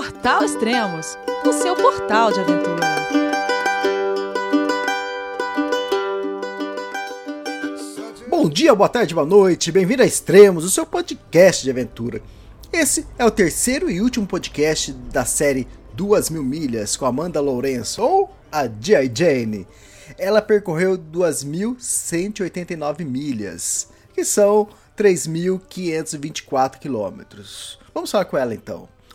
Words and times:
Portal 0.00 0.42
Extremos, 0.42 1.18
o 1.44 1.52
seu 1.52 1.76
portal 1.76 2.32
de 2.32 2.40
aventura. 2.40 2.80
Bom 8.26 8.48
dia, 8.48 8.74
boa 8.74 8.88
tarde, 8.88 9.14
boa 9.14 9.26
noite, 9.26 9.70
bem-vindo 9.70 10.02
a 10.02 10.06
Extremos, 10.06 10.64
o 10.64 10.70
seu 10.70 10.86
podcast 10.86 11.62
de 11.62 11.70
aventura. 11.70 12.22
Esse 12.72 13.06
é 13.18 13.26
o 13.26 13.30
terceiro 13.30 13.90
e 13.90 14.00
último 14.00 14.26
podcast 14.26 14.90
da 14.90 15.26
série 15.26 15.68
Duas 15.92 16.30
Mil 16.30 16.44
Milhas 16.44 16.96
com 16.96 17.04
Amanda 17.04 17.38
Lourenço, 17.38 18.02
ou 18.02 18.34
a 18.50 18.66
G.I. 18.66 19.12
Jane. 19.14 19.68
Ela 20.16 20.40
percorreu 20.40 20.96
2.189 20.96 23.04
milhas, 23.04 23.88
que 24.14 24.24
são 24.24 24.66
3.524 24.96 26.78
quilômetros. 26.78 27.78
Vamos 27.92 28.10
falar 28.10 28.24
com 28.24 28.38
ela 28.38 28.54
então. 28.54 28.88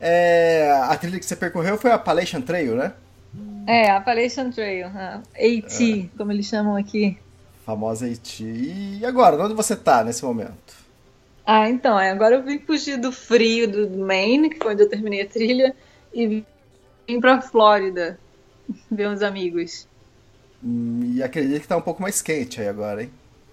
É, 0.00 0.70
a 0.84 0.96
trilha 0.96 1.18
que 1.18 1.26
você 1.26 1.36
percorreu 1.36 1.76
foi 1.76 1.90
a 1.90 1.94
Appalachian 1.94 2.40
Trail, 2.40 2.76
né? 2.76 2.92
É, 3.66 3.90
a 3.90 3.98
Appalachian 3.98 4.50
Trail, 4.50 4.86
a 4.86 5.20
AT, 5.34 5.82
é. 5.82 6.16
como 6.16 6.32
eles 6.32 6.46
chamam 6.46 6.76
aqui. 6.76 7.18
Famosa 7.66 8.06
AT. 8.06 8.40
E 8.40 9.04
agora, 9.04 9.36
onde 9.44 9.54
você 9.54 9.76
tá 9.76 10.02
nesse 10.02 10.24
momento? 10.24 10.74
Ah, 11.44 11.68
então, 11.68 11.98
é, 11.98 12.10
agora 12.10 12.36
eu 12.36 12.42
vim 12.42 12.58
fugir 12.58 12.98
do 12.98 13.10
frio 13.10 13.70
do 13.70 13.98
Maine, 13.98 14.50
que 14.50 14.58
foi 14.58 14.72
onde 14.72 14.82
eu 14.82 14.88
terminei 14.88 15.22
a 15.22 15.26
trilha, 15.26 15.74
e 16.14 16.44
vim 17.06 17.20
pra 17.20 17.40
Flórida 17.40 18.18
ver 18.90 19.08
uns 19.08 19.22
amigos. 19.22 19.86
Hum, 20.62 21.14
e 21.14 21.22
acredito 21.22 21.60
que 21.60 21.68
tá 21.68 21.76
um 21.76 21.82
pouco 21.82 22.02
mais 22.02 22.22
quente 22.22 22.60
aí 22.60 22.68
agora, 22.68 23.02
hein? 23.02 23.10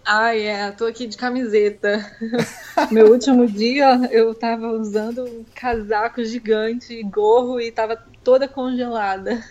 Ah, 0.07 0.37
é, 0.37 0.69
tô 0.69 0.85
aqui 0.85 1.07
de 1.07 1.17
camiseta. 1.17 2.05
Meu 2.91 3.11
último 3.11 3.47
dia 3.47 4.07
eu 4.11 4.35
tava 4.35 4.67
usando 4.67 5.25
um 5.25 5.43
casaco 5.55 6.23
gigante, 6.23 7.01
gorro 7.01 7.59
e 7.59 7.71
tava 7.71 7.97
toda 8.23 8.47
congelada. 8.47 9.43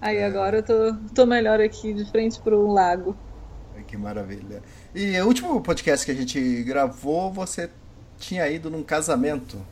Aí 0.00 0.16
é. 0.16 0.26
agora 0.26 0.58
eu 0.58 0.62
tô, 0.64 0.96
tô 1.14 1.26
melhor 1.26 1.60
aqui, 1.60 1.94
de 1.94 2.04
frente 2.10 2.40
pro 2.40 2.66
lago. 2.66 3.16
Que 3.86 3.96
maravilha. 3.96 4.62
E 4.92 5.18
o 5.20 5.26
último 5.26 5.60
podcast 5.60 6.04
que 6.04 6.10
a 6.10 6.14
gente 6.14 6.62
gravou, 6.64 7.32
você 7.32 7.70
tinha 8.18 8.48
ido 8.48 8.68
num 8.68 8.82
casamento. 8.82 9.64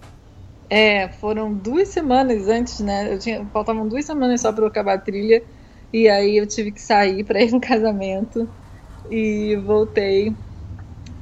É, 0.71 1.09
foram 1.09 1.53
duas 1.53 1.89
semanas 1.89 2.47
antes, 2.47 2.79
né? 2.79 3.13
Eu 3.13 3.19
tinha, 3.19 3.45
faltavam 3.47 3.89
duas 3.89 4.05
semanas 4.05 4.41
só 4.41 4.53
para 4.53 4.63
eu 4.63 4.69
acabar 4.69 4.95
a 4.95 4.99
trilha. 4.99 5.43
E 5.93 6.09
aí 6.09 6.37
eu 6.37 6.47
tive 6.47 6.71
que 6.71 6.81
sair 6.81 7.25
para 7.25 7.43
ir 7.43 7.51
no 7.51 7.59
casamento 7.61 8.49
e 9.11 9.57
voltei. 9.65 10.37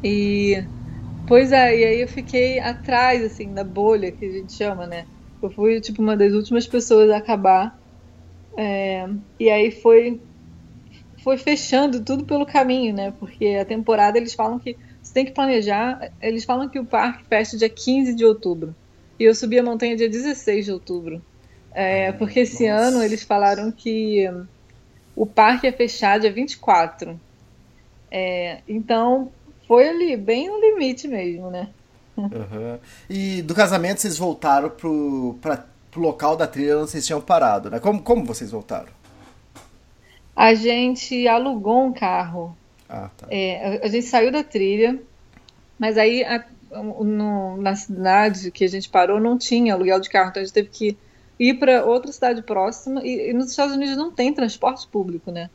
E 0.03 0.69
pois 1.27 1.53
é, 1.53 1.79
e 1.79 1.85
aí 1.85 2.01
eu 2.03 2.09
fiquei 2.09 2.61
atrás 2.61 3.25
assim 3.25 3.55
da 3.55 3.65
bolha 3.65 4.13
que 4.13 4.25
a 4.27 4.31
gente 4.33 4.53
chama, 4.55 4.87
né? 4.87 5.07
Eu 5.43 5.51
fui 5.51 5.81
tipo 5.81 6.03
uma 6.03 6.17
das 6.17 6.33
últimas 6.35 6.67
pessoas 6.67 7.11
a 7.11 7.19
acabar. 7.19 7.79
É, 8.59 9.07
e 9.41 9.51
aí 9.51 9.71
foi 9.71 10.23
foi 11.23 11.39
fechando 11.39 12.05
tudo 12.05 12.27
pelo 12.27 12.47
caminho, 12.47 12.95
né? 12.95 13.13
Porque 13.13 13.47
a 13.61 13.65
temporada 13.65 14.19
eles 14.19 14.35
falam 14.35 14.59
que 14.59 14.77
você 15.03 15.13
tem 15.13 15.25
que 15.25 15.33
planejar. 15.33 15.99
Eles 16.21 16.45
falam 16.45 16.69
que 16.69 16.79
o 16.79 16.87
parque 16.87 17.25
fecha 17.29 17.57
dia 17.57 17.71
15 17.71 18.15
de 18.15 18.25
outubro. 18.25 18.77
E 19.19 19.25
eu 19.25 19.35
subi 19.35 19.59
a 19.59 19.63
montanha 19.63 19.97
dia 19.97 20.09
16 20.09 20.65
de 20.67 20.73
outubro. 20.73 21.25
É, 21.73 22.13
porque 22.13 22.41
esse 22.41 22.67
Nossa. 22.69 22.89
ano 22.89 23.03
eles 23.03 23.25
falaram 23.25 23.73
que 23.73 24.27
o 25.17 25.27
parque 25.27 25.67
é 25.67 25.73
fechado 25.73 26.23
dia 26.23 26.33
24. 26.33 27.21
É, 28.17 28.61
então, 28.69 29.33
foi 29.67 29.89
ali, 29.89 30.17
bem 30.17 30.49
no 30.49 30.61
limite 30.61 31.09
mesmo, 31.09 31.51
né? 31.51 31.69
Uhum. 32.17 32.79
E 33.11 33.43
do 33.43 33.57
casamento 33.57 34.01
vocês 34.01 34.17
voltaram 34.17 34.71
pro, 34.71 35.37
pra, 35.43 35.65
pro 35.91 36.01
local 36.01 36.37
da 36.37 36.47
trilha 36.47 36.79
onde 36.79 36.93
vocês 36.93 37.05
tinham 37.05 37.21
parado, 37.21 37.69
né? 37.69 37.81
Como, 37.81 38.01
como 38.01 38.25
vocês 38.25 38.53
voltaram? 38.53 38.87
A 40.37 40.55
gente 40.55 41.27
alugou 41.27 41.87
um 41.87 41.93
carro. 41.93 42.57
Ah, 42.89 43.11
tá. 43.17 43.27
É, 43.29 43.81
a, 43.83 43.87
a, 43.87 43.89
gente 43.89 44.07
saiu 44.07 44.31
da 44.31 44.45
trilha, 44.45 44.97
mas 45.77 45.99
aí 45.99 46.23
a, 46.23 46.45
no, 46.71 47.57
na 47.57 47.75
cidade 47.75 48.53
que 48.53 48.63
a 48.63 48.69
gente 48.69 48.89
parou 48.89 49.19
não 49.19 49.37
tinha 49.37 49.75
aluguel 49.75 49.99
de 49.99 50.09
carro, 50.09 50.31
então 50.31 50.41
a 50.41 50.45
gente 50.45 50.55
teve 50.55 50.69
que 50.69 50.97
ir 51.37 51.55
para 51.55 51.85
outra 51.85 52.13
cidade 52.13 52.43
próxima. 52.43 53.05
E, 53.05 53.31
e 53.31 53.33
nos 53.33 53.51
Estados 53.51 53.75
Unidos 53.75 53.97
não 53.97 54.13
tem 54.13 54.33
transporte 54.33 54.87
público, 54.87 55.33
né? 55.33 55.51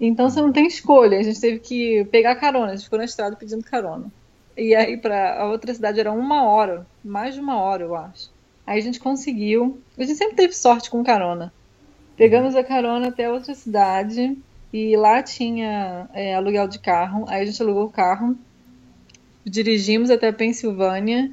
Então 0.00 0.30
você 0.30 0.40
não 0.40 0.52
tem 0.52 0.66
escolha. 0.66 1.18
A 1.18 1.22
gente 1.22 1.40
teve 1.40 1.58
que 1.58 2.04
pegar 2.06 2.36
carona. 2.36 2.72
A 2.72 2.76
gente 2.76 2.84
ficou 2.84 2.98
na 2.98 3.04
estrada 3.04 3.36
pedindo 3.36 3.64
carona. 3.64 4.10
E 4.56 4.74
aí 4.74 4.96
para 4.96 5.40
a 5.40 5.46
outra 5.46 5.72
cidade 5.72 6.00
era 6.00 6.12
uma 6.12 6.44
hora, 6.44 6.86
mais 7.04 7.34
de 7.34 7.40
uma 7.40 7.60
hora, 7.60 7.84
eu 7.84 7.94
acho. 7.94 8.30
Aí 8.66 8.78
a 8.78 8.82
gente 8.82 9.00
conseguiu. 9.00 9.80
A 9.96 10.02
gente 10.02 10.16
sempre 10.16 10.36
teve 10.36 10.52
sorte 10.52 10.90
com 10.90 11.02
carona. 11.04 11.52
Pegamos 12.16 12.56
a 12.56 12.64
carona 12.64 13.08
até 13.08 13.30
outra 13.30 13.54
cidade 13.54 14.36
e 14.72 14.96
lá 14.96 15.22
tinha 15.22 16.08
é, 16.12 16.34
aluguel 16.34 16.66
de 16.68 16.78
carro. 16.78 17.24
Aí 17.28 17.42
a 17.42 17.46
gente 17.46 17.62
alugou 17.62 17.84
o 17.84 17.90
carro, 17.90 18.36
dirigimos 19.44 20.10
até 20.10 20.28
a 20.28 20.32
Pensilvânia, 20.32 21.32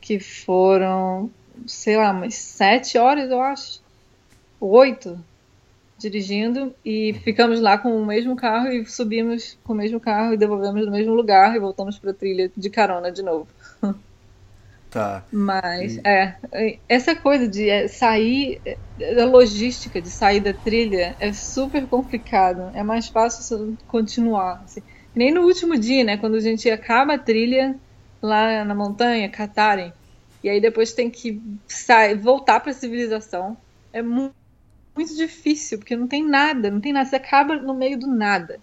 que 0.00 0.18
foram, 0.18 1.30
sei 1.66 1.96
lá, 1.96 2.12
umas 2.12 2.34
sete 2.34 2.96
horas, 2.96 3.30
eu 3.30 3.42
acho. 3.42 3.82
Oito, 4.60 5.18
dirigindo 6.00 6.74
e 6.84 7.12
ficamos 7.22 7.60
lá 7.60 7.76
com 7.78 8.00
o 8.00 8.06
mesmo 8.06 8.34
carro 8.34 8.68
e 8.68 8.84
subimos 8.86 9.58
com 9.62 9.72
o 9.72 9.76
mesmo 9.76 10.00
carro 10.00 10.34
e 10.34 10.36
devolvemos 10.36 10.86
no 10.86 10.92
mesmo 10.92 11.14
lugar 11.14 11.54
e 11.54 11.58
voltamos 11.58 11.98
para 11.98 12.10
a 12.10 12.14
trilha 12.14 12.50
de 12.56 12.70
carona 12.70 13.12
de 13.12 13.22
novo. 13.22 13.48
Tá. 14.90 15.24
Mas, 15.30 15.98
e... 15.98 16.00
é, 16.04 16.34
essa 16.88 17.14
coisa 17.14 17.46
de 17.46 17.70
é, 17.70 17.86
sair, 17.86 18.60
a 19.00 19.24
logística 19.24 20.02
de 20.02 20.10
sair 20.10 20.40
da 20.40 20.52
trilha 20.52 21.14
é 21.20 21.32
super 21.32 21.86
complicado. 21.86 22.72
É 22.74 22.82
mais 22.82 23.06
fácil 23.06 23.78
continuar. 23.86 24.62
Assim. 24.64 24.82
Nem 25.14 25.32
no 25.32 25.42
último 25.42 25.78
dia, 25.78 26.02
né? 26.02 26.16
Quando 26.16 26.34
a 26.34 26.40
gente 26.40 26.68
acaba 26.68 27.14
a 27.14 27.18
trilha 27.18 27.76
lá 28.20 28.64
na 28.64 28.74
montanha, 28.74 29.28
Catarem, 29.28 29.92
e 30.42 30.48
aí 30.48 30.60
depois 30.60 30.92
tem 30.92 31.08
que 31.08 31.40
sair, 31.68 32.16
voltar 32.16 32.58
para 32.58 32.72
a 32.72 32.74
civilização. 32.74 33.56
É 33.92 34.02
muito 34.02 34.39
muito 34.94 35.16
difícil, 35.16 35.78
porque 35.78 35.96
não 35.96 36.06
tem 36.06 36.24
nada, 36.26 36.70
não 36.70 36.80
tem 36.80 36.92
nada, 36.92 37.08
você 37.08 37.16
acaba 37.16 37.56
no 37.56 37.74
meio 37.74 37.98
do 37.98 38.06
nada. 38.06 38.60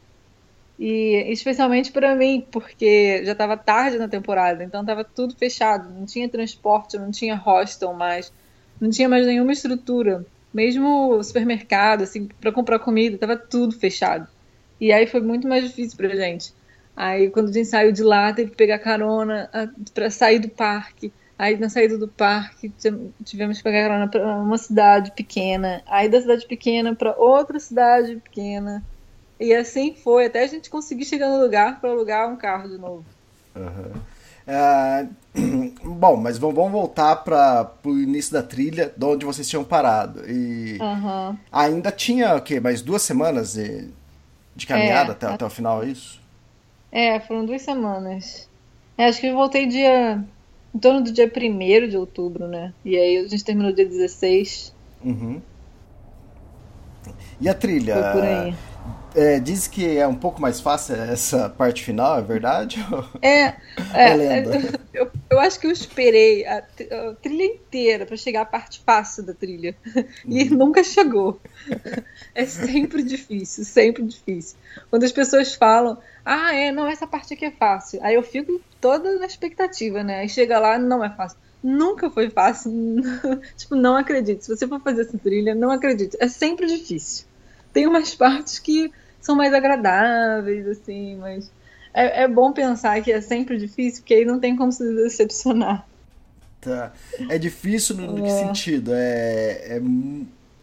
E 0.79 1.25
especialmente 1.31 1.91
para 1.91 2.15
mim, 2.15 2.45
porque 2.51 3.23
já 3.25 3.31
estava 3.31 3.57
tarde 3.57 3.97
na 3.97 4.07
temporada, 4.07 4.63
então 4.63 4.81
estava 4.81 5.03
tudo 5.03 5.35
fechado, 5.35 5.91
não 5.91 6.05
tinha 6.05 6.29
transporte, 6.29 6.97
não 6.97 7.09
tinha 7.09 7.35
hostel 7.35 7.93
mais, 7.93 8.31
não 8.79 8.89
tinha 8.89 9.09
mais 9.09 9.25
nenhuma 9.25 9.51
estrutura, 9.51 10.23
mesmo 10.53 11.21
supermercado, 11.23 12.03
assim, 12.03 12.27
para 12.39 12.51
comprar 12.51 12.79
comida, 12.79 13.15
estava 13.15 13.35
tudo 13.35 13.77
fechado. 13.77 14.27
E 14.79 14.91
aí 14.91 15.07
foi 15.07 15.21
muito 15.21 15.47
mais 15.47 15.63
difícil 15.63 15.97
pra 15.97 16.09
gente. 16.09 16.53
Aí 16.95 17.29
quando 17.29 17.49
a 17.49 17.51
gente 17.51 17.67
saiu 17.67 17.91
de 17.91 18.03
lá, 18.03 18.31
teve 18.31 18.51
que 18.51 18.57
pegar 18.57 18.79
carona 18.79 19.49
ah, 19.53 19.67
para 19.93 20.09
sair 20.11 20.39
do 20.39 20.49
parque. 20.49 21.11
Aí 21.39 21.55
na 21.57 21.69
saída 21.69 21.97
do 21.97 22.07
parque 22.07 22.71
tivemos 23.23 23.57
que 23.57 23.63
pegar 23.63 23.87
carona 23.87 24.07
para 24.07 24.25
uma 24.37 24.57
cidade 24.57 25.11
pequena, 25.11 25.83
aí 25.85 26.09
da 26.09 26.19
cidade 26.19 26.47
pequena 26.47 26.95
para 26.95 27.15
outra 27.15 27.59
cidade 27.59 28.15
pequena. 28.15 28.83
E 29.39 29.53
assim 29.53 29.93
foi, 29.93 30.25
até 30.25 30.43
a 30.43 30.47
gente 30.47 30.67
conseguir 30.67 31.05
chegar 31.05 31.29
no 31.29 31.39
lugar 31.39 31.79
para 31.79 31.91
alugar 31.91 32.27
um 32.27 32.35
carro 32.35 32.67
de 32.67 32.77
novo. 32.79 33.05
Uhum. 33.55 34.01
É, 34.47 35.05
bom, 35.83 36.15
mas 36.15 36.39
vamos 36.39 36.71
voltar 36.71 37.17
para 37.17 37.71
o 37.83 37.99
início 37.99 38.33
da 38.33 38.41
trilha, 38.41 38.91
de 38.97 39.05
onde 39.05 39.23
vocês 39.23 39.47
tinham 39.47 39.63
parado. 39.63 40.23
E 40.27 40.79
uhum. 40.81 41.37
ainda 41.51 41.91
tinha 41.91 42.35
o 42.35 42.41
quê? 42.41 42.59
Mais 42.59 42.81
duas 42.81 43.03
semanas 43.03 43.53
de, 43.53 43.89
de 44.55 44.65
caminhada 44.65 45.11
é, 45.11 45.13
até, 45.13 45.27
a... 45.27 45.33
até 45.35 45.45
o 45.45 45.49
final, 45.51 45.83
é 45.83 45.87
isso? 45.87 46.19
É, 46.91 47.19
foram 47.19 47.45
duas 47.45 47.61
semanas. 47.61 48.49
É, 48.97 49.05
acho 49.05 49.21
que 49.21 49.27
eu 49.27 49.35
voltei 49.35 49.67
dia 49.67 50.23
em 50.77 50.79
torno 50.79 51.01
do 51.01 51.11
dia 51.11 51.25
1 51.25 51.89
de 51.89 51.97
outubro, 51.97 52.47
né? 52.47 52.71
E 52.85 52.95
aí 52.95 53.17
a 53.17 53.27
gente 53.27 53.43
terminou 53.43 53.73
dia 53.73 53.85
16. 53.85 54.71
Uhum. 55.03 55.41
E 57.41 57.49
a 57.49 57.53
trilha? 57.55 57.95
Foi 57.95 58.11
por 58.11 58.23
aí. 58.23 58.55
É, 59.15 59.39
diz 59.39 59.67
que 59.67 59.97
é 59.97 60.07
um 60.07 60.15
pouco 60.15 60.41
mais 60.41 60.59
fácil 60.59 60.95
essa 60.95 61.49
parte 61.49 61.83
final, 61.83 62.19
é 62.19 62.21
verdade? 62.21 62.77
É, 63.21 63.55
É 63.93 64.11
é, 64.11 64.15
lenda. 64.15 64.79
eu, 64.93 65.09
eu 65.29 65.39
acho 65.39 65.59
que 65.59 65.67
eu 65.67 65.71
esperei 65.71 66.45
a, 66.45 66.57
a 66.57 67.13
trilha 67.21 67.45
inteira 67.45 68.05
pra 68.05 68.17
chegar 68.17 68.41
à 68.41 68.45
parte 68.45 68.81
fácil 68.85 69.23
da 69.23 69.33
trilha 69.33 69.75
e 70.27 70.45
nunca 70.45 70.83
chegou. 70.83 71.39
É 72.33 72.45
sempre 72.45 73.03
difícil, 73.03 73.63
sempre 73.63 74.03
difícil. 74.03 74.57
Quando 74.89 75.03
as 75.03 75.11
pessoas 75.11 75.53
falam, 75.55 75.97
ah, 76.25 76.53
é, 76.53 76.71
não, 76.71 76.87
essa 76.87 77.07
parte 77.07 77.33
aqui 77.33 77.45
é 77.45 77.51
fácil, 77.51 77.99
aí 78.03 78.15
eu 78.15 78.23
fico 78.23 78.59
toda 78.81 79.17
na 79.19 79.25
expectativa, 79.25 80.03
né? 80.03 80.19
Aí 80.19 80.29
chega 80.29 80.59
lá, 80.59 80.77
não 80.77 81.03
é 81.03 81.09
fácil. 81.09 81.37
Nunca 81.63 82.09
foi 82.09 82.29
fácil. 82.29 82.71
tipo, 83.57 83.75
não 83.75 83.95
acredito. 83.95 84.43
Se 84.43 84.55
você 84.55 84.67
for 84.67 84.79
fazer 84.81 85.01
essa 85.01 85.17
trilha, 85.17 85.55
não 85.55 85.71
acredito. 85.71 86.15
É 86.19 86.27
sempre 86.27 86.67
difícil. 86.67 87.26
Tem 87.77 87.85
umas 87.85 88.15
partes 88.15 88.57
que 88.57 88.91
são 89.21 89.35
mais 89.35 89.53
agradáveis, 89.53 90.65
assim, 90.67 91.15
mas 91.17 91.51
é, 91.93 92.23
é 92.23 92.27
bom 92.27 92.51
pensar 92.51 92.99
que 93.03 93.11
é 93.11 93.21
sempre 93.21 93.55
difícil, 93.55 94.01
porque 94.01 94.15
aí 94.15 94.25
não 94.25 94.39
tem 94.39 94.55
como 94.55 94.71
se 94.71 94.83
decepcionar. 94.95 95.87
Tá. 96.59 96.91
É 97.29 97.37
difícil 97.37 97.95
no, 97.95 98.11
no 98.13 98.23
que 98.23 98.31
É. 98.31 98.31
sentido? 98.31 98.91
É, 98.93 99.77
é 99.77 99.81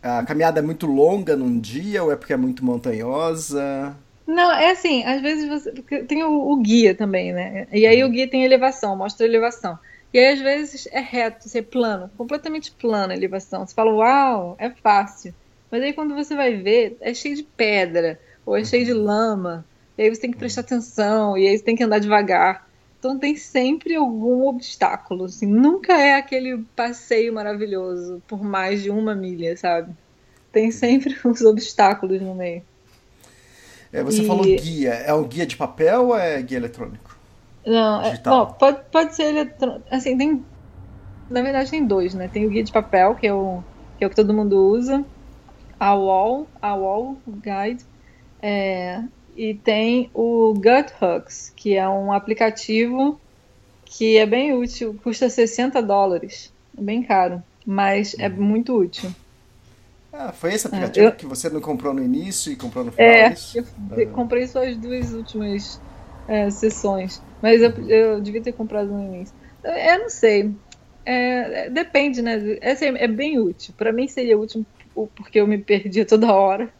a 0.02 0.22
caminhada 0.24 0.58
é 0.60 0.62
muito 0.62 0.86
longa 0.86 1.36
num 1.36 1.58
dia 1.58 2.02
ou 2.02 2.12
é 2.12 2.16
porque 2.16 2.32
é 2.32 2.36
muito 2.36 2.64
montanhosa? 2.64 3.96
Não, 4.26 4.50
é 4.52 4.70
assim, 4.70 5.04
às 5.04 5.20
vezes 5.20 5.48
você. 5.48 5.72
Tem 6.06 6.22
o, 6.24 6.30
o 6.52 6.56
guia 6.62 6.94
também, 6.94 7.32
né? 7.32 7.66
E 7.72 7.86
aí 7.86 8.02
o 8.04 8.08
guia 8.10 8.28
tem 8.28 8.44
elevação, 8.44 8.96
mostra 8.96 9.26
a 9.26 9.28
elevação. 9.28 9.78
E 10.12 10.18
aí 10.18 10.32
às 10.34 10.40
vezes 10.40 10.86
é 10.92 11.00
reto, 11.00 11.46
assim, 11.46 11.58
é 11.58 11.62
plano, 11.62 12.10
completamente 12.16 12.72
plano 12.72 13.12
a 13.12 13.16
elevação. 13.16 13.66
Você 13.66 13.74
fala, 13.74 13.92
uau, 13.92 14.56
é 14.58 14.70
fácil. 14.70 15.34
Mas 15.74 15.82
aí 15.82 15.92
quando 15.92 16.14
você 16.14 16.36
vai 16.36 16.54
ver, 16.54 16.96
é 17.00 17.12
cheio 17.12 17.34
de 17.34 17.42
pedra, 17.42 18.16
ou 18.46 18.56
é 18.56 18.64
cheio 18.64 18.84
de 18.84 18.92
lama. 18.92 19.64
E 19.98 20.02
aí 20.02 20.08
você 20.08 20.20
tem 20.20 20.30
que 20.30 20.38
prestar 20.38 20.60
atenção, 20.60 21.36
e 21.36 21.48
aí 21.48 21.58
você 21.58 21.64
tem 21.64 21.74
que 21.74 21.82
andar 21.82 21.98
devagar. 21.98 22.64
Então 22.96 23.18
tem 23.18 23.34
sempre 23.34 23.96
algum 23.96 24.46
obstáculo, 24.46 25.24
assim. 25.24 25.46
Nunca 25.48 25.94
é 25.94 26.14
aquele 26.14 26.58
passeio 26.76 27.34
maravilhoso 27.34 28.22
por 28.28 28.40
mais 28.40 28.84
de 28.84 28.90
uma 28.90 29.16
milha, 29.16 29.56
sabe? 29.56 29.92
Tem 30.52 30.70
sempre 30.70 31.16
os 31.26 31.40
obstáculos 31.40 32.22
no 32.22 32.36
meio. 32.36 32.62
É, 33.92 34.00
você 34.00 34.22
E- 34.22 34.26
falou 34.28 34.44
guia. 34.44 34.90
É 34.90 35.12
um 35.12 35.24
guia 35.24 35.44
de 35.44 35.56
papel 35.56 36.06
ou 36.06 36.16
é 36.16 36.40
guia 36.40 36.58
eletrônico? 36.58 37.18
Não, 37.66 38.00
é, 38.00 38.16
pode, 38.60 38.78
pode 38.92 39.16
ser 39.16 39.24
eletrônico. 39.24 39.82
Assim, 39.90 40.16
tem. 40.16 40.40
Na 41.28 41.42
verdade, 41.42 41.68
tem 41.68 41.84
dois, 41.84 42.14
né? 42.14 42.28
Tem 42.28 42.46
o 42.46 42.50
guia 42.50 42.62
de 42.62 42.70
papel, 42.70 43.16
que 43.16 43.26
é 43.26 43.34
o 43.34 43.60
que, 43.98 44.04
é 44.04 44.06
o 44.06 44.10
que 44.10 44.16
todo 44.16 44.32
mundo 44.32 44.56
usa, 44.68 45.04
a 45.80 45.94
Wall, 45.94 46.52
a 46.62 46.74
Wall 46.76 47.22
Guide, 47.26 47.84
é, 48.42 49.00
e 49.28 49.54
tem 49.56 50.10
o 50.14 50.54
Gut 50.54 50.92
Hooks, 51.02 51.52
que 51.56 51.74
é 51.76 51.88
um 51.88 52.12
aplicativo 52.12 53.22
que 53.86 54.18
é 54.18 54.26
bem 54.26 54.54
útil, 54.54 54.96
custa 55.02 55.30
60 55.30 55.82
dólares. 55.82 56.54
É 56.78 56.82
bem 56.82 57.02
caro, 57.04 57.42
mas 57.66 58.14
é 58.18 58.28
muito 58.28 58.76
útil. 58.78 59.14
Ah, 60.12 60.32
foi 60.32 60.54
esse 60.54 60.66
aplicativo 60.66 61.12
eu- 61.12 61.14
que 61.14 61.26
você 61.26 61.50
não 61.50 61.60
comprou 61.60 61.92
no 61.92 62.02
início 62.02 62.50
e 62.52 62.56
comprou 62.56 62.84
no 62.84 62.92
final? 62.92 63.22
É, 63.22 63.28
isso? 63.28 63.60
eu 63.96 64.10
comprei 64.12 64.46
só 64.46 64.64
as 64.64 64.78
duas 64.78 65.12
últimas 65.12 65.82
é, 66.28 66.50
sessões, 66.50 67.24
mas 67.40 67.60
eu, 67.62 67.70
eu 67.88 68.20
devia 68.22 68.42
ter 68.42 68.52
comprado 68.52 68.90
no 68.92 69.02
início. 69.02 69.34
Eu 69.64 69.98
não 70.00 70.08
sei, 70.10 70.56
É, 71.06 71.66
é, 71.66 71.70
depende, 71.70 72.22
né? 72.22 72.34
É, 72.62 72.72
é 73.04 73.08
bem 73.08 73.38
útil. 73.40 73.74
Para 73.76 73.92
mim 73.92 74.08
seria 74.08 74.38
útil 74.38 74.66
porque 75.16 75.40
eu 75.40 75.46
me 75.46 75.58
perdia 75.58 76.06
toda 76.06 76.32
hora 76.34 76.72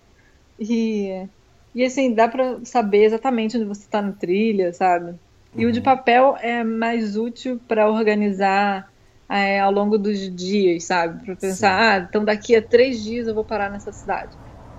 e 0.59 1.29
e 1.75 1.85
assim 1.85 2.15
dá 2.15 2.29
para 2.29 2.65
saber 2.65 3.05
exatamente 3.05 3.57
onde 3.57 3.67
você 3.67 3.83
está 3.83 4.01
na 4.03 4.13
trilha, 4.13 4.73
sabe? 4.73 5.19
E 5.57 5.67
o 5.67 5.73
de 5.73 5.81
papel 5.81 6.37
é 6.39 6.63
mais 6.65 7.17
útil 7.17 7.61
para 7.69 7.91
organizar 7.91 8.93
é, 9.29 9.61
ao 9.61 9.73
longo 9.73 9.99
dos 9.99 10.19
dias, 10.35 10.85
sabe? 10.87 11.25
Para 11.25 11.37
pensar, 11.37 12.03
ah, 12.03 12.07
então 12.09 12.25
daqui 12.25 12.55
a 12.57 12.63
três 12.63 13.03
dias 13.03 13.27
eu 13.27 13.35
vou 13.35 13.45
parar 13.45 13.71
nessa 13.71 13.93
cidade. 13.93 14.37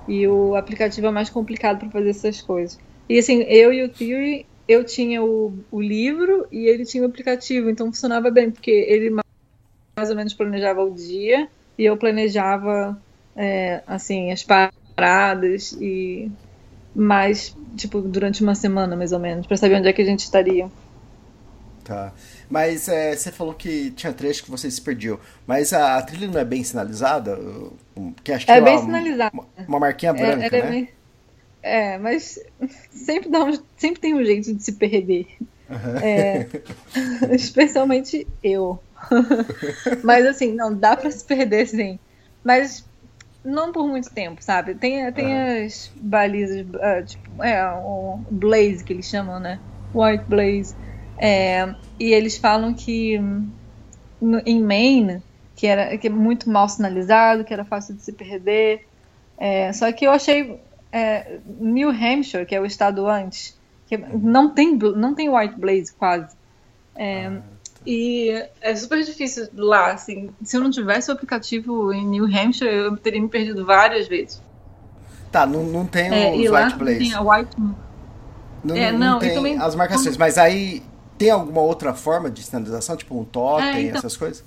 E 0.07 0.27
o 0.27 0.55
aplicativo 0.55 1.07
é 1.07 1.11
mais 1.11 1.29
complicado 1.29 1.79
para 1.79 1.89
fazer 1.91 2.09
essas 2.09 2.41
coisas. 2.41 2.77
E 3.09 3.17
assim, 3.19 3.41
eu 3.43 3.73
e 3.73 3.83
o 3.83 3.89
Theory, 3.93 4.49
eu 4.67 4.83
tinha 4.85 5.23
o, 5.23 5.65
o 5.71 5.81
livro 5.81 6.47
e 6.51 6.67
ele 6.67 6.85
tinha 6.85 7.03
o 7.03 7.07
aplicativo, 7.07 7.69
então 7.69 7.87
funcionava 7.87 8.29
bem, 8.31 8.51
porque 8.51 8.71
ele 8.71 9.09
ma- 9.09 9.21
mais 9.97 10.09
ou 10.09 10.15
menos 10.15 10.33
planejava 10.33 10.83
o 10.83 10.93
dia 10.93 11.49
e 11.77 11.85
eu 11.85 11.97
planejava, 11.97 13.01
é, 13.35 13.83
assim, 13.87 14.31
as 14.31 14.43
paradas 14.43 15.73
e 15.73 16.31
mais, 16.95 17.55
tipo, 17.77 18.01
durante 18.01 18.43
uma 18.43 18.55
semana, 18.55 18.95
mais 18.97 19.11
ou 19.13 19.19
menos, 19.19 19.47
para 19.47 19.57
saber 19.57 19.77
onde 19.77 19.89
é 19.89 19.93
que 19.93 20.01
a 20.01 20.05
gente 20.05 20.21
estaria. 20.21 20.71
Tá. 21.83 22.13
Mas 22.49 22.87
é, 22.87 23.15
você 23.15 23.31
falou 23.31 23.53
que 23.53 23.91
tinha 23.91 24.11
trecho 24.11 24.43
que 24.43 24.49
você 24.49 24.69
se 24.71 24.81
perdeu. 24.81 25.19
Mas 25.45 25.71
a, 25.71 25.97
a 25.97 26.01
trilha 26.01 26.27
não 26.27 26.39
é 26.39 26.45
bem 26.45 26.63
sinalizada? 26.63 27.37
Que 28.23 28.31
acho 28.31 28.47
que 28.47 28.51
É 28.53 28.53
tem 28.53 28.61
bem 28.61 28.77
uma, 28.79 28.79
sinalizada. 28.79 29.31
Uma, 29.31 29.47
uma 29.67 29.79
marquinha 29.79 30.13
branca, 30.13 30.43
É, 30.43 30.47
ela 30.47 30.57
é 30.57 30.63
né? 30.71 30.71
bem- 30.71 30.89
é, 31.63 31.97
mas 31.99 32.39
sempre, 32.91 33.29
dá 33.29 33.43
um, 33.45 33.53
sempre 33.77 34.01
tem 34.01 34.15
um 34.15 34.23
jeito 34.25 34.53
de 34.55 34.63
se 34.63 34.73
perder. 34.73 35.27
É, 35.99 36.47
especialmente 37.35 38.27
eu. 38.43 38.83
mas 40.01 40.25
assim, 40.25 40.53
não, 40.53 40.77
dá 40.77 40.95
pra 40.97 41.11
se 41.11 41.25
perder 41.25 41.67
sim. 41.67 41.99
Mas 42.43 42.87
não 43.45 43.71
por 43.71 43.87
muito 43.87 44.11
tempo, 44.13 44.43
sabe? 44.43 44.75
Tem, 44.75 45.11
tem 45.13 45.33
as 45.65 45.91
balizas, 45.95 46.65
ah, 46.81 47.03
tipo, 47.03 47.43
é, 47.43 47.63
o 47.83 48.25
Blaze 48.31 48.83
que 48.83 48.93
eles 48.93 49.07
chamam, 49.07 49.39
né? 49.39 49.61
White 49.93 50.25
Blaze. 50.29 50.75
É, 51.19 51.65
e 51.99 52.13
eles 52.13 52.37
falam 52.37 52.75
que 52.75 53.19
hum, 53.19 53.53
no- 54.21 54.41
em 54.45 54.61
Maine, 54.63 55.23
que, 55.55 55.67
era, 55.67 55.97
que 55.97 56.07
é 56.07 56.09
muito 56.09 56.49
mal 56.49 56.67
sinalizado, 56.69 57.45
que 57.45 57.53
era 57.53 57.65
fácil 57.65 57.95
de 57.95 58.03
se 58.03 58.13
perder. 58.13 58.81
É, 59.39 59.73
só 59.73 59.91
que 59.91 60.05
eu 60.07 60.11
achei 60.11 60.61
é, 60.91 61.41
New 61.45 61.89
Hampshire, 61.89 62.45
que 62.45 62.55
é 62.55 62.61
o 62.61 62.65
estado 62.65 63.07
antes, 63.07 63.59
que 63.87 63.97
não 63.97 64.53
tem, 64.53 64.77
não 64.77 65.15
tem 65.15 65.29
White 65.29 65.59
Blaze 65.59 65.95
quase. 65.97 66.35
É, 66.97 67.41
e 67.85 68.31
é 68.61 68.75
super 68.75 69.03
difícil 69.03 69.47
lá, 69.53 69.93
assim. 69.93 70.29
Se 70.43 70.57
eu 70.57 70.61
não 70.61 70.69
tivesse 70.71 71.09
o 71.09 71.13
aplicativo 71.13 71.93
em 71.93 72.05
New 72.07 72.25
Hampshire, 72.25 72.69
eu 72.73 72.97
teria 72.97 73.21
me 73.21 73.29
perdido 73.29 73.65
várias 73.65 74.07
vezes. 74.07 74.41
Tá, 75.31 75.45
não, 75.45 75.63
não 75.63 75.85
tem 75.85 76.09
É, 76.13 76.31
os 76.31 76.49
White 76.49 76.75
Blaze. 76.77 76.97
tem 76.99 77.13
a 77.13 77.21
White 77.21 77.51
Não, 78.63 78.75
É, 78.75 78.91
não 78.91 78.99
não, 78.99 79.19
tem 79.19 79.33
também- 79.33 79.57
as 79.59 79.75
marcações. 79.75 80.17
Mas 80.17 80.37
aí 80.37 80.81
tem 81.17 81.29
alguma 81.29 81.61
outra 81.61 81.93
forma 81.93 82.29
de 82.31 82.41
sinalização? 82.41 82.95
Tipo 82.97 83.19
um 83.19 83.23
totem, 83.25 83.67
É, 83.67 83.81
então. 83.81 83.99
essas 83.99 84.17
coisas? 84.17 84.43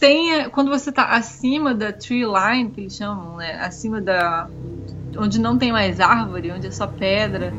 Tem, 0.00 0.34
é, 0.40 0.48
quando 0.48 0.70
você 0.70 0.90
tá 0.92 1.04
acima 1.10 1.74
da 1.74 1.92
tree 1.92 2.24
line, 2.24 2.70
que 2.70 2.80
eles 2.82 2.94
chamam, 2.94 3.36
né? 3.36 3.54
Acima 3.60 4.00
da. 4.00 4.48
onde 5.18 5.38
não 5.38 5.58
tem 5.58 5.72
mais 5.72 6.00
árvore, 6.00 6.50
onde 6.52 6.66
é 6.66 6.70
só 6.70 6.86
pedra, 6.86 7.52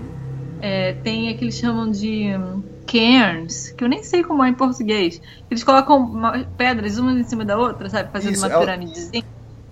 é, 0.60 0.94
tem 0.94 1.32
o 1.32 1.38
que 1.38 1.46
eles 1.46 1.56
chamam 1.56 1.90
de 1.92 2.36
hum, 2.38 2.64
cairns, 2.86 3.70
que 3.72 3.84
eu 3.84 3.88
nem 3.90 4.04
sei 4.04 4.24
como 4.24 4.44
é 4.44 4.50
em 4.50 4.54
português. 4.54 5.22
Eles 5.50 5.64
colocam 5.64 5.98
uma- 5.98 6.46
pedras 6.58 6.98
umas 6.98 7.18
em 7.18 7.24
cima 7.24 7.44
da 7.46 7.58
outra, 7.58 7.90
sabe? 7.90 8.12
Fazendo 8.12 8.34
Isso, 8.34 8.46
uma 8.46 8.54
é 8.54 8.58
o- 8.58 8.60
piramidezinha. 8.60 9.24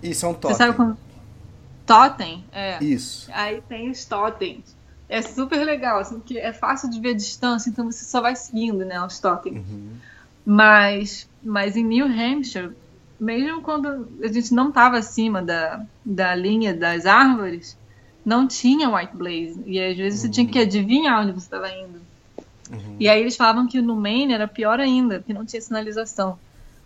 Isso 0.02 0.26
é 0.26 0.28
um 0.28 0.32
Você 0.32 0.38
totem. 0.40 0.56
sabe 0.56 0.74
como. 0.76 0.96
Totem? 1.86 2.44
É. 2.52 2.82
Isso. 2.82 3.28
Aí 3.32 3.62
tem 3.68 3.90
os 3.90 4.04
totens. 4.04 4.74
É 5.08 5.20
super 5.22 5.62
legal, 5.64 5.98
assim, 6.00 6.14
porque 6.16 6.38
é 6.38 6.52
fácil 6.52 6.88
de 6.90 6.98
ver 7.00 7.10
a 7.10 7.14
distância, 7.14 7.68
então 7.68 7.90
você 7.90 8.04
só 8.04 8.20
vai 8.20 8.34
seguindo, 8.34 8.84
né, 8.84 9.00
os 9.04 9.18
totens. 9.18 9.62
Mas, 10.44 11.28
mas 11.42 11.76
em 11.76 11.84
New 11.84 12.06
Hampshire, 12.06 12.70
mesmo 13.20 13.62
quando 13.62 14.08
a 14.22 14.28
gente 14.28 14.52
não 14.52 14.68
estava 14.68 14.98
acima 14.98 15.40
da, 15.42 15.82
da 16.04 16.34
linha 16.34 16.74
das 16.74 17.06
árvores, 17.06 17.76
não 18.24 18.46
tinha 18.48 18.88
White 18.94 19.14
Blaze. 19.16 19.62
E 19.66 19.78
às 19.80 19.96
vezes 19.96 20.20
você 20.20 20.28
tinha 20.28 20.46
que 20.46 20.58
adivinhar 20.58 21.22
onde 21.22 21.32
você 21.32 21.46
estava 21.46 21.68
indo. 21.70 22.00
E 22.98 23.08
aí 23.08 23.20
eles 23.20 23.36
falavam 23.36 23.66
que 23.66 23.80
no 23.80 23.96
Maine 23.96 24.32
era 24.32 24.48
pior 24.48 24.80
ainda, 24.80 25.18
porque 25.18 25.32
não 25.32 25.44
tinha 25.44 25.60
sinalização. 25.60 26.38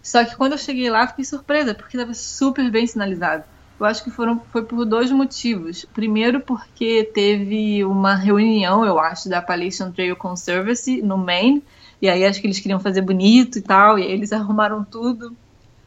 Só 0.03 0.25
que 0.25 0.37
quando 0.37 0.53
eu 0.53 0.59
cheguei 0.59 0.91
lá, 0.91 1.07
fiquei 1.07 1.25
surpresa, 1.25 1.75
porque 1.75 1.97
estava 1.97 2.15
super 2.15 2.71
bem 2.71 2.87
sinalizado. 2.87 3.45
Eu 3.79 3.87
acho 3.87 4.03
que 4.03 4.11
foram, 4.11 4.41
foi 4.51 4.65
por 4.65 4.85
dois 4.85 5.11
motivos. 5.13 5.85
Primeiro, 5.85 6.41
porque 6.41 7.05
teve 7.15 7.85
uma 7.85 8.15
reunião, 8.15 8.85
eu 8.85 8.99
acho, 8.99 9.29
da 9.29 9.39
Appalachian 9.39 9.93
Trail 9.93 10.17
Conservancy 10.17 11.01
no 11.03 11.17
Maine. 11.17 11.63
E 12.03 12.09
aí 12.09 12.25
acho 12.25 12.41
que 12.41 12.47
eles 12.47 12.59
queriam 12.59 12.81
fazer 12.81 13.03
bonito 13.03 13.59
e 13.59 13.63
tal. 13.63 13.99
E 13.99 14.03
aí 14.03 14.11
eles 14.13 14.33
arrumaram 14.33 14.85
tudo 14.85 15.37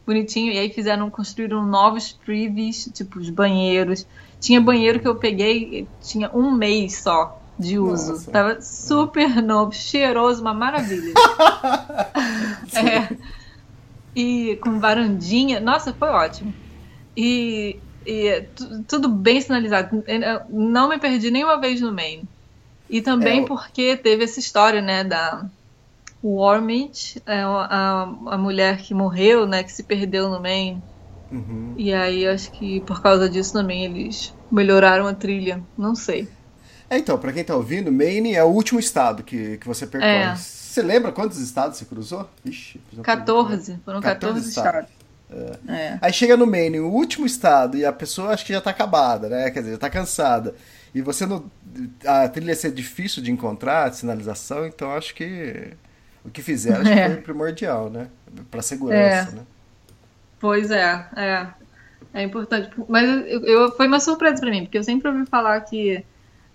bonitinho. 0.06 0.52
E 0.52 0.58
aí 0.58 0.70
fizeram, 0.70 1.10
construíram 1.10 1.66
novos 1.66 2.12
privies, 2.12 2.84
tipo 2.94 3.18
os 3.18 3.28
banheiros. 3.28 4.06
Tinha 4.40 4.60
banheiro 4.60 4.98
que 4.98 5.06
eu 5.06 5.16
peguei, 5.16 5.86
tinha 6.00 6.30
um 6.34 6.50
mês 6.50 7.02
só 7.02 7.41
de 7.58 7.78
uso. 7.78 8.12
Nossa. 8.12 8.30
Tava 8.30 8.60
super 8.60 9.42
novo, 9.42 9.72
cheiroso, 9.72 10.40
uma 10.40 10.54
maravilha. 10.54 11.14
é. 12.74 13.16
E 14.14 14.56
com 14.62 14.78
varandinha. 14.78 15.60
Nossa, 15.60 15.92
foi 15.92 16.08
ótimo. 16.08 16.52
E 17.16 17.78
E 18.06 18.44
tudo 18.88 19.08
bem 19.08 19.40
sinalizado. 19.40 20.02
Não 20.50 20.88
me 20.88 20.98
perdi 20.98 21.30
nenhuma 21.30 21.60
vez 21.60 21.80
no 21.80 21.92
Maine. 21.92 22.24
E 22.90 23.00
também 23.00 23.42
é, 23.42 23.46
porque 23.46 23.96
teve 23.96 24.24
essa 24.24 24.38
história, 24.38 24.82
né, 24.82 25.02
da 25.02 25.46
Warmit, 26.22 27.22
é, 27.24 27.40
a, 27.40 28.02
a 28.26 28.38
mulher 28.38 28.78
que 28.78 28.92
morreu, 28.92 29.46
né, 29.46 29.62
que 29.62 29.72
se 29.72 29.82
perdeu 29.82 30.28
no 30.28 30.40
Maine. 30.40 30.82
Uhum. 31.30 31.72
E 31.76 31.94
aí 31.94 32.26
acho 32.26 32.50
que 32.52 32.80
por 32.80 33.00
causa 33.00 33.30
disso 33.30 33.54
também 33.54 33.86
eles 33.86 34.34
melhoraram 34.50 35.06
a 35.06 35.14
trilha. 35.14 35.62
Não 35.78 35.94
sei. 35.94 36.28
É, 36.92 36.98
então, 36.98 37.18
para 37.18 37.32
quem 37.32 37.42
tá 37.42 37.56
ouvindo, 37.56 37.90
Maine 37.90 38.34
é 38.34 38.44
o 38.44 38.48
último 38.48 38.78
estado 38.78 39.22
que, 39.22 39.56
que 39.56 39.66
você 39.66 39.86
percorre. 39.86 40.12
É. 40.12 40.36
Você 40.36 40.82
lembra 40.82 41.10
quantos 41.10 41.38
estados 41.38 41.78
você 41.78 41.86
cruzou? 41.86 42.28
Ixi, 42.44 42.78
14. 43.02 43.78
Foram 43.82 44.02
14, 44.02 44.42
14 44.42 44.48
estados. 44.50 44.90
estados. 44.90 45.58
É. 45.66 45.72
É. 45.74 45.98
Aí 46.02 46.12
chega 46.12 46.36
no 46.36 46.46
Maine, 46.46 46.80
o 46.80 46.90
último 46.90 47.24
estado, 47.24 47.78
e 47.78 47.84
a 47.86 47.92
pessoa 47.94 48.28
acho 48.28 48.44
que 48.44 48.52
já 48.52 48.60
tá 48.60 48.68
acabada, 48.68 49.30
né? 49.30 49.50
Quer 49.50 49.60
dizer, 49.60 49.72
já 49.72 49.78
tá 49.78 49.88
cansada. 49.88 50.54
E 50.94 51.00
você 51.00 51.24
não. 51.24 51.50
A 52.06 52.28
trilha 52.28 52.54
ser 52.54 52.72
difícil 52.72 53.22
de 53.22 53.32
encontrar, 53.32 53.88
de 53.88 53.96
sinalização, 53.96 54.66
então 54.66 54.92
acho 54.92 55.14
que 55.14 55.72
o 56.22 56.28
que 56.28 56.42
fizeram 56.42 56.82
acho 56.82 56.92
que 56.92 57.06
foi 57.06 57.22
primordial, 57.22 57.88
né? 57.88 58.08
Pra 58.50 58.60
segurança, 58.60 59.30
né? 59.30 59.42
Pois 60.38 60.70
é, 60.70 61.06
é. 61.16 61.46
É 62.12 62.22
importante. 62.22 62.70
Mas 62.86 63.08
eu, 63.08 63.46
eu, 63.46 63.72
foi 63.72 63.86
uma 63.86 63.98
surpresa 63.98 64.42
para 64.42 64.50
mim, 64.50 64.64
porque 64.64 64.76
eu 64.76 64.84
sempre 64.84 65.08
ouvi 65.08 65.24
falar 65.24 65.58
que 65.62 66.04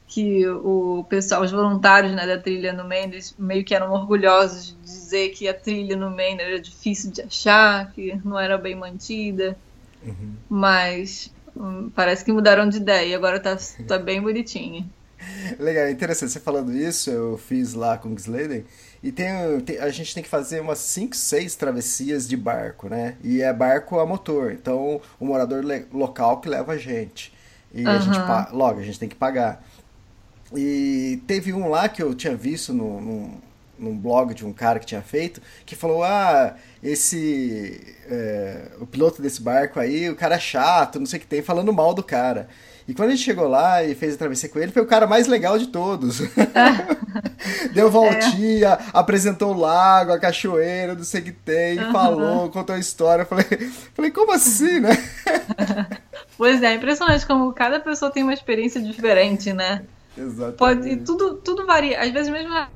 que 0.08 0.48
o 0.48 1.06
pessoal, 1.10 1.44
os 1.44 1.52
voluntários 1.52 2.14
né, 2.14 2.26
da 2.26 2.38
trilha 2.38 2.72
no 2.72 2.88
Maine, 2.88 3.20
meio 3.38 3.64
que 3.64 3.76
eram 3.76 3.92
orgulhosos 3.92 4.68
de 4.68 4.76
dizer 4.82 5.30
que 5.30 5.48
a 5.48 5.54
trilha 5.54 5.98
no 5.98 6.10
Maine 6.10 6.42
era 6.42 6.60
difícil 6.60 7.12
de 7.12 7.22
achar, 7.22 7.92
que 7.92 8.20
não 8.24 8.40
era 8.40 8.58
bem 8.58 8.74
mantida. 8.74 9.58
Uhum. 10.04 10.34
Mas 10.50 11.32
hum, 11.56 11.92
parece 11.94 12.24
que 12.24 12.32
mudaram 12.32 12.70
de 12.70 12.78
ideia 12.78 13.08
e 13.08 13.16
agora 13.16 13.40
tá, 13.40 13.58
tá 13.86 14.00
bem 14.00 14.22
bonitinha. 14.22 14.86
Legal, 15.60 15.90
interessante. 15.90 16.32
Você 16.32 16.40
falando 16.40 16.72
isso, 16.74 17.10
eu 17.10 17.38
fiz 17.38 17.74
lá 17.74 17.98
com 17.98 18.10
o 18.10 18.18
Gisladen 18.18 18.64
e 19.04 19.12
tem, 19.12 19.28
tem, 19.62 19.80
a 19.80 19.90
gente 19.90 20.14
tem 20.14 20.24
que 20.24 20.30
fazer 20.30 20.62
umas 20.62 20.80
5, 20.80 21.16
6 21.16 21.56
travessias 21.56 22.28
de 22.28 22.38
barco, 22.38 22.88
né? 22.88 23.16
E 23.24 23.42
é 23.42 23.52
barco 23.52 24.00
a 24.00 24.06
motor, 24.06 24.52
então 24.52 25.02
o 25.20 25.26
morador 25.26 25.64
local 25.92 26.40
que 26.40 26.48
leva 26.48 26.74
a 26.74 26.78
gente. 26.78 27.34
E 27.74 27.84
uhum. 27.84 27.90
a 27.90 28.00
gente, 28.00 28.20
logo, 28.54 28.80
a 28.80 28.84
gente 28.84 29.00
tem 29.00 29.10
que 29.10 29.16
pagar. 29.16 29.64
E 30.56 31.22
teve 31.28 31.54
um 31.54 31.70
lá 31.70 31.90
que 31.90 32.02
eu 32.02 32.14
tinha 32.14 32.36
visto 32.36 32.74
no, 32.74 33.02
no, 33.02 33.42
num 33.78 33.98
blog 33.98 34.34
de 34.34 34.46
um 34.46 34.54
cara 34.54 34.80
que 34.80 34.86
tinha 34.86 35.02
feito, 35.02 35.42
que 35.66 35.76
falou: 35.76 36.04
Ah, 36.04 36.56
esse. 36.82 37.96
É, 38.10 38.72
o 38.80 38.86
piloto 38.86 39.22
desse 39.22 39.42
barco 39.42 39.80
aí, 39.80 40.10
o 40.10 40.16
cara 40.16 40.36
é 40.36 40.40
chato, 40.40 41.00
não 41.00 41.06
sei 41.06 41.18
o 41.18 41.22
que 41.22 41.28
tem, 41.28 41.42
falando 41.42 41.74
mal 41.74 41.94
do 41.94 42.04
cara. 42.04 42.48
E 42.88 42.94
quando 42.94 43.10
a 43.10 43.12
gente 43.16 43.26
chegou 43.26 43.50
lá 43.50 43.84
e 43.84 43.94
fez 43.94 44.16
a 44.16 44.18
travessia 44.18 44.48
com 44.48 44.60
ele, 44.60 44.72
foi 44.72 44.82
o 44.82 44.88
cara 44.88 45.06
mais 45.06 45.28
legal 45.28 45.60
de 45.60 45.68
todos. 45.68 46.22
Deu 47.74 47.92
voltinha, 47.92 48.70
é. 48.70 48.80
apresentou 48.94 49.54
o 49.54 49.60
lago, 49.60 50.14
a 50.14 50.20
cachoeira, 50.20 50.96
não 50.96 51.04
sei 51.04 51.20
o 51.20 51.24
que 51.26 51.32
tem, 51.34 51.78
uhum. 51.80 51.92
falou, 51.92 52.50
contou 52.50 52.74
a 52.74 52.80
história. 52.80 53.26
Falei, 53.26 53.44
falei, 53.94 54.10
como 54.10 54.32
assim, 54.32 54.80
né? 54.80 54.92
pois 56.38 56.64
é, 56.64 56.76
impressionante 56.76 57.28
como 57.28 57.52
cada 57.52 57.78
pessoa 57.78 58.10
tem 58.10 58.24
uma 58.24 58.34
experiência 58.34 58.82
diferente, 58.82 59.52
né? 59.52 59.82
Exatamente. 60.18 60.58
Pode, 60.58 60.98
tudo, 60.98 61.36
tudo 61.36 61.66
varia. 61.66 62.02
Às 62.02 62.12
vezes 62.12 62.32
mesmo 62.32 62.50
na 62.50 62.70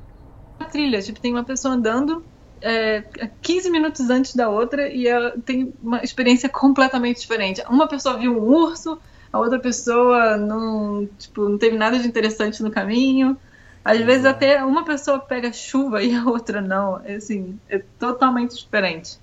trilha, 0.70 1.02
tipo, 1.02 1.20
tem 1.20 1.32
uma 1.32 1.44
pessoa 1.44 1.74
andando 1.74 2.24
é, 2.62 3.02
15 3.42 3.70
minutos 3.70 4.08
antes 4.08 4.34
da 4.34 4.48
outra 4.48 4.88
e 4.88 5.06
ela 5.06 5.34
tem 5.44 5.74
uma 5.82 6.02
experiência 6.02 6.48
completamente 6.48 7.20
diferente. 7.20 7.62
Uma 7.68 7.88
pessoa 7.88 8.16
viu 8.16 8.32
um 8.32 8.40
urso, 8.40 8.98
a 9.32 9.38
outra 9.38 9.58
pessoa 9.58 10.36
não, 10.36 11.08
tipo, 11.18 11.48
não 11.48 11.58
teve 11.58 11.76
nada 11.76 11.98
de 11.98 12.06
interessante 12.06 12.62
no 12.62 12.70
caminho. 12.70 13.36
Às 13.84 14.00
vezes 14.00 14.24
até 14.24 14.64
uma 14.64 14.84
pessoa 14.84 15.18
pega 15.18 15.52
chuva 15.52 16.00
e 16.04 16.14
a 16.14 16.24
outra 16.24 16.60
não. 16.60 17.00
É, 17.04 17.16
assim, 17.16 17.58
é 17.68 17.78
totalmente 17.98 18.56
diferente. 18.56 19.18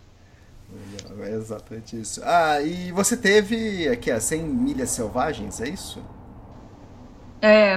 É 1.21 1.31
exatamente 1.31 1.99
isso. 1.99 2.21
Ah, 2.23 2.61
e 2.61 2.91
você 2.91 3.17
teve 3.17 3.87
aqui, 3.87 4.11
a 4.11 4.19
100 4.19 4.43
milhas 4.43 4.91
selvagens, 4.91 5.59
é 5.61 5.69
isso? 5.69 6.03
É, 7.41 7.75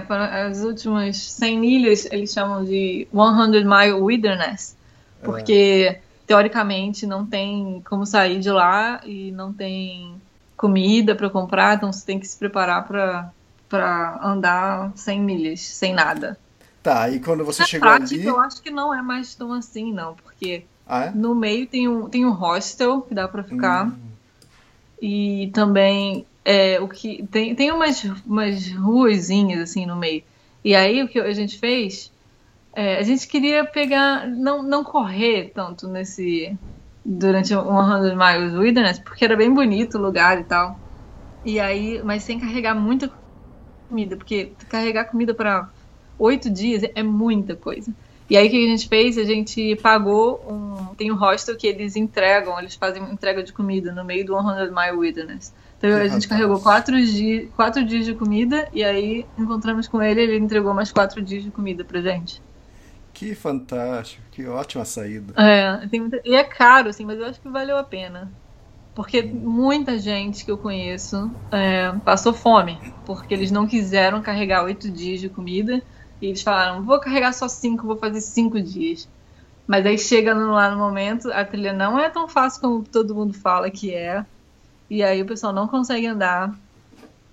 as 0.49 0.65
últimas 0.65 1.17
100 1.17 1.59
milhas 1.59 2.09
eles 2.11 2.33
chamam 2.33 2.65
de 2.65 3.07
100 3.13 3.65
Mile 3.65 3.93
Wilderness, 3.93 4.77
porque 5.23 5.89
é. 5.89 6.01
teoricamente 6.27 7.07
não 7.07 7.25
tem 7.25 7.81
como 7.89 8.05
sair 8.05 8.41
de 8.41 8.51
lá 8.51 9.01
e 9.05 9.31
não 9.31 9.53
tem 9.53 10.21
comida 10.57 11.15
para 11.15 11.31
comprar, 11.31 11.77
então 11.77 11.93
você 11.93 12.05
tem 12.05 12.19
que 12.19 12.27
se 12.27 12.37
preparar 12.37 12.87
para 13.69 14.21
andar 14.23 14.93
100 14.97 15.21
milhas, 15.21 15.61
sem 15.61 15.93
nada. 15.93 16.39
Tá, 16.83 17.09
e 17.09 17.21
quando 17.21 17.45
você 17.45 17.63
Na 17.63 17.69
chegou 17.69 17.89
prática, 17.89 18.15
ali... 18.21 18.27
eu 18.27 18.41
acho 18.41 18.61
que 18.61 18.71
não 18.71 18.93
é 18.93 19.01
mais 19.01 19.35
tão 19.35 19.53
assim, 19.53 19.93
não, 19.93 20.15
porque 20.15 20.65
ah, 20.87 21.07
é? 21.07 21.11
no 21.13 21.35
meio 21.35 21.67
tem 21.67 21.89
um, 21.89 22.09
tem 22.09 22.27
um 22.27 22.33
hostel 22.33 23.03
que 23.03 23.15
dá 23.15 23.29
para 23.29 23.45
ficar, 23.45 23.87
hum. 23.87 23.97
e 25.01 25.51
também 25.55 26.27
é, 26.45 26.81
o 26.81 26.89
que 26.89 27.27
tem, 27.29 27.55
tem 27.55 27.71
umas, 27.71 28.05
umas 28.27 28.71
ruazinhas 28.73 29.61
assim 29.61 29.87
no 29.87 29.97
meio. 29.97 30.23
E 30.65 30.75
aí 30.75 31.03
o 31.03 31.09
que 31.09 31.19
a 31.19 31.33
gente 31.33 31.59
fez, 31.59 32.13
é, 32.75 32.99
a 32.99 33.03
gente 33.03 33.27
queria 33.27 33.65
pegar, 33.65 34.27
não, 34.27 34.63
não 34.63 34.85
correr 34.85 35.51
tanto 35.55 35.89
nesse 35.89 36.57
durante 37.05 37.53
o 37.55 37.63
100 37.63 38.17
Miles 38.17 38.55
Wilderness, 38.55 38.99
porque 39.01 39.25
era 39.25 39.37
bem 39.37 39.53
bonito 39.53 39.99
o 39.99 40.01
lugar 40.01 40.41
e 40.41 40.45
tal. 40.45 40.79
E 41.45 41.59
aí, 41.59 42.01
mas 42.05 42.23
sem 42.23 42.39
carregar 42.39 42.75
muita 42.75 43.11
comida, 43.89 44.17
porque 44.17 44.53
carregar 44.69 45.07
comida 45.07 45.35
para 45.35 45.69
oito 46.19 46.49
dias 46.49 46.83
é 46.95 47.03
muita 47.03 47.57
coisa. 47.57 47.93
E 48.31 48.37
aí 48.37 48.47
o 48.47 48.51
que 48.51 48.65
a 48.65 48.69
gente 48.69 48.89
fez? 48.89 49.19
A 49.19 49.25
gente 49.25 49.77
pagou 49.77 50.41
um. 50.49 50.95
Tem 50.95 51.11
um 51.11 51.17
hostel 51.17 51.57
que 51.57 51.67
eles 51.67 51.97
entregam, 51.97 52.59
eles 52.59 52.75
fazem 52.75 53.03
entrega 53.03 53.43
de 53.43 53.53
comida 53.53 53.93
no 53.93 54.05
meio 54.05 54.25
do 54.25 54.35
100 54.35 54.71
Mile 54.71 54.97
Wilderness. 54.97 55.53
Então 55.83 55.99
a 55.99 56.07
gente 56.07 56.29
carregou 56.29 56.61
quatro 56.61 56.97
dias, 57.05 57.49
quatro 57.57 57.85
dias 57.85 58.05
de 58.05 58.15
comida 58.15 58.69
e 58.73 58.85
aí 58.85 59.27
encontramos 59.37 59.89
com 59.89 60.01
ele 60.01 60.21
ele 60.21 60.37
entregou 60.37 60.73
mais 60.73 60.93
quatro 60.93 61.21
dias 61.21 61.43
de 61.43 61.51
comida 61.51 61.85
pra 61.85 62.01
gente. 62.01 62.41
Que 63.13 63.35
fantástico, 63.35 64.23
que 64.31 64.47
ótima 64.47 64.85
saída. 64.85 65.35
É, 65.37 65.87
tem 65.89 66.01
muita... 66.01 66.21
e 66.25 66.35
é 66.35 66.45
caro, 66.45 66.89
assim, 66.89 67.05
mas 67.05 67.19
eu 67.19 67.27
acho 67.27 67.41
que 67.41 67.49
valeu 67.49 67.77
a 67.77 67.83
pena. 67.83 68.31
Porque 68.95 69.23
hum. 69.23 69.41
muita 69.43 69.99
gente 69.99 70.45
que 70.45 70.51
eu 70.51 70.59
conheço 70.59 71.31
é, 71.51 71.93
passou 72.05 72.33
fome, 72.33 72.79
porque 73.05 73.35
eles 73.35 73.51
não 73.51 73.67
quiseram 73.67 74.23
carregar 74.23 74.65
oito 74.65 74.89
dias 74.89 75.21
de 75.21 75.29
comida 75.29 75.83
e 76.21 76.27
eles 76.27 76.43
falaram: 76.43 76.85
vou 76.85 77.01
carregar 77.01 77.33
só 77.33 77.49
cinco, 77.49 77.87
vou 77.87 77.97
fazer 77.97 78.21
cinco 78.21 78.61
dias. 78.61 79.09
Mas 79.67 79.87
aí 79.87 79.99
chega 79.99 80.35
lá 80.35 80.71
no 80.71 80.77
momento, 80.77 81.33
a 81.33 81.45
trilha 81.45 81.73
não 81.73 81.99
é 81.99 82.09
tão 82.11 82.29
fácil 82.29 82.61
como 82.61 82.85
todo 82.85 83.15
mundo 83.15 83.33
fala 83.35 83.71
que 83.71 83.95
é. 83.95 84.25
E 84.93 85.03
aí 85.03 85.23
o 85.23 85.25
pessoal 85.25 85.55
não 85.55 85.67
consegue 85.67 86.07
andar 86.07 86.55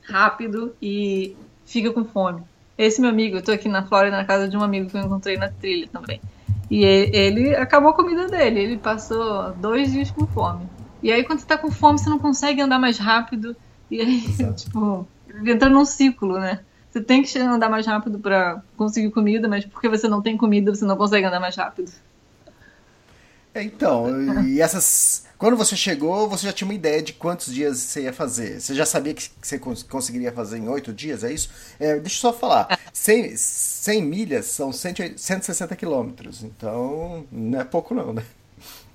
rápido 0.01 0.73
e 0.81 1.35
fica 1.65 1.91
com 1.91 2.05
fome. 2.05 2.41
Esse 2.77 3.01
meu 3.01 3.09
amigo, 3.09 3.35
eu 3.35 3.43
tô 3.43 3.51
aqui 3.51 3.67
na 3.67 3.85
Flórida, 3.85 4.15
na 4.15 4.23
casa 4.23 4.47
de 4.47 4.55
um 4.55 4.63
amigo 4.63 4.89
que 4.89 4.95
eu 4.95 5.01
encontrei 5.01 5.35
na 5.35 5.49
trilha 5.49 5.85
também. 5.91 6.21
E 6.71 6.85
ele 6.85 7.53
acabou 7.57 7.89
a 7.89 7.93
comida 7.93 8.29
dele, 8.29 8.61
ele 8.61 8.77
passou 8.77 9.51
dois 9.57 9.91
dias 9.91 10.09
com 10.09 10.25
fome. 10.25 10.69
E 11.03 11.11
aí 11.11 11.21
quando 11.25 11.39
você 11.39 11.45
tá 11.45 11.57
com 11.57 11.69
fome, 11.69 11.99
você 11.99 12.09
não 12.09 12.17
consegue 12.17 12.61
andar 12.61 12.79
mais 12.79 12.97
rápido. 12.97 13.53
E 13.91 13.99
aí, 13.99 14.23
tipo, 14.55 15.05
entra 15.45 15.67
num 15.67 15.83
ciclo, 15.83 16.39
né? 16.39 16.61
Você 16.89 17.01
tem 17.01 17.23
que 17.23 17.37
andar 17.39 17.67
mais 17.67 17.85
rápido 17.85 18.19
para 18.19 18.63
conseguir 18.77 19.11
comida, 19.11 19.49
mas 19.49 19.65
porque 19.65 19.89
você 19.89 20.07
não 20.07 20.21
tem 20.21 20.37
comida, 20.37 20.73
você 20.73 20.85
não 20.85 20.95
consegue 20.95 21.25
andar 21.25 21.41
mais 21.41 21.57
rápido. 21.57 21.91
É, 23.53 23.61
então, 23.63 24.07
e 24.45 24.61
essas 24.61 25.27
quando 25.39 25.55
você 25.55 25.73
chegou, 25.73 26.27
você 26.27 26.45
já 26.45 26.51
tinha 26.51 26.67
uma 26.67 26.73
ideia 26.73 27.01
de 27.01 27.13
quantos 27.13 27.51
dias 27.53 27.77
você 27.77 28.03
ia 28.03 28.11
fazer. 28.11 28.59
Você 28.59 28.75
já 28.75 28.85
sabia 28.85 29.13
que 29.13 29.31
você 29.41 29.57
conseguiria 29.57 30.33
fazer 30.33 30.57
em 30.57 30.67
oito 30.67 30.91
dias, 30.91 31.23
é 31.23 31.31
isso? 31.31 31.49
É, 31.79 31.97
deixa 31.97 32.17
eu 32.17 32.31
só 32.31 32.33
falar. 32.33 32.77
100, 32.91 33.37
100 33.37 34.01
milhas 34.03 34.45
são 34.47 34.73
100, 34.73 35.17
160 35.17 35.77
quilômetros. 35.77 36.43
Então, 36.43 37.25
não 37.31 37.61
é 37.61 37.63
pouco 37.63 37.95
não, 37.95 38.11
né? 38.11 38.23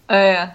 É, 0.06 0.50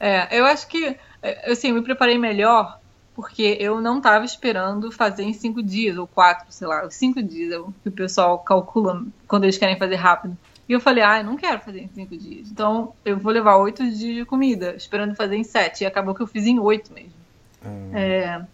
é. 0.00 0.40
Eu 0.40 0.46
acho 0.46 0.66
que, 0.66 0.96
é, 1.22 1.52
assim, 1.52 1.68
eu 1.68 1.74
me 1.74 1.82
preparei 1.82 2.16
melhor 2.16 2.80
porque 3.14 3.58
eu 3.60 3.82
não 3.82 3.98
estava 3.98 4.24
esperando 4.24 4.90
fazer 4.90 5.24
em 5.24 5.34
cinco 5.34 5.62
dias, 5.62 5.98
ou 5.98 6.06
quatro, 6.06 6.46
sei 6.48 6.66
lá, 6.66 6.90
cinco 6.90 7.22
dias, 7.22 7.52
é 7.52 7.58
o 7.58 7.72
que 7.82 7.90
o 7.90 7.92
pessoal 7.92 8.38
calcula 8.38 9.04
quando 9.28 9.44
eles 9.44 9.58
querem 9.58 9.78
fazer 9.78 9.96
rápido. 9.96 10.36
E 10.68 10.72
eu 10.72 10.80
falei, 10.80 11.02
ah, 11.02 11.18
eu 11.18 11.24
não 11.24 11.36
quero 11.36 11.60
fazer 11.60 11.80
em 11.80 11.88
cinco 11.88 12.16
dias. 12.16 12.50
Então 12.50 12.94
eu 13.04 13.18
vou 13.18 13.32
levar 13.32 13.56
oito 13.56 13.82
dias 13.82 14.16
de 14.16 14.24
comida, 14.24 14.74
esperando 14.74 15.14
fazer 15.14 15.36
em 15.36 15.44
sete. 15.44 15.84
E 15.84 15.86
acabou 15.86 16.14
que 16.14 16.22
eu 16.22 16.26
fiz 16.26 16.46
em 16.46 16.58
oito 16.58 16.92
mesmo. 16.92 17.12
Hum. 17.64 17.90
É, 17.94 18.44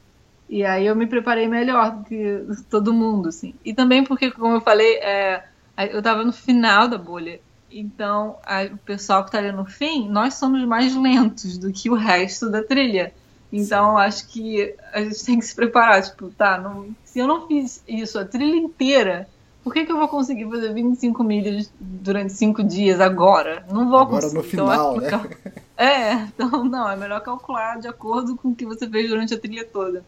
e 0.49 0.65
aí 0.65 0.87
eu 0.87 0.97
me 0.97 1.07
preparei 1.07 1.47
melhor 1.47 1.93
do 1.93 2.05
que 2.05 2.45
todo 2.69 2.93
mundo, 2.93 3.29
assim. 3.29 3.55
E 3.65 3.73
também 3.73 4.03
porque, 4.03 4.33
como 4.33 4.55
eu 4.55 4.61
falei, 4.61 4.97
é, 4.97 5.45
eu 5.93 6.03
tava 6.03 6.25
no 6.25 6.33
final 6.33 6.89
da 6.89 6.99
bolha. 6.99 7.41
Então, 7.71 8.37
a, 8.45 8.65
o 8.65 8.77
pessoal 8.79 9.25
que 9.25 9.31
tá 9.31 9.39
ali 9.39 9.53
no 9.53 9.65
fim, 9.65 10.09
nós 10.09 10.35
somos 10.35 10.65
mais 10.65 10.95
lentos 10.97 11.57
do 11.57 11.73
que 11.73 11.89
o 11.89 11.95
resto 11.95 12.51
da 12.51 12.65
trilha. 12.65 13.13
Então, 13.53 13.97
acho 13.97 14.29
que 14.29 14.75
a 14.93 15.01
gente 15.03 15.25
tem 15.25 15.39
que 15.39 15.45
se 15.45 15.55
preparar. 15.55 16.03
Tipo, 16.03 16.31
tá, 16.31 16.59
não, 16.59 16.89
se 17.05 17.21
eu 17.21 17.29
não 17.29 17.47
fiz 17.47 17.83
isso 17.87 18.19
a 18.19 18.25
trilha 18.25 18.57
inteira, 18.57 19.29
por 19.63 19.73
que, 19.75 19.85
que 19.85 19.93
eu 19.93 19.99
vou 19.99 20.09
conseguir 20.09 20.49
fazer 20.49 20.73
25 20.73 21.23
milhas 21.23 21.71
durante 21.79 22.33
5 22.33 22.65
dias 22.65 23.01
agora? 23.01 23.65
Não 23.71 23.91
vou 23.91 23.99
Agora 23.99 24.23
conseguir. 24.23 24.37
no 24.37 24.43
final, 24.43 24.97
então, 24.97 25.23
né? 25.23 25.31
É, 25.77 26.13
então 26.15 26.65
não, 26.65 26.89
é 26.89 26.97
melhor 26.97 27.21
calcular 27.21 27.79
de 27.79 27.89
acordo 27.89 28.37
com 28.37 28.49
o 28.49 28.55
que 28.55 28.67
você 28.67 28.89
fez 28.89 29.09
durante 29.09 29.35
a 29.35 29.39
trilha 29.39 29.65
toda. 29.65 30.05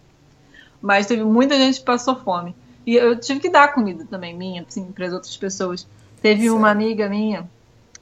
Mas 0.80 1.06
teve 1.06 1.22
muita 1.22 1.56
gente 1.56 1.80
que 1.80 1.84
passou 1.84 2.16
fome. 2.16 2.54
E 2.84 2.96
eu 2.96 3.18
tive 3.18 3.40
que 3.40 3.48
dar 3.48 3.72
comida 3.72 4.04
também, 4.04 4.36
minha, 4.36 4.64
assim, 4.66 4.90
para 4.90 5.06
as 5.06 5.12
outras 5.12 5.36
pessoas. 5.36 5.86
Teve 6.20 6.50
uma 6.50 6.70
amiga 6.70 7.08
minha, 7.08 7.48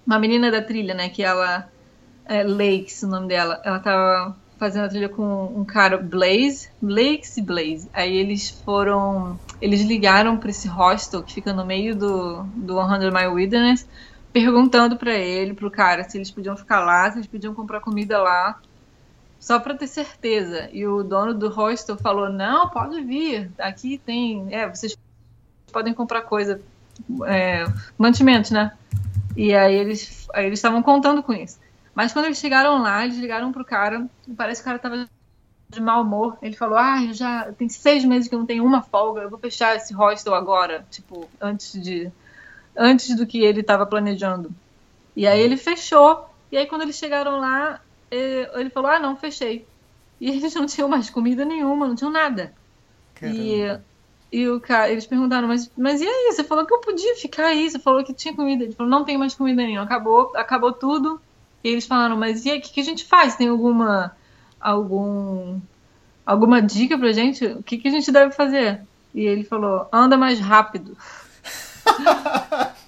uma 0.07 0.19
menina 0.19 0.51
da 0.51 0.63
trilha, 0.63 0.95
né, 0.95 1.09
que 1.09 1.23
ela. 1.23 1.69
É 2.25 2.45
Lakes, 2.45 3.03
o 3.03 3.09
nome 3.09 3.27
dela. 3.27 3.61
Ela 3.65 3.81
tava 3.81 4.37
fazendo 4.61 4.85
a 4.85 4.89
trilha 4.89 5.09
com 5.09 5.47
um 5.57 5.65
cara, 5.65 5.97
Blaze, 5.97 6.69
Lakes 6.83 7.39
e 7.39 7.43
Blaze. 7.43 7.89
Aí 7.95 8.15
eles 8.15 8.51
foram. 8.51 9.41
Eles 9.61 9.81
ligaram 9.81 10.37
para 10.37 10.51
esse 10.51 10.69
hostel 10.69 11.23
que 11.23 11.33
fica 11.33 11.53
no 11.55 11.65
meio 11.65 11.97
do, 11.97 12.43
do 12.55 12.75
100 12.77 13.11
Mile 13.11 13.27
Wilderness, 13.29 13.89
perguntando 14.31 14.97
para 14.97 15.15
ele, 15.15 15.55
pro 15.55 15.71
cara, 15.71 16.05
se 16.05 16.19
eles 16.19 16.31
podiam 16.31 16.57
ficar 16.57 16.81
lá, 16.81 17.11
se 17.11 17.19
eles 17.19 17.27
podiam 17.27 17.55
comprar 17.55 17.81
comida 17.81 18.23
lá 18.23 18.61
só 19.41 19.59
para 19.59 19.75
ter 19.75 19.87
certeza. 19.87 20.69
E 20.71 20.87
o 20.87 21.03
dono 21.03 21.33
do 21.33 21.49
hostel 21.49 21.97
falou: 21.97 22.29
Não, 22.29 22.69
pode 22.69 23.01
vir, 23.01 23.51
aqui 23.59 23.97
tem. 23.97 24.55
É, 24.55 24.69
vocês 24.69 24.95
podem 25.73 25.95
comprar 25.95 26.21
coisa, 26.23 26.61
é, 27.27 27.65
mantimentos, 27.97 28.51
né? 28.51 28.73
E 29.35 29.55
aí 29.55 29.75
eles 29.75 30.29
aí 30.35 30.45
eles 30.45 30.59
estavam 30.59 30.83
contando 30.83 31.23
com 31.23 31.33
isso. 31.33 31.59
Mas 31.95 32.13
quando 32.13 32.27
eles 32.27 32.39
chegaram 32.39 32.81
lá, 32.83 33.05
eles 33.05 33.19
ligaram 33.19 33.53
pro 33.53 33.65
cara, 33.65 34.09
e 34.27 34.35
parece 34.35 34.63
que 34.63 34.69
o 34.69 34.71
cara 34.71 34.79
tava 34.79 35.07
de 35.71 35.81
mau 35.81 36.03
humor. 36.03 36.39
Ele 36.43 36.57
falou: 36.57 36.77
Ah, 36.77 37.03
eu 37.03 37.15
já 37.15 37.53
tem 37.53 37.69
seis 37.69 38.05
meses 38.05 38.29
que 38.29 38.35
eu 38.35 38.39
não 38.39 38.47
tenho 38.47 38.65
uma 38.65 38.83
folga, 38.83 39.23
eu 39.23 39.31
vou 39.31 39.39
fechar 39.39 39.77
esse 39.77 39.95
hostel 39.95 40.35
agora, 40.35 40.87
tipo, 40.91 41.29
antes 41.41 41.81
de. 41.81 42.11
Antes 42.77 43.17
do 43.17 43.27
que 43.27 43.43
ele 43.43 43.61
estava 43.61 43.87
planejando. 43.87 44.51
E 45.17 45.27
aí 45.27 45.41
ele 45.41 45.57
fechou. 45.57 46.27
E 46.51 46.57
aí 46.57 46.67
quando 46.67 46.83
eles 46.83 46.97
chegaram 46.97 47.39
lá, 47.39 47.81
ele 48.11 48.71
falou: 48.71 48.91
Ah, 48.91 48.99
não, 48.99 49.17
fechei. 49.17 49.67
E 50.21 50.29
eles 50.31 50.55
não 50.55 50.67
tinham 50.67 50.89
mais 50.89 51.09
comida 51.09 51.45
nenhuma, 51.45 51.89
não 51.89 51.95
tinham 51.95 52.11
nada. 52.11 52.53
E, 53.23 53.81
e 54.33 54.49
o 54.49 54.61
cara, 54.61 54.91
eles 54.91 55.07
perguntaram: 55.07 55.49
mas, 55.49 55.71
mas 55.77 56.01
e 56.01 56.07
aí? 56.07 56.33
Você 56.33 56.45
falou 56.45 56.67
que 56.67 56.75
eu 56.75 56.81
podia 56.81 57.17
ficar 57.17 57.47
aí, 57.47 57.71
você 57.71 57.79
falou 57.79 58.05
que 58.05 58.15
tinha 58.15 58.35
comida. 58.35 58.65
Ele 58.65 58.75
falou: 58.75 58.91
Não 58.91 59.05
tem 59.05 59.19
mais 59.19 59.35
comida 59.35 59.63
nenhuma, 59.63 59.85
acabou, 59.85 60.33
acabou 60.37 60.73
tudo. 60.73 61.21
E 61.63 61.69
eles 61.69 61.87
falaram: 61.87 62.17
Mas 62.17 62.45
e 62.45 62.51
aí, 62.51 62.59
o 62.59 62.63
que, 62.63 62.73
que 62.73 62.81
a 62.81 62.85
gente 62.85 63.05
faz? 63.05 63.37
Tem 63.37 63.49
alguma. 63.49 64.17
algum. 64.61 65.61
alguma 66.25 66.61
dica 66.61 66.99
pra 66.99 67.13
gente? 67.13 67.45
O 67.45 67.63
que, 67.63 67.79
que 67.79 67.89
a 67.89 67.91
gente 67.91 68.11
deve 68.11 68.33
fazer? 68.33 68.81
E 69.15 69.23
ele 69.23 69.45
falou: 69.45 69.89
Anda 69.93 70.17
mais 70.17 70.41
rápido. 70.41 70.97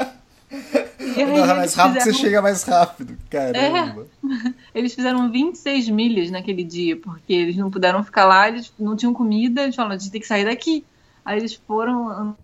Anda 1.15 1.55
mais 1.55 1.75
rápido, 1.75 1.99
fizeram... 1.99 2.17
você 2.17 2.23
chega 2.23 2.43
mais 2.43 2.63
rápido. 2.63 3.17
Caramba. 3.29 4.07
É. 4.25 4.55
Eles 4.75 4.95
fizeram 4.95 5.31
26 5.31 5.89
milhas 5.91 6.31
naquele 6.31 6.65
dia, 6.65 6.97
porque 6.97 7.33
eles 7.33 7.57
não 7.57 7.71
puderam 7.71 8.03
ficar 8.03 8.25
lá, 8.25 8.49
eles 8.49 8.73
não 8.79 8.97
tinham 8.97 9.13
comida, 9.13 9.63
eles 9.63 9.77
falaram, 9.77 9.97
a 9.97 9.99
gente 9.99 10.11
tem 10.11 10.21
que 10.21 10.27
sair 10.27 10.45
daqui. 10.45 10.85
Aí 11.25 11.39
eles 11.39 11.55
foram, 11.55 12.35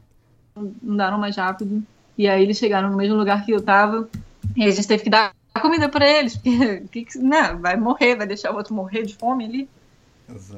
andaram 0.87 1.19
mais 1.19 1.37
rápido, 1.37 1.83
e 2.17 2.29
aí 2.29 2.43
eles 2.43 2.59
chegaram 2.59 2.91
no 2.91 2.97
mesmo 2.97 3.17
lugar 3.17 3.45
que 3.45 3.53
eu 3.53 3.61
tava, 3.61 4.09
e 4.57 4.65
a 4.65 4.71
gente 4.71 4.87
teve 4.87 5.05
que 5.05 5.11
dar 5.11 5.33
comida 5.59 5.89
para 5.89 6.09
eles, 6.09 6.37
porque 6.83 7.07
né, 7.17 7.55
vai 7.55 7.77
morrer, 7.77 8.17
vai 8.17 8.27
deixar 8.27 8.53
o 8.53 8.57
outro 8.57 8.75
morrer 8.75 9.03
de 9.03 9.15
fome 9.15 9.45
ali. 9.45 9.69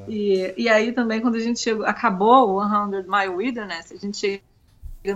E, 0.07 0.53
e 0.57 0.69
aí 0.69 0.91
também, 0.91 1.21
quando 1.21 1.35
a 1.35 1.39
gente 1.39 1.59
chegou, 1.59 1.85
acabou 1.85 2.57
o 2.57 2.89
100 2.91 3.03
Mile 3.07 3.35
Wilderness, 3.35 3.91
a 3.91 3.95
gente 3.95 4.17
chega 4.17 4.41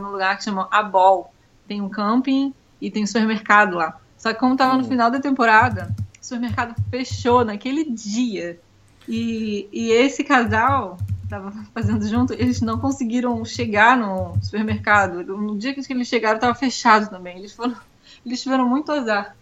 num 0.01 0.11
lugar 0.11 0.37
que 0.37 0.43
chama 0.43 0.67
Abol. 0.71 1.31
Tem 1.67 1.81
um 1.81 1.89
camping 1.89 2.53
e 2.79 2.89
tem 2.89 3.03
um 3.03 3.07
supermercado 3.07 3.75
lá. 3.75 3.99
Só 4.17 4.33
que 4.33 4.39
como 4.39 4.55
tava 4.55 4.77
no 4.77 4.85
final 4.85 5.11
da 5.11 5.19
temporada, 5.19 5.93
o 6.21 6.23
supermercado 6.23 6.75
fechou 6.89 7.43
naquele 7.43 7.83
dia. 7.83 8.59
E, 9.07 9.67
e 9.71 9.91
esse 9.91 10.23
casal 10.23 10.97
tava 11.29 11.51
fazendo 11.73 12.07
junto, 12.07 12.33
eles 12.33 12.61
não 12.61 12.79
conseguiram 12.79 13.43
chegar 13.43 13.97
no 13.97 14.35
supermercado. 14.41 15.23
No 15.23 15.57
dia 15.57 15.73
que 15.73 15.81
eles 15.91 16.07
chegaram, 16.07 16.39
tava 16.39 16.55
fechado 16.55 17.09
também. 17.09 17.37
Eles 17.37 17.53
foram, 17.53 17.75
eles 18.25 18.41
tiveram 18.41 18.67
muito 18.67 18.91
azar. 18.91 19.35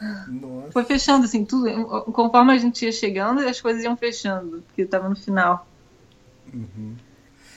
Nossa. 0.00 0.72
Foi 0.72 0.84
fechando 0.84 1.24
assim 1.24 1.44
tudo, 1.44 1.68
conforme 2.12 2.52
a 2.52 2.58
gente 2.58 2.84
ia 2.84 2.92
chegando, 2.92 3.40
as 3.40 3.60
coisas 3.60 3.82
iam 3.82 3.96
fechando, 3.96 4.62
porque 4.66 4.84
tava 4.84 5.08
no 5.08 5.16
final. 5.16 5.66
Uhum. 6.52 6.94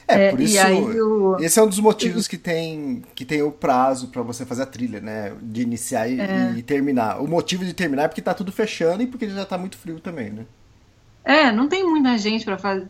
É, 0.07 0.31
por 0.31 0.39
isso. 0.41 0.57
O... 1.03 1.37
Esse 1.39 1.59
é 1.59 1.63
um 1.63 1.67
dos 1.67 1.79
motivos 1.79 2.27
que 2.27 2.37
tem, 2.37 3.03
que 3.15 3.23
tem 3.23 3.41
o 3.41 3.51
prazo 3.51 4.07
para 4.07 4.21
você 4.21 4.45
fazer 4.45 4.63
a 4.63 4.65
trilha, 4.65 4.99
né? 4.99 5.33
De 5.41 5.61
iniciar 5.61 6.07
e, 6.07 6.19
é. 6.19 6.53
e, 6.57 6.61
terminar. 6.61 7.21
O 7.21 7.27
motivo 7.27 7.63
de 7.63 7.73
terminar 7.73 8.03
é 8.03 8.07
porque 8.07 8.21
tá 8.21 8.33
tudo 8.33 8.51
fechando 8.51 9.03
e 9.03 9.07
porque 9.07 9.29
já 9.29 9.45
tá 9.45 9.57
muito 9.57 9.77
frio 9.77 9.99
também, 9.99 10.31
né? 10.31 10.45
É, 11.23 11.51
não 11.51 11.67
tem 11.67 11.83
muita 11.83 12.17
gente 12.17 12.45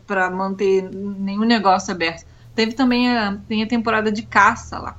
para 0.06 0.30
manter 0.30 0.82
nenhum 0.90 1.44
negócio 1.44 1.92
aberto. 1.92 2.24
Teve 2.54 2.72
também 2.72 3.10
a, 3.10 3.38
tem 3.48 3.62
a 3.62 3.66
temporada 3.66 4.10
de 4.10 4.22
caça 4.22 4.78
lá. 4.78 4.96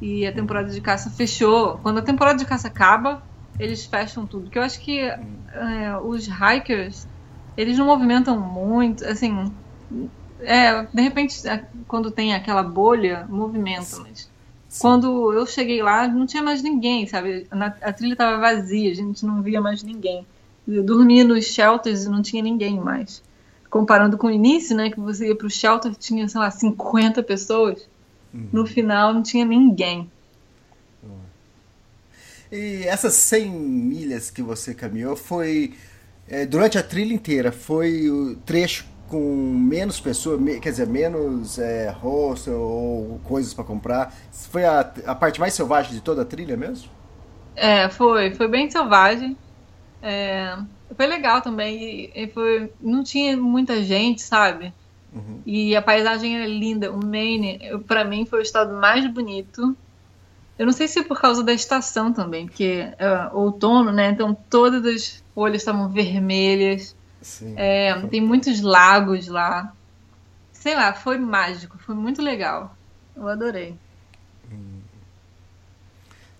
E 0.00 0.26
a 0.26 0.32
temporada 0.32 0.70
de 0.70 0.80
caça 0.80 1.10
fechou. 1.10 1.78
Quando 1.82 1.98
a 1.98 2.02
temporada 2.02 2.38
de 2.38 2.44
caça 2.44 2.68
acaba, 2.68 3.22
eles 3.58 3.84
fecham 3.84 4.26
tudo. 4.26 4.50
Que 4.50 4.58
eu 4.58 4.62
acho 4.62 4.80
que 4.80 5.00
é, 5.00 5.16
os 6.02 6.26
hikers, 6.26 7.06
eles 7.56 7.78
não 7.78 7.86
movimentam 7.86 8.38
muito, 8.38 9.04
assim 9.04 9.50
é, 10.40 10.82
de 10.92 11.02
repente, 11.02 11.46
é, 11.46 11.64
quando 11.86 12.10
tem 12.10 12.34
aquela 12.34 12.62
bolha, 12.62 13.26
movimenta, 13.28 13.98
mas 13.98 14.30
quando 14.80 15.32
eu 15.32 15.46
cheguei 15.46 15.82
lá, 15.82 16.06
não 16.06 16.26
tinha 16.26 16.42
mais 16.42 16.62
ninguém, 16.62 17.06
sabe? 17.06 17.46
a 17.50 17.92
trilha 17.92 18.12
estava 18.12 18.38
vazia, 18.38 18.90
a 18.90 18.94
gente 18.94 19.24
não 19.24 19.42
via 19.42 19.60
mais 19.60 19.82
ninguém. 19.82 20.26
Eu 20.66 20.82
dormia 20.82 21.24
nos 21.24 21.44
shelters 21.46 22.04
e 22.04 22.08
não 22.08 22.20
tinha 22.20 22.42
ninguém 22.42 22.78
mais. 22.78 23.22
Comparando 23.70 24.18
com 24.18 24.26
o 24.26 24.30
início, 24.30 24.76
né, 24.76 24.90
que 24.90 25.00
você 25.00 25.28
ia 25.28 25.36
pro 25.36 25.48
shelter, 25.48 25.94
tinha, 25.94 26.28
sei 26.28 26.40
lá, 26.40 26.50
50 26.50 27.22
pessoas. 27.22 27.88
Uhum. 28.34 28.48
No 28.52 28.66
final, 28.66 29.14
não 29.14 29.22
tinha 29.22 29.44
ninguém. 29.44 30.10
E 32.50 32.84
essas 32.84 33.14
100 33.14 33.50
milhas 33.50 34.30
que 34.30 34.42
você 34.42 34.74
caminhou 34.74 35.16
foi 35.16 35.74
é, 36.28 36.46
durante 36.46 36.78
a 36.78 36.82
trilha 36.82 37.12
inteira? 37.12 37.52
Foi 37.52 38.08
o 38.10 38.36
trecho 38.36 38.86
com 39.08 39.20
menos 39.20 40.00
pessoas, 40.00 40.40
quer 40.60 40.70
dizer, 40.70 40.86
menos 40.86 41.58
é, 41.58 41.90
hostel 41.90 42.60
ou 42.60 43.20
coisas 43.24 43.54
para 43.54 43.64
comprar. 43.64 44.12
Foi 44.50 44.64
a, 44.64 44.80
a 45.06 45.14
parte 45.14 45.38
mais 45.38 45.54
selvagem 45.54 45.92
de 45.92 46.00
toda 46.00 46.22
a 46.22 46.24
trilha 46.24 46.56
mesmo? 46.56 46.90
É, 47.54 47.88
foi. 47.88 48.34
Foi 48.34 48.48
bem 48.48 48.68
selvagem. 48.70 49.36
É, 50.02 50.56
foi 50.94 51.06
legal 51.06 51.40
também. 51.40 52.10
E, 52.14 52.26
foi, 52.28 52.72
não 52.80 53.02
tinha 53.02 53.36
muita 53.36 53.82
gente, 53.82 54.22
sabe? 54.22 54.72
Uhum. 55.14 55.40
E 55.46 55.74
a 55.74 55.80
paisagem 55.80 56.36
era 56.36 56.46
linda. 56.46 56.92
O 56.92 57.04
Maine, 57.04 57.60
para 57.86 58.04
mim, 58.04 58.26
foi 58.26 58.40
o 58.40 58.42
estado 58.42 58.74
mais 58.74 59.06
bonito. 59.10 59.76
Eu 60.58 60.64
não 60.64 60.72
sei 60.72 60.88
se 60.88 60.98
é 60.98 61.02
por 61.02 61.20
causa 61.20 61.42
da 61.42 61.52
estação 61.52 62.12
também, 62.12 62.46
porque 62.46 62.88
é 62.98 63.30
outono, 63.32 63.92
né? 63.92 64.10
Então 64.10 64.34
todas 64.48 64.84
as 64.86 65.22
folhas 65.34 65.62
estavam 65.62 65.88
vermelhas. 65.88 66.96
É, 67.56 67.94
tem 68.10 68.20
muitos 68.20 68.60
lagos 68.60 69.28
lá. 69.28 69.74
Sei 70.52 70.74
lá, 70.74 70.94
foi 70.94 71.18
mágico, 71.18 71.76
foi 71.78 71.94
muito 71.94 72.22
legal. 72.22 72.76
Eu 73.14 73.28
adorei. 73.28 73.74
Hum. 74.50 74.80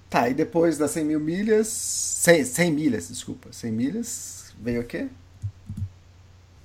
Tá, 0.09 0.29
e 0.29 0.35
depois 0.35 0.79
das 0.79 0.92
100 0.92 1.05
mil 1.05 1.20
milhas. 1.20 1.68
100, 1.68 2.44
100 2.44 2.72
milhas, 2.72 3.09
desculpa. 3.09 3.52
100 3.52 3.72
milhas, 3.72 4.55
veio 4.59 4.81
o 4.81 4.85
quê? 4.85 5.09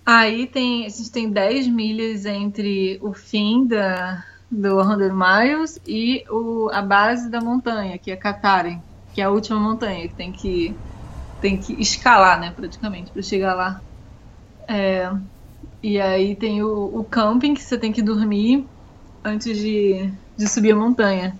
Aí 0.05 0.47
tem, 0.47 0.85
a 0.85 0.89
gente 0.89 1.11
tem 1.11 1.29
10 1.29 1.67
milhas 1.67 2.25
entre 2.25 2.97
o 3.01 3.13
fim 3.13 3.67
da, 3.67 4.25
do 4.51 4.83
100 4.83 5.13
Miles 5.13 5.79
e 5.87 6.23
o, 6.29 6.69
a 6.73 6.81
base 6.81 7.29
da 7.29 7.39
montanha, 7.39 7.97
que 7.97 8.11
é 8.11 8.17
Kataren, 8.17 8.81
que 9.13 9.21
é 9.21 9.23
a 9.23 9.29
última 9.29 9.59
montanha 9.59 10.07
que 10.07 10.15
tem 10.15 10.31
que, 10.31 10.75
tem 11.39 11.59
que 11.59 11.73
escalar, 11.81 12.39
né, 12.39 12.51
praticamente, 12.51 13.11
para 13.11 13.21
chegar 13.21 13.55
lá. 13.55 13.81
É, 14.67 15.09
e 15.81 15.99
aí 15.99 16.35
tem 16.35 16.61
o, 16.63 16.99
o, 16.99 17.03
camping 17.05 17.53
que 17.53 17.61
você 17.61 17.77
tem 17.77 17.91
que 17.91 18.01
dormir 18.01 18.65
antes 19.23 19.57
de, 19.57 20.11
de 20.37 20.47
subir 20.47 20.73
a 20.73 20.75
montanha. 20.75 21.39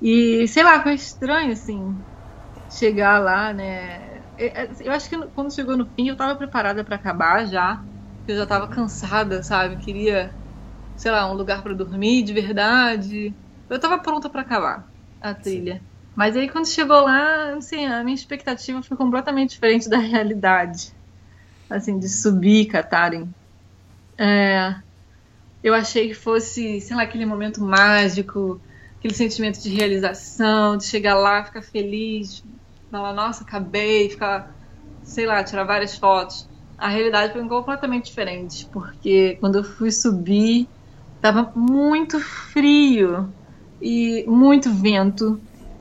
E 0.00 0.46
sei 0.48 0.62
lá, 0.62 0.82
foi 0.82 0.94
estranho 0.94 1.52
assim 1.52 2.04
chegar 2.70 3.18
lá, 3.18 3.52
né? 3.52 4.22
É, 4.36 4.62
é, 4.64 4.70
eu 4.80 4.92
acho 4.92 5.08
que 5.08 5.16
quando 5.28 5.54
chegou 5.54 5.76
no 5.76 5.86
fim 5.86 6.08
eu 6.08 6.16
tava 6.16 6.36
preparada 6.36 6.84
para 6.84 6.96
acabar 6.96 7.46
já. 7.46 7.82
Eu 8.26 8.36
já 8.36 8.46
tava 8.46 8.68
cansada, 8.68 9.42
sabe? 9.42 9.76
Queria, 9.84 10.32
sei 10.96 11.10
lá, 11.10 11.30
um 11.30 11.34
lugar 11.34 11.62
para 11.62 11.74
dormir 11.74 12.22
de 12.24 12.32
verdade. 12.32 13.36
Eu 13.68 13.80
tava 13.80 13.98
pronta 14.02 14.30
para 14.30 14.42
acabar 14.42 14.86
a 15.20 15.34
trilha. 15.34 15.82
Sim. 15.82 15.88
Mas 16.14 16.36
aí 16.36 16.50
quando 16.50 16.68
chegou 16.68 17.02
lá, 17.02 17.54
assim, 17.56 17.86
a 17.86 18.04
minha 18.04 18.14
expectativa 18.14 18.82
foi 18.82 18.96
completamente 18.96 19.50
diferente 19.52 19.88
da 19.90 19.98
realidade. 19.98 20.92
assim, 21.70 21.98
de 21.98 22.08
subir 22.08 22.66
Katarin. 22.68 23.34
É, 24.18 24.74
eu 25.62 25.74
achei 25.74 26.08
que 26.08 26.14
fosse, 26.14 26.80
sei 26.80 26.96
lá, 26.96 27.02
aquele 27.04 27.26
momento 27.26 27.62
mágico, 27.62 28.62
aquele 28.98 29.14
sentimento 29.14 29.60
de 29.62 29.70
realização, 29.70 30.76
de 30.76 30.86
chegar 30.86 31.14
lá, 31.16 31.44
ficar 31.44 31.62
feliz, 31.62 32.42
falar, 32.90 33.12
nossa, 33.14 33.44
acabei, 33.44 34.10
ficar, 34.10 34.48
sei 35.02 35.26
lá, 35.26 35.44
tirar 35.44 35.64
várias 35.64 35.96
fotos. 35.98 36.48
A 36.78 36.88
realidade 36.88 37.32
foi 37.32 37.46
completamente 37.48 38.06
diferente, 38.06 38.68
porque 38.72 39.36
quando 39.38 39.58
eu 39.58 39.64
fui 39.64 39.90
subir, 39.92 40.68
tava 41.22 41.52
muito 41.56 42.20
frio 42.20 43.32
e 43.80 44.24
muito 44.26 44.70
vento. 44.72 45.40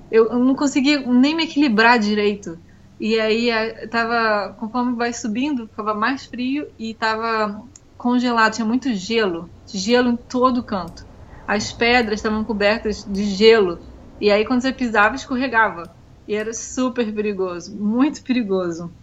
Eu, 0.10 0.30
eu 0.30 0.40
não 0.40 0.56
conseguia 0.56 1.02
nem 1.02 1.36
me 1.36 1.44
equilibrar 1.46 2.00
direito. 2.00 2.58
E 3.00 3.20
aí 3.20 3.50
tava, 3.90 4.56
conforme 4.60 4.96
vai 4.96 5.12
subindo, 5.12 5.68
ficava 5.68 5.96
mais 5.96 6.26
frio 6.28 6.68
e 6.78 6.94
tava 6.94 7.60
congelado, 7.98 8.54
tinha 8.54 8.66
muito 8.66 8.94
gelo, 8.94 9.52
gelo 9.74 10.10
em 10.12 10.18
todo 10.18 10.64
canto. 10.64 11.04
As 11.48 11.74
pedras 11.74 12.20
estavam 12.20 12.44
cobertas 12.46 13.04
de 13.04 13.26
gelo. 13.26 13.80
E 14.20 14.30
aí 14.32 14.46
quando 14.46 14.62
você 14.62 14.72
pisava, 14.72 15.16
escorregava. 15.16 15.84
E 16.28 16.36
era 16.36 16.54
super 16.54 17.12
perigoso, 17.14 17.76
muito 17.76 18.24
perigoso. 18.24 18.96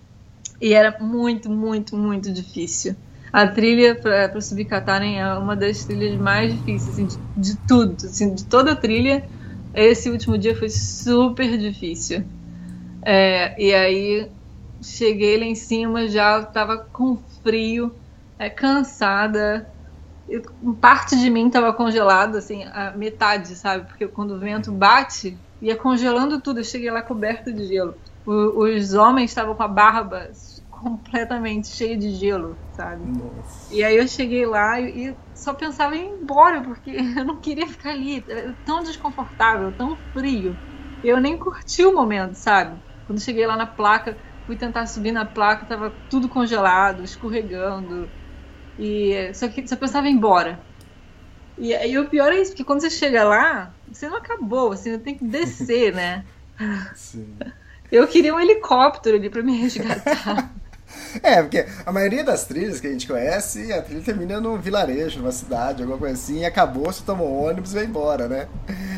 E 0.61 0.73
era 0.73 0.97
muito, 1.01 1.51
muito, 1.51 1.97
muito 1.97 2.33
difícil. 2.33 2.97
A 3.33 3.47
trilha 3.47 3.95
para 3.95 4.41
subir 4.41 4.65
Katarin 4.65 5.17
é 5.17 5.35
uma 5.35 5.55
das 5.55 5.85
trilhas 5.85 6.19
mais 6.19 6.53
difíceis, 6.53 6.89
assim, 6.89 7.07
de, 7.07 7.19
de, 7.37 7.57
tudo, 7.67 7.95
assim, 8.07 8.35
de 8.35 8.45
toda 8.45 8.73
a 8.73 8.77
trilha. 8.77 9.25
Esse 9.75 10.11
último 10.11 10.39
dia 10.39 10.57
foi 10.57 10.71
super 10.71 11.57
difícil. 11.59 12.25
É, 13.03 13.55
e 13.63 13.75
aí 13.75 14.31
cheguei 14.83 15.39
lá 15.39 15.45
em 15.45 15.55
cima, 15.55 16.09
já 16.09 16.41
estava 16.41 16.79
com 16.79 17.19
frio, 17.43 17.95
é, 18.39 18.49
cansada. 18.49 19.69
parte 20.81 21.17
de 21.17 21.29
mim 21.29 21.49
estava 21.49 21.73
congelada, 21.73 22.39
assim, 22.39 22.65
a 22.65 22.93
metade, 22.97 23.55
sabe? 23.57 23.87
Porque 23.87 24.09
quando 24.09 24.33
o 24.33 24.39
vento 24.39 24.73
bate, 24.73 25.37
ia 25.61 25.77
congelando 25.77 26.41
tudo. 26.41 26.61
Eu 26.61 26.65
cheguei 26.65 26.91
lá 26.91 27.03
coberta 27.03 27.53
de 27.53 27.67
gelo. 27.67 27.95
O, 28.25 28.65
os 28.65 28.95
homens 28.95 29.31
estavam 29.31 29.55
com 29.55 29.63
a 29.63 29.69
barba 29.69 30.31
completamente 30.79 31.69
cheia 31.69 31.97
de 31.99 32.11
gelo, 32.17 32.61
sabe? 32.73 33.05
Nossa. 33.05 33.69
E 33.71 33.85
aí 33.85 33.97
eu 33.97 34.09
cheguei 34.09 34.47
lá 34.47 34.81
e, 34.81 35.17
só 35.35 35.55
pensava 35.55 35.97
em 35.97 36.01
ir 36.05 36.23
embora, 36.23 36.63
porque 36.63 36.91
eu 37.19 37.25
não 37.25 37.41
queria 37.41 37.67
ficar 37.69 37.91
ali. 37.91 38.25
Tão 38.65 38.83
desconfortável, 38.83 39.73
tão 39.73 39.97
frio. 40.13 40.59
Eu 41.03 41.21
nem 41.21 41.39
curti 41.39 41.85
o 41.85 41.95
momento, 41.95 42.35
sabe? 42.35 42.81
Quando 43.05 43.21
cheguei 43.23 43.47
lá 43.47 43.57
na 43.57 43.67
placa, 43.67 44.19
fui 44.47 44.57
tentar 44.57 44.87
subir 44.87 45.13
na 45.13 45.25
placa, 45.27 45.67
tava 45.67 45.91
tudo 46.09 46.29
congelado, 46.29 47.05
escorregando. 47.05 48.13
E 48.79 49.33
só, 49.35 49.49
que, 49.49 49.67
só 49.69 49.77
pensava 49.77 50.09
em 50.09 50.13
ir 50.13 50.15
embora. 50.17 50.67
E, 51.57 51.73
e 51.75 51.99
o 51.99 52.09
pior 52.09 52.33
é 52.33 52.41
isso, 52.41 52.53
porque 52.53 52.65
quando 52.65 52.81
você 52.81 52.91
chega 52.91 53.25
lá, 53.25 53.77
você 53.87 54.09
não 54.09 54.19
acabou, 54.19 54.71
você 54.71 54.99
tem 54.99 55.17
que 55.17 55.25
descer, 55.25 55.95
né? 55.95 56.27
Sim. 56.95 57.53
Eu 57.91 58.07
queria 58.09 58.35
um 58.35 58.41
helicóptero 58.41 59.17
ali 59.17 59.31
para 59.31 59.43
me 59.43 59.57
resgatar. 59.61 60.55
É, 61.23 61.43
porque 61.43 61.67
a 61.85 61.93
maioria 61.93 62.25
das 62.25 62.45
trilhas 62.45 62.81
que 62.81 62.87
a 62.87 62.91
gente 62.91 63.07
conhece, 63.07 63.73
a 63.73 63.83
trilha 63.83 64.03
termina 64.03 64.41
num 64.41 64.57
vilarejo, 64.59 65.21
numa 65.21 65.33
cidade, 65.33 65.83
alguma 65.83 65.99
coisa 65.99 66.15
assim, 66.15 66.41
e 66.41 66.45
acabou, 66.45 66.85
você 66.85 67.03
toma 67.05 67.23
um 67.23 67.45
ônibus 67.45 67.73
e 67.73 67.75
vai 67.75 67.85
embora, 67.85 68.29
né? 68.29 68.49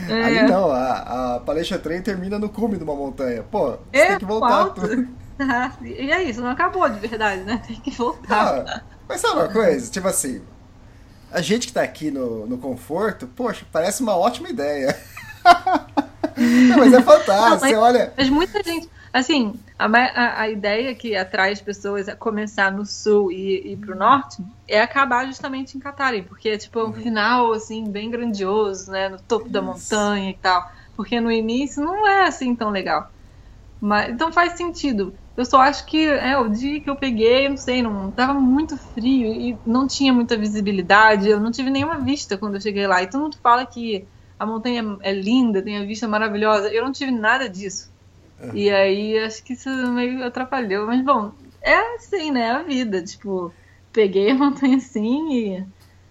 É. 0.09 0.24
Ali 0.24 0.42
não, 0.42 0.70
a, 0.70 1.37
a 1.37 1.40
Palestra 1.40 1.79
Train 1.79 2.03
termina 2.03 2.38
no 2.38 2.48
cume 2.48 2.76
de 2.76 2.85
uma 2.85 2.94
montanha. 2.94 3.42
Pô, 3.42 3.70
você 3.70 3.79
é, 3.92 4.07
tem 4.09 4.18
que 4.18 4.24
voltar 4.24 4.70
tudo. 4.70 5.09
e 5.83 6.11
é 6.11 6.22
isso, 6.22 6.40
não 6.40 6.50
acabou 6.50 6.88
de 6.88 6.98
verdade, 7.00 7.42
né? 7.42 7.61
Tem 7.66 7.76
que 7.76 7.90
voltar. 7.90 8.64
Ah, 8.66 8.83
mas 9.09 9.20
sabe 9.20 9.35
uma 9.35 9.48
coisa? 9.48 9.90
Tipo 9.90 10.09
assim, 10.09 10.42
a 11.33 11.40
gente 11.40 11.66
que 11.68 11.72
tá 11.72 11.83
aqui 11.83 12.11
no, 12.11 12.46
no 12.46 12.59
conforto, 12.59 13.26
poxa, 13.26 13.64
parece 13.70 14.03
uma 14.03 14.16
ótima 14.16 14.48
ideia. 14.48 14.96
não, 16.37 16.79
mas 16.79 16.92
é 16.92 17.00
fantástico, 17.03 17.72
não, 17.72 17.81
mas, 17.81 17.94
olha. 17.94 18.12
Mas 18.16 18.29
muita 18.29 18.62
gente 18.62 18.88
Assim, 19.12 19.55
a, 19.77 19.87
a, 19.87 20.40
a, 20.42 20.49
ideia 20.49 20.94
que 20.94 21.16
atrai 21.16 21.51
as 21.53 21.61
pessoas 21.61 22.09
a 22.09 22.14
começar 22.14 22.70
no 22.70 22.87
sul 22.87 23.33
e 23.33 23.73
ir 23.73 23.77
pro 23.77 23.96
norte 23.96 24.40
é 24.68 24.81
acabar 24.81 25.27
justamente 25.27 25.77
em 25.77 25.81
Catarina, 25.81 26.25
porque 26.29 26.51
é 26.51 26.57
tipo 26.57 26.79
um 26.79 26.85
uhum. 26.85 26.92
final, 26.92 27.53
assim, 27.53 27.90
bem 27.90 28.09
grandioso, 28.09 28.90
né? 28.92 29.09
No 29.09 29.20
topo 29.20 29.46
Isso. 29.46 29.53
da 29.53 29.62
montanha 29.62 30.31
e 30.31 30.35
tal. 30.35 30.70
Porque 30.94 31.20
no 31.20 31.31
início 31.31 31.85
não 31.85 32.07
é 32.07 32.29
assim 32.29 32.55
tão 32.55 32.70
legal. 32.70 33.11
Mas, 33.81 34.11
então 34.11 34.33
faz 34.33 34.53
sentido. 34.53 35.12
Eu 35.37 35.44
só 35.44 35.61
acho 35.61 35.87
que 35.87 36.07
é 36.07 36.38
o 36.38 36.49
dia 36.49 36.81
que 36.81 36.90
eu 36.90 36.94
peguei, 36.94 37.49
não 37.49 37.57
sei, 37.57 37.83
não 37.83 38.11
tava 38.12 38.35
muito 38.35 38.77
frio 38.77 39.33
e 39.33 39.59
não 39.66 39.88
tinha 39.88 40.12
muita 40.12 40.37
visibilidade. 40.37 41.29
Eu 41.29 41.40
não 41.40 41.51
tive 41.51 41.70
nenhuma 41.70 41.99
vista 41.99 42.38
quando 42.38 42.57
eu 42.57 42.61
cheguei 42.61 42.87
lá. 42.87 43.03
E 43.03 43.09
todo 43.09 43.23
mundo 43.23 43.38
fala 43.42 43.66
que 43.66 44.07
a 44.38 44.46
montanha 44.46 44.99
é 45.01 45.12
linda, 45.12 45.62
tem 45.62 45.79
a 45.79 45.85
vista 45.85 46.07
maravilhosa. 46.07 46.68
Eu 46.68 46.85
não 46.85 46.92
tive 46.92 47.11
nada 47.11 47.49
disso. 47.49 47.90
E 48.55 48.70
aí 48.70 49.18
acho 49.18 49.42
que 49.42 49.53
isso 49.53 49.68
meio 49.92 50.24
atrapalhou. 50.24 50.87
Mas 50.87 51.05
bom, 51.05 51.33
é 51.62 51.96
assim, 51.96 52.31
né? 52.31 52.50
A 52.50 52.62
vida. 52.62 53.03
Tipo, 53.03 53.53
peguei 53.92 54.31
a 54.31 54.35
montanha 54.35 54.76
assim 54.76 55.33
e 55.33 55.64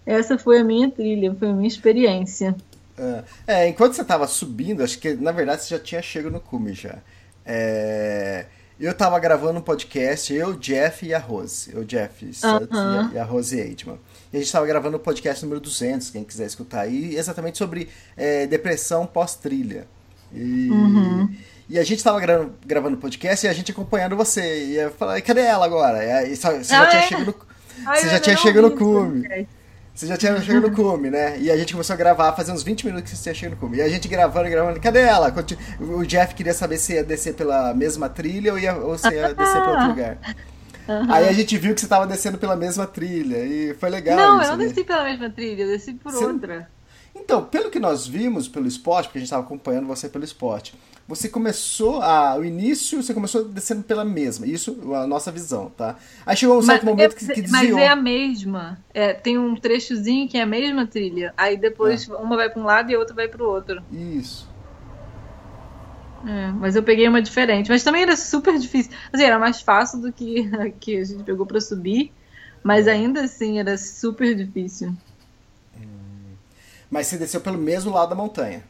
essa 0.05 0.37
foi 0.37 0.59
a 0.59 0.63
minha 0.63 0.89
trilha, 0.89 1.35
foi 1.35 1.49
a 1.49 1.53
minha 1.53 1.67
experiência. 1.67 2.55
É, 2.97 3.23
é 3.47 3.69
enquanto 3.69 3.93
você 3.93 4.01
estava 4.01 4.27
subindo, 4.27 4.83
acho 4.83 4.99
que 4.99 5.13
na 5.13 5.31
verdade 5.31 5.63
você 5.63 5.75
já 5.75 5.79
tinha 5.79 6.01
chegado 6.01 6.31
no 6.31 6.39
cume 6.39 6.73
já. 6.73 6.97
É, 7.45 8.45
eu 8.79 8.91
estava 8.91 9.19
gravando 9.19 9.59
um 9.59 9.61
podcast, 9.61 10.33
eu, 10.33 10.53
Jeff 10.53 11.05
e 11.05 11.13
a 11.13 11.19
Rose. 11.19 11.69
Eu, 11.73 11.83
Jeff 11.83 12.25
uh 12.25 12.29
-huh. 12.29 13.13
e 13.13 13.17
a 13.17 13.23
Rose 13.23 13.59
Eidman. 13.59 13.99
E 14.31 14.37
a 14.37 14.39
gente 14.39 14.47
estava 14.47 14.65
gravando 14.65 14.97
o 14.97 14.99
podcast 14.99 15.43
número 15.43 15.59
200, 15.59 16.11
quem 16.11 16.23
quiser 16.23 16.45
escutar 16.45 16.81
aí, 16.81 17.15
exatamente 17.15 17.57
sobre 17.57 17.89
é, 18.15 18.47
depressão 18.47 19.05
pós-trilha. 19.05 19.85
E, 20.33 20.69
uhum. 20.69 21.35
E 21.69 21.77
a 21.77 21.84
gente 21.84 22.03
tava 22.03 22.19
gravando, 22.19 22.55
gravando 22.65 22.97
podcast 22.97 23.45
e 23.45 23.49
a 23.49 23.53
gente 23.53 23.71
acompanhando 23.71 24.15
você. 24.15 24.65
E 24.65 24.77
eu 24.77 24.91
falei, 24.91 25.21
cadê 25.21 25.41
ela 25.41 25.65
agora? 25.65 26.27
E 26.27 26.36
você 26.36 26.63
já 26.63 26.84
ah, 26.84 26.88
tinha 26.88 27.01
é? 27.01 27.08
chegado 27.08 27.25
no, 27.27 27.36
Ai, 27.86 27.97
você 27.97 28.10
já 28.10 28.19
tinha 28.19 28.38
chegado 28.38 28.69
no 28.69 28.75
cume. 28.75 29.47
Você 29.93 30.08
já 30.08 30.17
tinha 30.17 30.41
chegado 30.41 30.69
no 30.69 30.75
cume, 30.75 31.12
né? 31.12 31.38
E 31.39 31.51
a 31.51 31.58
gente 31.58 31.73
começou 31.73 31.93
a 31.93 31.97
gravar, 31.97 32.34
fazer 32.34 32.51
uns 32.53 32.63
20 32.63 32.86
minutos 32.86 33.12
que 33.12 33.17
você 33.17 33.23
tinha 33.23 33.36
chegado 33.36 33.51
no 33.55 33.58
cume. 33.60 33.77
E 33.77 33.82
a 33.82 33.89
gente 33.89 34.08
gravando, 34.08 34.49
gravando, 34.49 34.79
cadê 34.79 35.01
ela? 35.01 35.32
O 35.79 36.03
Jeff 36.05 36.34
queria 36.34 36.53
saber 36.53 36.77
se 36.77 36.93
ia 36.93 37.03
descer 37.03 37.36
pela 37.36 37.73
mesma 37.73 38.10
trilha 38.10 38.53
ou, 38.53 38.58
ia, 38.58 38.75
ou 38.75 38.97
se 38.97 39.13
ia 39.13 39.34
descer 39.36 39.62
para 39.62 39.71
outro 39.71 39.88
lugar. 39.89 40.17
Uhum. 40.88 41.13
Aí 41.13 41.27
a 41.27 41.34
gente 41.34 41.55
viu 41.55 41.75
que 41.75 41.82
você 41.82 41.86
estava 41.86 42.08
descendo 42.08 42.39
pela 42.39 42.55
mesma 42.55 42.88
trilha 42.88 43.38
e 43.45 43.75
foi 43.75 43.89
legal. 43.91 44.17
Não, 44.17 44.41
isso, 44.41 44.51
eu 44.51 44.58
não 44.58 44.65
desci 44.65 44.84
pela 44.84 45.03
mesma 45.03 45.29
trilha, 45.29 45.62
eu 45.62 45.67
desci 45.67 45.93
por 45.93 46.12
você... 46.12 46.25
outra. 46.25 46.67
Então, 47.19 47.43
pelo 47.43 47.69
que 47.69 47.79
nós 47.79 48.08
vimos 48.08 48.47
pelo 48.47 48.67
esporte, 48.67 49.08
porque 49.08 49.19
a 49.19 49.21
gente 49.21 49.27
estava 49.27 49.43
acompanhando 49.43 49.86
você 49.86 50.10
pelo 50.10 50.23
esporte, 50.23 50.73
você 51.10 51.27
começou 51.27 52.03
a, 52.03 52.38
o 52.38 52.45
início, 52.45 53.01
você 53.01 53.15
começou 53.15 53.43
descendo 53.43 53.82
pela 53.82 54.05
mesma. 54.05 54.45
Isso 54.45 54.93
a 54.93 55.08
nossa 55.08 55.32
visão, 55.32 55.71
tá? 55.75 55.95
Aí 56.23 56.38
chegou 56.38 56.60
um 56.60 56.62
certo 56.62 56.86
mas, 56.86 56.95
momento 56.95 57.15
que, 57.15 57.25
que 57.25 57.41
desviou. 57.41 57.79
Mas 57.79 57.84
é 57.84 57.88
a 57.88 57.95
mesma. 57.95 58.77
É, 58.93 59.13
tem 59.13 59.36
um 59.36 59.55
trechozinho 59.55 60.29
que 60.29 60.38
é 60.38 60.43
a 60.43 60.45
mesma 60.45 60.86
trilha. 60.86 61.34
Aí 61.36 61.58
depois 61.58 62.08
é. 62.08 62.13
uma 62.15 62.36
vai 62.36 62.47
para 62.47 62.62
um 62.62 62.65
lado 62.65 62.91
e 62.91 62.95
a 62.95 62.99
outra 62.99 63.15
vai 63.15 63.27
para 63.27 63.43
o 63.43 63.47
outro. 63.47 63.82
Isso. 63.91 64.47
É, 66.27 66.51
mas 66.51 66.75
eu 66.75 66.84
peguei 66.84 67.08
uma 67.08 67.23
diferente. 67.23 67.71
Mas 67.71 67.84
também 67.84 68.03
era 68.03 68.15
super 68.15 68.58
difícil. 68.60 68.91
Assim, 69.12 69.23
era 69.23 69.39
mais 69.39 69.62
fácil 69.62 69.99
do 70.01 70.13
que 70.13 70.47
a 70.53 70.69
que 70.79 70.95
a 70.95 71.03
gente 71.03 71.23
pegou 71.23 71.45
para 71.45 71.60
subir. 71.60 72.12
Mas 72.63 72.86
é. 72.86 72.91
ainda 72.91 73.21
assim 73.21 73.58
era 73.58 73.75
super 73.79 74.36
difícil. 74.36 74.93
Mas 76.89 77.08
você 77.08 77.17
desceu 77.17 77.41
pelo 77.41 77.58
mesmo 77.58 77.91
lado 77.93 78.10
da 78.10 78.15
montanha. 78.15 78.63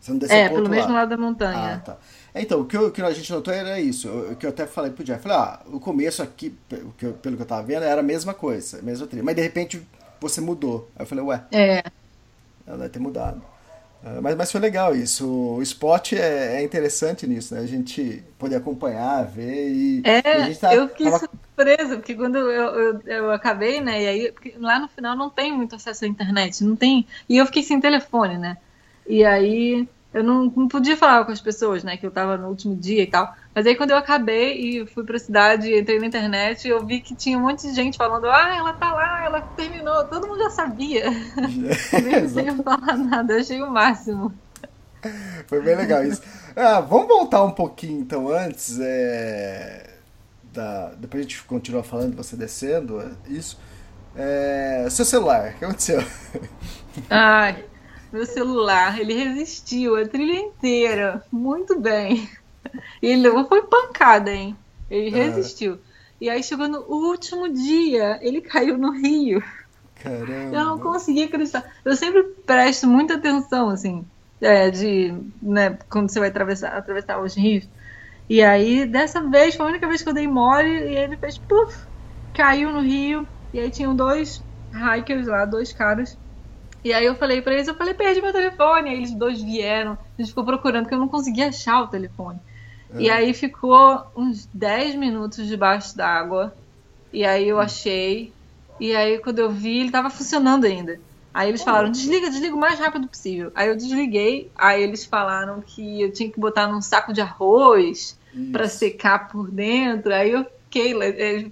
Você 0.00 0.12
não 0.12 0.18
desceu 0.18 0.36
É, 0.36 0.48
pelo 0.48 0.68
mesmo 0.68 0.92
lado. 0.92 1.08
da 1.08 1.16
montanha. 1.16 1.74
Ah, 1.74 1.78
tá. 1.78 1.96
Então, 2.34 2.60
o 2.60 2.64
que, 2.66 2.76
eu, 2.76 2.88
o 2.88 2.90
que 2.90 3.02
a 3.02 3.10
gente 3.12 3.32
notou 3.32 3.52
era 3.52 3.80
isso. 3.80 4.08
O 4.08 4.36
que 4.36 4.46
eu 4.46 4.50
até 4.50 4.66
falei 4.66 4.90
pro 4.90 5.02
Jeff, 5.02 5.22
falei, 5.22 5.38
ah, 5.38 5.60
o 5.66 5.80
começo 5.80 6.22
aqui, 6.22 6.50
pelo 6.68 6.92
que, 6.92 7.06
eu, 7.06 7.46
tava 7.46 7.62
vendo, 7.62 7.82
era 7.82 8.00
a 8.00 8.04
mesma 8.04 8.34
coisa, 8.34 8.78
a 8.78 8.82
mesma 8.82 9.06
trilha. 9.06 9.24
Mas 9.24 9.36
de 9.36 9.42
repente 9.42 9.86
você 10.20 10.40
mudou. 10.40 10.88
Aí 10.96 11.02
eu 11.02 11.06
falei, 11.06 11.24
ué. 11.24 11.44
É. 11.50 11.82
Ela 12.66 12.78
deve 12.78 12.90
ter 12.90 12.98
mudado. 12.98 13.42
Uh, 14.02 14.20
mas, 14.22 14.36
mas 14.36 14.52
foi 14.52 14.60
legal 14.60 14.94
isso. 14.94 15.26
O 15.26 15.62
esporte 15.62 16.16
é, 16.16 16.56
é, 16.56 16.62
interessante 16.62 17.26
nisso, 17.26 17.54
né? 17.54 17.60
A 17.60 17.66
gente 17.66 18.22
poder 18.38 18.56
acompanhar, 18.56 19.24
ver 19.24 19.70
e. 19.70 20.02
É, 20.04 20.18
e 20.18 20.42
a 20.42 20.46
gente 20.46 20.58
tá, 20.58 20.74
eu 20.74 20.88
fiquei 20.88 21.10
tava... 21.10 21.28
surpresa, 21.56 21.96
porque 21.96 22.14
quando 22.14 22.36
eu, 22.36 22.50
eu, 22.50 23.00
eu, 23.06 23.32
acabei, 23.32 23.80
né? 23.80 24.02
E 24.02 24.06
aí, 24.06 24.34
lá 24.58 24.78
no 24.78 24.88
final 24.88 25.16
não 25.16 25.30
tem 25.30 25.52
muito 25.52 25.74
acesso 25.74 26.04
à 26.04 26.08
internet, 26.08 26.62
não 26.62 26.76
tem. 26.76 27.06
E 27.28 27.38
eu 27.38 27.46
fiquei 27.46 27.62
sem 27.62 27.80
telefone, 27.80 28.36
né? 28.36 28.58
E 29.08 29.24
aí 29.24 29.88
eu 30.12 30.22
não, 30.22 30.44
não, 30.44 30.68
podia 30.68 30.96
falar 30.96 31.24
com 31.24 31.32
as 31.32 31.40
pessoas, 31.40 31.82
né? 31.82 31.96
Que 31.96 32.06
eu 32.06 32.10
tava 32.10 32.36
no 32.36 32.48
último 32.48 32.76
dia 32.76 33.02
e 33.02 33.06
tal. 33.06 33.34
Mas 33.54 33.66
aí 33.66 33.74
quando 33.74 33.90
eu 33.90 33.96
acabei 33.96 34.82
e 34.82 34.86
fui 34.86 35.04
pra 35.04 35.18
cidade, 35.18 35.74
entrei 35.74 35.98
na 35.98 36.06
internet, 36.06 36.68
eu 36.68 36.84
vi 36.84 37.00
que 37.00 37.14
tinha 37.14 37.38
um 37.38 37.42
monte 37.42 37.66
de 37.66 37.74
gente 37.74 37.96
falando, 37.96 38.26
ah, 38.26 38.54
ela 38.54 38.72
tá 38.74 38.92
lá, 38.92 39.24
ela 39.24 39.40
terminou, 39.56 40.04
todo 40.04 40.26
mundo 40.26 40.38
já 40.38 40.50
sabia. 40.50 41.10
Nem 42.04 42.28
sem 42.28 42.62
falar 42.62 42.96
nada, 42.96 43.32
eu 43.32 43.40
achei 43.40 43.62
o 43.62 43.70
máximo. 43.70 44.32
Foi 45.46 45.60
bem 45.60 45.76
legal 45.76 46.04
isso. 46.04 46.22
Ah, 46.56 46.80
vamos 46.80 47.06
voltar 47.06 47.44
um 47.44 47.52
pouquinho 47.52 48.00
então 48.00 48.28
antes. 48.28 48.78
É... 48.80 49.95
da. 50.56 50.92
Depois 50.98 51.20
a 51.20 51.28
gente 51.28 51.42
continua 51.44 51.82
falando, 51.82 52.16
você 52.16 52.34
descendo, 52.36 53.00
é 53.00 53.10
isso. 53.28 53.58
É, 54.16 54.86
seu 54.90 55.04
celular, 55.04 55.52
o 55.52 55.58
que 55.58 55.64
aconteceu? 55.64 56.02
Ai, 57.10 57.64
meu 58.12 58.24
celular, 58.24 58.98
ele 58.98 59.12
resistiu 59.14 59.96
a 59.96 60.06
trilha 60.06 60.38
inteira. 60.38 61.22
Muito 61.30 61.78
bem. 61.78 62.28
E 63.02 63.06
ele 63.08 63.22
levou, 63.22 63.46
foi 63.46 63.62
pancada, 63.62 64.32
hein? 64.32 64.56
Ele 64.90 65.14
Ah. 65.14 65.22
resistiu. 65.24 65.78
E 66.20 66.30
aí 66.30 66.42
chegou 66.42 66.66
no 66.66 66.80
último 66.80 67.48
dia, 67.52 68.18
ele 68.22 68.40
caiu 68.40 68.78
no 68.78 68.90
rio. 68.92 69.42
Caramba. 70.02 70.56
Eu 70.56 70.64
não 70.64 70.78
consegui 70.78 71.24
acreditar. 71.24 71.64
Eu 71.84 71.94
sempre 71.94 72.22
presto 72.46 72.86
muita 72.86 73.14
atenção, 73.14 73.68
assim, 73.68 74.04
é, 74.40 74.70
de, 74.70 75.14
né, 75.42 75.78
quando 75.90 76.10
você 76.10 76.18
vai 76.18 76.28
atravessar, 76.30 76.70
atravessar 76.74 77.20
os 77.20 77.34
rios. 77.34 77.68
E 78.28 78.42
aí, 78.42 78.86
dessa 78.86 79.28
vez, 79.30 79.54
foi 79.54 79.66
a 79.66 79.68
única 79.68 79.88
vez 79.88 80.02
que 80.02 80.08
eu 80.08 80.14
dei 80.14 80.26
mole 80.26 80.68
e 80.68 80.96
ele 80.96 81.16
fez 81.16 81.38
puf, 81.38 81.88
caiu 82.32 82.72
no 82.72 82.80
rio. 82.80 83.26
E 83.52 83.60
aí 83.60 83.70
tinham 83.70 83.94
dois 83.96 84.44
hikers 84.72 85.26
lá, 85.26 85.44
dois 85.46 85.72
caras. 85.72 86.18
E 86.84 86.92
aí 86.92 87.04
eu 87.06 87.16
falei 87.16 87.42
pra 87.42 87.54
eles, 87.54 87.68
eu 87.68 87.76
falei, 87.76 87.94
perdi 87.94 88.22
meu 88.22 88.32
telefone. 88.32 88.90
Aí 88.90 88.96
eles 88.96 89.16
dois 89.18 89.42
vieram, 89.42 89.92
a 89.94 90.22
gente 90.22 90.28
ficou 90.30 90.44
procurando, 90.44 90.84
porque 90.84 90.94
eu 90.94 91.00
não 91.00 91.08
conseguia 91.08 91.48
achar 91.48 91.82
o 91.82 91.88
telefone. 91.90 92.40
E 92.98 93.10
aí 93.10 93.34
ficou 93.34 94.04
uns 94.16 94.48
10 94.54 94.94
minutos 94.96 95.46
debaixo 95.48 95.96
d'água. 95.96 96.56
E 97.12 97.24
aí 97.24 97.48
eu 97.48 97.60
achei. 97.60 98.36
E 98.80 98.94
aí 98.96 99.20
quando 99.20 99.40
eu 99.40 99.50
vi, 99.50 99.80
ele 99.80 99.90
tava 99.92 100.10
funcionando 100.10 100.66
ainda. 100.66 101.00
Aí 101.36 101.50
eles 101.50 101.62
falaram, 101.62 101.90
desliga, 101.90 102.30
desliga 102.30 102.56
o 102.56 102.58
mais 102.58 102.78
rápido 102.78 103.06
possível. 103.08 103.52
Aí 103.54 103.68
eu 103.68 103.76
desliguei, 103.76 104.50
aí 104.56 104.82
eles 104.82 105.04
falaram 105.04 105.60
que 105.60 106.00
eu 106.00 106.10
tinha 106.10 106.30
que 106.30 106.40
botar 106.40 106.66
num 106.66 106.80
saco 106.80 107.12
de 107.12 107.20
arroz 107.20 108.18
pra 108.50 108.66
secar 108.66 109.28
por 109.28 109.50
dentro. 109.50 110.14
Aí 110.14 110.30
eu 110.30 110.46
fiquei, 110.64 110.94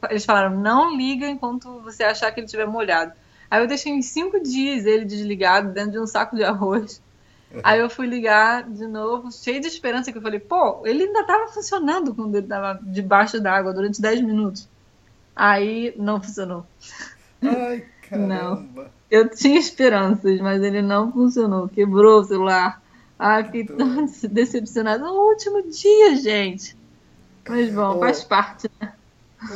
eles 0.09 0.25
falaram, 0.25 0.59
não 0.59 0.97
liga 0.97 1.27
enquanto 1.27 1.83
você 1.83 2.03
achar 2.03 2.33
que 2.33 2.41
ele 2.41 2.47
estiver 2.47 2.67
molhado. 2.67 3.13
Aí 3.51 3.63
eu 3.63 3.67
deixei 3.67 3.93
uns 3.93 4.07
cinco 4.07 4.43
dias 4.43 4.87
ele 4.87 5.05
desligado 5.05 5.71
dentro 5.71 5.91
de 5.91 5.99
um 5.99 6.07
saco 6.07 6.35
de 6.35 6.43
arroz. 6.43 7.03
Aí 7.63 7.79
eu 7.79 7.91
fui 7.91 8.07
ligar 8.07 8.63
de 8.63 8.87
novo, 8.87 9.31
cheio 9.31 9.61
de 9.61 9.67
esperança, 9.67 10.11
que 10.11 10.17
eu 10.17 10.23
falei, 10.23 10.41
pô, 10.41 10.81
ele 10.87 11.05
ainda 11.05 11.25
tava 11.25 11.49
funcionando 11.49 12.15
quando 12.15 12.35
ele 12.35 12.47
tava 12.47 12.81
debaixo 12.83 13.39
d'água 13.39 13.75
durante 13.75 14.01
10 14.01 14.23
minutos. 14.23 14.67
Aí 15.37 15.95
não 15.99 16.23
funcionou. 16.23 16.67
Ai, 17.43 17.85
caramba. 18.09 18.74
Eu 19.11 19.29
tinha 19.29 19.59
esperanças, 19.59 20.41
mas 20.41 20.63
ele 20.63 20.83
não 20.83 21.13
funcionou. 21.13 21.69
Quebrou 21.69 22.21
o 22.21 22.25
celular. 22.25 22.83
Ai, 23.19 23.45
fiquei 23.45 23.65
tão 23.65 24.07
decepcionada 24.31 25.05
no 25.05 25.13
último 25.29 25.63
dia, 25.71 26.17
gente. 26.17 26.77
Mas 27.49 27.73
bom, 27.73 27.97
Ô. 27.97 28.01
faz 28.01 28.25
parte, 28.25 28.71
né? 28.81 28.93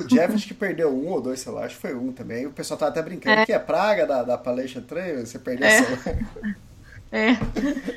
O 0.00 0.04
Jeff 0.06 0.37
que 0.46 0.52
perdeu 0.52 0.90
um 0.94 1.08
ou 1.08 1.20
dois 1.20 1.40
celulares, 1.40 1.72
foi 1.72 1.94
um 1.94 2.12
também. 2.12 2.46
O 2.46 2.52
pessoal 2.52 2.76
tava 2.78 2.90
até 2.90 3.02
brincando 3.02 3.46
que 3.46 3.52
é 3.52 3.58
praga 3.58 4.06
da, 4.06 4.22
da 4.22 4.37
palestra 4.37 4.82
treino, 4.82 5.26
você 5.26 5.38
perdeu 5.38 5.66
É. 5.66 5.80
o 5.80 5.84
celular. 5.84 6.56
É. 7.11 7.38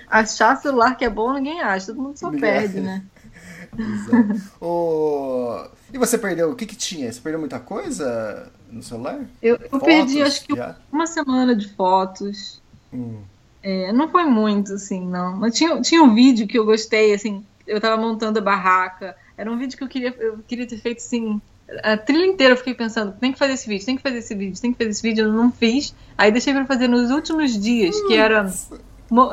Achar 0.10 0.56
celular 0.56 0.96
que 0.96 1.04
é 1.04 1.10
bom, 1.10 1.34
ninguém 1.34 1.60
acha. 1.60 1.88
Todo 1.88 2.02
mundo 2.02 2.18
só 2.18 2.28
Ninguém 2.32 2.50
perde, 2.50 2.78
acha. 2.80 2.82
né? 2.82 3.04
Exato. 3.78 4.42
O... 4.62 5.66
E 5.94 5.98
você 5.98 6.18
perdeu, 6.18 6.50
o 6.52 6.56
que 6.56 6.66
que 6.66 6.78
tinha? 6.78 7.12
Você 7.12 7.20
perdeu 7.20 7.38
muita 7.38 7.60
coisa 7.60 8.50
no 8.72 8.82
celular? 8.82 9.20
Eu, 9.42 9.56
eu 9.58 9.70
Fotos, 9.70 9.86
perdi, 9.86 10.22
acho 10.22 10.46
que 10.46 10.56
já? 10.56 10.76
uma 10.92 11.06
semana 11.06 11.56
de 11.56 11.68
fotos. 11.70 12.62
Hum. 12.94 13.20
É, 13.62 13.92
não 13.92 14.10
foi 14.10 14.26
muito, 14.26 14.74
assim, 14.74 15.06
não. 15.06 15.36
Mas 15.38 15.56
tinha, 15.56 15.80
tinha 15.82 16.02
um 16.02 16.14
vídeo 16.14 16.48
que 16.48 16.58
eu 16.58 16.66
gostei, 16.66 17.14
assim, 17.14 17.46
eu 17.68 17.80
tava 17.80 18.02
montando 18.02 18.40
a 18.40 18.42
barraca. 18.42 19.16
Era 19.38 19.52
um 19.52 19.58
vídeo 19.58 19.78
que 19.78 19.84
eu 19.84 19.88
queria, 19.88 20.16
eu 20.18 20.40
queria 20.48 20.66
ter 20.66 20.78
feito, 20.78 20.98
assim, 20.98 21.40
a 21.84 21.96
trilha 21.96 22.26
inteira 22.26 22.54
eu 22.54 22.58
fiquei 22.58 22.74
pensando, 22.74 23.14
tem 23.14 23.32
que 23.32 23.40
fazer 23.40 23.54
esse 23.54 23.68
vídeo, 23.68 23.86
tem 23.86 23.96
que 23.96 24.04
fazer 24.04 24.18
esse 24.18 24.36
vídeo, 24.36 24.62
tem 24.62 24.72
que 24.72 24.78
fazer 24.78 24.90
esse 24.90 25.02
vídeo, 25.02 25.26
eu 25.26 25.34
não 25.34 25.52
fiz. 25.52 25.96
Aí 26.18 26.32
deixei 26.32 26.54
pra 26.54 26.66
fazer 26.66 26.88
nos 26.88 27.12
últimos 27.12 27.58
dias, 27.58 28.00
que 28.08 28.16
era, 28.16 28.52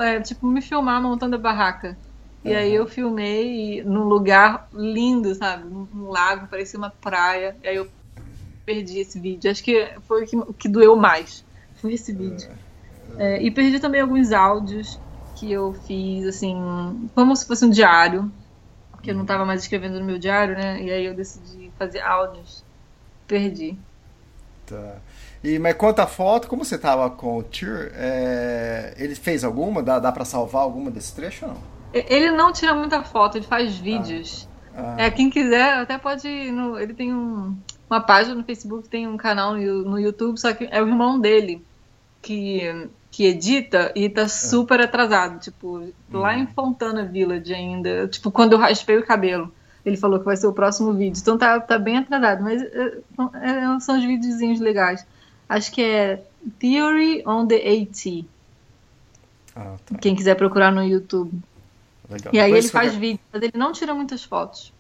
é, 0.01 0.21
tipo, 0.21 0.47
me 0.47 0.61
filmar 0.61 1.03
montando 1.03 1.37
a 1.37 1.39
barraca. 1.39 1.97
E 2.45 2.55
aí 2.55 2.75
eu 2.75 2.87
filmei 2.87 3.83
num 3.85 4.05
lugar 4.05 4.69
lindo, 4.73 5.35
sabe? 5.35 5.69
Num 5.69 6.09
lago, 6.09 6.47
parecia 6.47 6.79
uma 6.79 6.91
praia. 6.91 7.57
E 7.63 7.69
aí 7.69 7.77
eu 7.77 7.89
perdi 8.69 8.99
esse 8.99 9.19
vídeo. 9.19 9.51
Acho 9.51 9.65
que 9.65 9.89
foi 10.07 10.25
o 10.25 10.27
que, 10.27 10.37
o 10.37 10.53
que 10.53 10.69
doeu 10.69 10.95
mais. 10.95 11.43
Foi 11.77 11.95
esse 11.95 12.13
vídeo. 12.13 12.51
É, 13.17 13.41
e 13.43 13.51
perdi 13.51 13.81
também 13.81 14.01
alguns 14.03 14.31
áudios 14.33 15.01
que 15.37 15.51
eu 15.51 15.73
fiz, 15.87 16.27
assim, 16.27 17.09
como 17.15 17.35
se 17.35 17.47
fosse 17.47 17.65
um 17.65 17.71
diário. 17.71 18.31
Porque 18.93 19.11
eu 19.11 19.15
não 19.15 19.23
estava 19.23 19.47
mais 19.47 19.63
escrevendo 19.63 19.99
no 19.99 20.05
meu 20.05 20.19
diário, 20.19 20.55
né? 20.55 20.83
E 20.83 20.91
aí 20.91 21.05
eu 21.07 21.15
decidi 21.15 21.71
fazer 21.79 22.01
áudios. 22.01 22.63
Perdi. 23.27 23.79
Tá. 24.67 24.97
E, 25.43 25.59
mas 25.59 25.75
quanto 25.75 26.01
à 26.01 26.07
foto, 26.07 26.47
como 26.49 26.65
você 26.65 26.77
tava 26.77 27.09
com 27.09 27.39
o 27.39 27.43
Tyr, 27.43 27.91
é, 27.95 28.93
ele 28.99 29.15
fez 29.15 29.45
alguma? 29.45 29.83
Dá, 29.83 29.99
dá 29.99 30.13
pra 30.13 30.25
salvar 30.25 30.63
alguma 30.63 30.91
desse 30.91 31.15
trecho 31.15 31.47
ou 31.47 31.53
não? 31.53 31.61
Ele 31.95 32.31
não 32.33 32.53
tira 32.53 32.75
muita 32.75 33.03
foto, 33.03 33.39
ele 33.39 33.47
faz 33.47 33.77
vídeos. 33.79 34.47
Ah, 34.77 34.97
É, 34.99 35.11
quem 35.11 35.31
quiser 35.31 35.75
até 35.75 35.97
pode. 35.97 36.29
no- 36.53 36.79
ele 36.79 36.93
tem 36.93 37.15
um- 37.15 37.57
uma 37.91 38.01
página 38.01 38.35
no 38.35 38.45
Facebook, 38.45 38.89
tem 38.89 39.07
um 39.07 39.17
canal 39.17 39.55
no, 39.55 39.99
YouTube, 39.99 40.39
só 40.39 40.53
que 40.53 40.69
é 40.71 40.83
o 40.83 40.87
irmão 40.87 41.19
dele 41.19 41.65
que, 42.23 42.89
que 43.11 43.25
edita 43.27 43.93
e 43.95 44.09
tá 44.09 44.29
super 44.29 44.81
atrasado. 44.81 45.39
Tipo, 45.41 45.89
lá 46.13 46.37
em 46.37 46.47
Fontana 46.47 47.05
Village 47.05 47.53
ainda. 47.55 48.07
Tipo, 48.09 48.31
quando 48.31 48.53
eu 48.53 48.59
raspei 48.59 48.97
o 48.99 49.07
cabelo. 49.07 49.53
Ele 49.87 49.97
falou 49.97 50.19
que 50.19 50.25
vai 50.27 50.37
ser 50.37 50.47
o 50.47 50.53
próximo 50.53 50.93
vídeo. 50.93 51.19
Então 51.21 51.39
tá, 51.39 51.59
tá 51.61 51.79
bem 51.79 51.97
atrasado, 51.99 52.43
mas 52.43 52.61
é, 52.61 52.99
são- 53.17 53.31
é, 53.37 53.81
são 53.81 53.97
os 53.97 54.05
videozinhos 54.05 54.61
legais. 54.61 55.07
Acho 55.49 55.73
que 55.73 55.83
é 55.83 56.23
Theory 56.59 57.23
on 57.27 57.47
the 57.47 57.57
AT. 57.57 58.25
ah, 59.57 59.77
tá. 59.87 59.99
Quem 59.99 60.15
quiser 60.15 60.35
procurar 60.35 60.71
no 60.71 60.83
YouTube. 60.85 61.33
Legal. 62.11 62.35
E 62.35 62.39
aí 62.39 62.47
Depois 62.51 62.65
ele 62.65 62.73
faz 62.73 62.95
vídeo, 62.95 63.21
mas 63.33 63.43
ele 63.43 63.53
não 63.57 63.73
tira 63.73 63.95
muitas 63.95 64.23
fotos. 64.25 64.73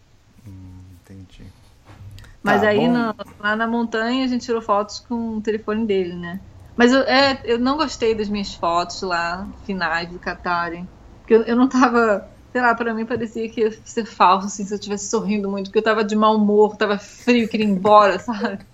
Mas 2.42 2.62
Tá 2.62 2.64
aí 2.64 2.88
na- 2.88 3.14
lá 3.40 3.56
na 3.56 3.66
montanha 3.66 4.24
a 4.24 4.28
gente 4.28 4.44
tirou 4.44 4.62
fotos 4.62 5.00
com 5.00 5.36
o 5.38 5.42
telefone 5.42 5.86
dele, 5.86 6.14
né? 6.16 6.40
Mas 6.76 6.92
eu, 6.92 7.00
é, 7.02 7.40
eu 7.44 7.58
não 7.58 7.76
gostei 7.76 8.14
das 8.14 8.28
minhas 8.28 8.54
fotos 8.54 9.02
lá, 9.02 9.50
finais 9.64 10.10
do 10.10 10.20
Qatar. 10.20 10.72
Porque 11.20 11.34
eu, 11.34 11.42
eu 11.44 11.56
não 11.56 11.68
tava. 11.68 12.30
Sei 12.52 12.60
lá, 12.62 12.74
pra 12.74 12.94
mim 12.94 13.04
parecia 13.06 13.50
que 13.50 13.60
ia 13.60 13.70
ser 13.84 14.06
falso, 14.06 14.46
assim, 14.46 14.64
se 14.64 14.72
eu 14.72 14.76
estivesse 14.78 15.10
sorrindo 15.10 15.50
muito, 15.50 15.66
porque 15.66 15.78
eu 15.78 15.82
tava 15.82 16.02
de 16.04 16.16
mau 16.16 16.34
humor, 16.36 16.76
tava 16.78 16.98
frio, 16.98 17.46
queria 17.48 17.66
ir 17.66 17.70
embora, 17.70 18.18
sabe? 18.20 18.66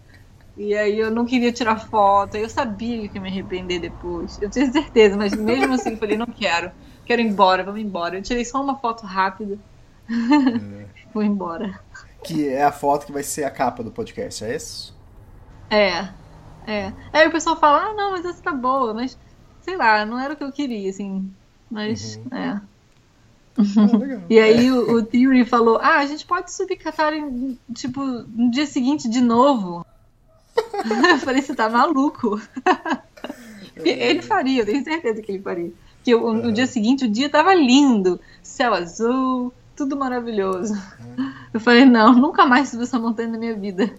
E 0.57 0.74
aí 0.77 0.98
eu 0.98 1.11
não 1.11 1.24
queria 1.27 1.53
tirar 1.53 1.79
foto, 1.79 2.37
eu 2.37 2.48
sabia 2.48 3.09
que 3.09 3.18
ia 3.18 3.22
me 3.22 3.29
arrepender 3.29 3.81
depois. 3.81 4.40
Eu 4.40 4.50
tinha 4.50 4.70
certeza, 4.72 5.16
mas 5.16 5.35
mesmo 5.35 5.72
assim 5.74 5.92
eu 5.92 5.98
falei, 5.98 6.16
não 6.16 6.27
quero, 6.27 6.72
quero 7.05 7.22
ir 7.22 7.27
embora, 7.27 7.64
vamos 7.64 7.81
embora. 7.81 8.16
Eu 8.18 8.22
tirei 8.22 8.44
só 8.44 8.62
uma 8.62 8.79
foto 8.81 9.05
rápida. 9.07 9.59
Vou 11.14 11.22
embora. 11.22 11.84
Que 12.24 12.48
é 12.48 12.64
a 12.64 12.72
foto 12.72 13.06
que 13.06 13.12
vai 13.12 13.22
ser 13.22 13.44
a 13.44 13.50
capa 13.50 13.82
do 13.82 13.90
podcast, 13.90 14.44
é 14.44 14.56
isso? 14.56 14.94
É, 15.70 16.08
é. 16.66 16.92
Aí 17.12 17.28
o 17.28 17.32
pessoal 17.32 17.56
fala, 17.56 17.90
ah, 17.90 17.94
não, 17.94 18.12
mas 18.12 18.24
essa 18.24 18.42
tá 18.42 18.52
boa, 18.52 18.94
mas 18.94 19.18
sei 19.62 19.76
lá, 19.76 20.04
não 20.04 20.18
era 20.18 20.34
o 20.34 20.37
que 20.37 20.44
eu 20.44 20.52
queria, 20.52 20.88
assim. 20.90 21.30
Mas, 21.70 22.20
é. 22.30 22.48
Ah. 22.48 22.62
E 24.28 24.38
aí 24.40 24.70
o, 24.72 24.96
o 24.96 25.02
Theory 25.04 25.44
falou, 25.44 25.78
ah, 25.80 25.98
a 25.98 26.06
gente 26.06 26.26
pode 26.26 26.52
subir 26.52 26.76
Qatar 26.76 27.12
em, 27.14 27.56
tipo, 27.72 28.00
no 28.02 28.50
dia 28.50 28.66
seguinte 28.66 29.08
de 29.08 29.20
novo. 29.20 29.87
eu 30.56 31.18
falei, 31.18 31.40
você 31.42 31.54
tá 31.54 31.68
maluco. 31.68 32.40
E 33.84 33.88
ele 33.90 34.22
faria, 34.22 34.62
eu 34.62 34.66
tenho 34.66 34.82
certeza 34.82 35.22
que 35.22 35.30
ele 35.30 35.42
faria. 35.42 35.72
Que 36.02 36.14
o- 36.14 36.32
no 36.32 36.52
dia 36.52 36.66
seguinte 36.66 37.04
o 37.04 37.08
dia 37.10 37.28
tava 37.30 37.54
lindo, 37.54 38.20
céu 38.42 38.74
azul, 38.74 39.52
tudo 39.76 39.96
maravilhoso. 39.96 40.74
Eu 41.52 41.60
falei, 41.60 41.84
não, 41.84 42.12
nunca 42.12 42.46
mais 42.46 42.68
subi 42.68 42.84
essa 42.84 42.98
montanha 42.98 43.28
na 43.28 43.38
minha 43.38 43.54
vida. 43.54 43.94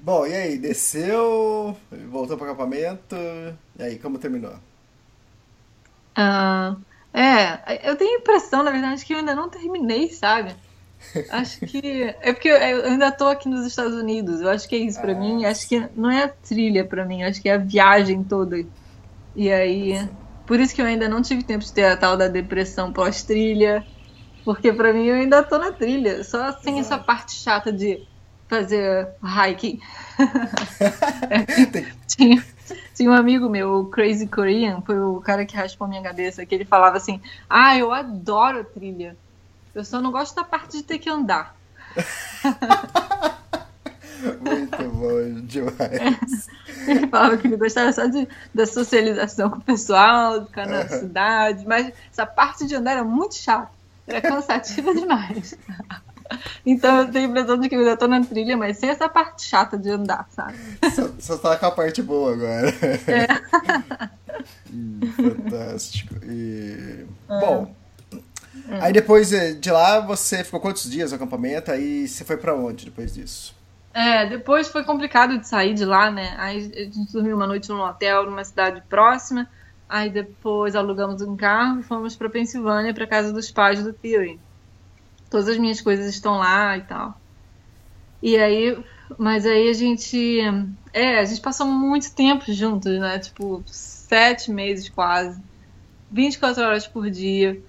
Bom, 0.00 0.26
e 0.26 0.34
aí, 0.34 0.58
desceu, 0.58 1.76
voltou 2.10 2.36
pro 2.36 2.46
acampamento, 2.46 3.16
e 3.78 3.82
aí, 3.82 3.98
como 3.98 4.18
terminou? 4.18 4.54
Ah, 6.16 6.76
é, 7.12 7.88
eu 7.90 7.96
tenho 7.96 8.16
a 8.16 8.20
impressão, 8.20 8.62
na 8.62 8.70
verdade, 8.70 9.04
que 9.04 9.12
eu 9.12 9.18
ainda 9.18 9.34
não 9.34 9.48
terminei, 9.48 10.10
sabe? 10.10 10.54
Acho 11.30 11.60
que. 11.60 12.14
É 12.20 12.32
porque 12.32 12.48
eu 12.48 12.84
ainda 12.84 13.10
tô 13.10 13.26
aqui 13.26 13.48
nos 13.48 13.64
Estados 13.66 13.94
Unidos. 13.94 14.40
Eu 14.40 14.50
acho 14.50 14.68
que 14.68 14.76
é 14.76 14.78
isso 14.78 15.00
pra 15.00 15.14
mim. 15.14 15.44
Acho 15.44 15.66
que 15.66 15.88
não 15.96 16.10
é 16.10 16.24
a 16.24 16.28
trilha 16.28 16.84
pra 16.84 17.04
mim, 17.04 17.22
acho 17.22 17.40
que 17.40 17.48
é 17.48 17.54
a 17.54 17.58
viagem 17.58 18.22
toda. 18.22 18.62
E 19.34 19.50
aí. 19.50 20.08
Por 20.50 20.58
isso 20.58 20.74
que 20.74 20.82
eu 20.82 20.86
ainda 20.86 21.08
não 21.08 21.22
tive 21.22 21.44
tempo 21.44 21.64
de 21.64 21.72
ter 21.72 21.84
a 21.84 21.96
tal 21.96 22.16
da 22.16 22.26
depressão 22.26 22.92
pós-trilha. 22.92 23.86
Porque 24.44 24.72
pra 24.72 24.92
mim 24.92 25.04
eu 25.04 25.14
ainda 25.14 25.44
tô 25.44 25.56
na 25.58 25.70
trilha. 25.70 26.24
Só 26.24 26.50
sem 26.54 26.80
essa 26.80 26.98
parte 26.98 27.36
chata 27.36 27.72
de 27.72 28.04
fazer 28.48 29.06
hiking. 29.22 29.78
tinha, 32.04 32.44
tinha 32.92 33.10
um 33.12 33.14
amigo 33.14 33.48
meu, 33.48 33.74
o 33.74 33.84
Crazy 33.90 34.26
Korean, 34.26 34.80
foi 34.80 34.98
o 34.98 35.20
cara 35.20 35.46
que 35.46 35.54
raspou 35.54 35.86
minha 35.86 36.02
cabeça, 36.02 36.44
que 36.44 36.52
ele 36.52 36.64
falava 36.64 36.96
assim: 36.96 37.20
Ah, 37.48 37.78
eu 37.78 37.92
adoro 37.92 38.64
trilha. 38.64 39.16
Eu 39.72 39.84
só 39.84 40.00
não 40.00 40.10
gosto 40.10 40.34
da 40.34 40.42
parte 40.42 40.78
de 40.78 40.82
ter 40.82 40.98
que 40.98 41.08
andar. 41.08 41.54
Muito 44.20 44.90
bom 44.90 45.40
demais. 45.46 46.48
Ele 46.86 47.06
falava 47.08 47.36
que 47.36 47.46
ele 47.46 47.56
gostava 47.56 47.92
só 47.92 48.06
de, 48.06 48.26
da 48.54 48.66
socialização 48.66 49.50
com 49.50 49.58
o 49.58 49.60
pessoal, 49.60 50.40
de 50.40 50.46
ficar 50.46 50.66
na 50.66 50.88
cidade, 50.88 51.66
mas 51.66 51.92
essa 52.10 52.24
parte 52.24 52.66
de 52.66 52.74
andar 52.74 52.92
era 52.92 53.04
muito 53.04 53.34
chata, 53.34 53.70
era 54.06 54.20
cansativa 54.20 54.92
demais. 54.94 55.56
Então 56.64 57.00
eu 57.00 57.10
tenho 57.10 57.26
a 57.26 57.30
impressão 57.30 57.58
de 57.58 57.68
que 57.68 57.74
eu 57.74 57.80
ainda 57.80 57.96
tô 57.96 58.06
na 58.06 58.24
trilha, 58.24 58.56
mas 58.56 58.78
sem 58.78 58.88
essa 58.88 59.08
parte 59.08 59.44
chata 59.44 59.76
de 59.76 59.90
andar, 59.90 60.26
sabe? 60.30 60.56
Só, 60.94 61.10
só 61.18 61.38
tá 61.38 61.56
com 61.56 61.66
a 61.66 61.70
parte 61.70 62.02
boa 62.02 62.32
agora. 62.32 62.68
É. 63.06 64.10
Hum, 64.72 65.00
fantástico. 65.16 66.14
E... 66.24 67.04
Bom, 67.28 67.74
aí 68.80 68.90
depois 68.90 69.28
de 69.28 69.70
lá 69.70 70.00
você 70.00 70.42
ficou 70.42 70.60
quantos 70.60 70.88
dias 70.88 71.10
no 71.10 71.16
acampamento? 71.16 71.70
Aí 71.70 72.08
você 72.08 72.24
foi 72.24 72.38
pra 72.38 72.54
onde 72.54 72.86
depois 72.86 73.12
disso? 73.12 73.54
É, 73.92 74.26
depois 74.26 74.68
foi 74.68 74.84
complicado 74.84 75.38
de 75.38 75.48
sair 75.48 75.74
de 75.74 75.84
lá, 75.84 76.10
né? 76.10 76.34
Aí 76.38 76.58
a 76.58 76.84
gente 76.84 77.12
dormiu 77.12 77.36
uma 77.36 77.46
noite 77.46 77.68
num 77.68 77.80
hotel 77.80 78.24
numa 78.24 78.44
cidade 78.44 78.82
próxima. 78.88 79.48
Aí 79.88 80.08
depois 80.08 80.76
alugamos 80.76 81.20
um 81.22 81.36
carro 81.36 81.80
e 81.80 81.82
fomos 81.82 82.14
para 82.14 82.30
Pensilvânia, 82.30 82.94
para 82.94 83.06
casa 83.06 83.32
dos 83.32 83.50
pais 83.50 83.82
do 83.82 83.92
Theory. 83.92 84.38
Todas 85.28 85.48
as 85.48 85.58
minhas 85.58 85.80
coisas 85.80 86.06
estão 86.06 86.38
lá 86.38 86.76
e 86.76 86.82
tal. 86.82 87.20
E 88.22 88.36
aí, 88.36 88.78
mas 89.18 89.44
aí 89.46 89.68
a 89.68 89.72
gente, 89.72 90.40
é, 90.92 91.18
a 91.18 91.24
gente 91.24 91.40
passou 91.40 91.66
muito 91.66 92.14
tempo 92.14 92.52
juntos, 92.52 92.92
né? 93.00 93.18
Tipo, 93.18 93.62
sete 93.66 94.52
meses 94.52 94.88
quase, 94.88 95.42
24 96.10 96.62
horas 96.62 96.86
por 96.86 97.10
dia, 97.10 97.60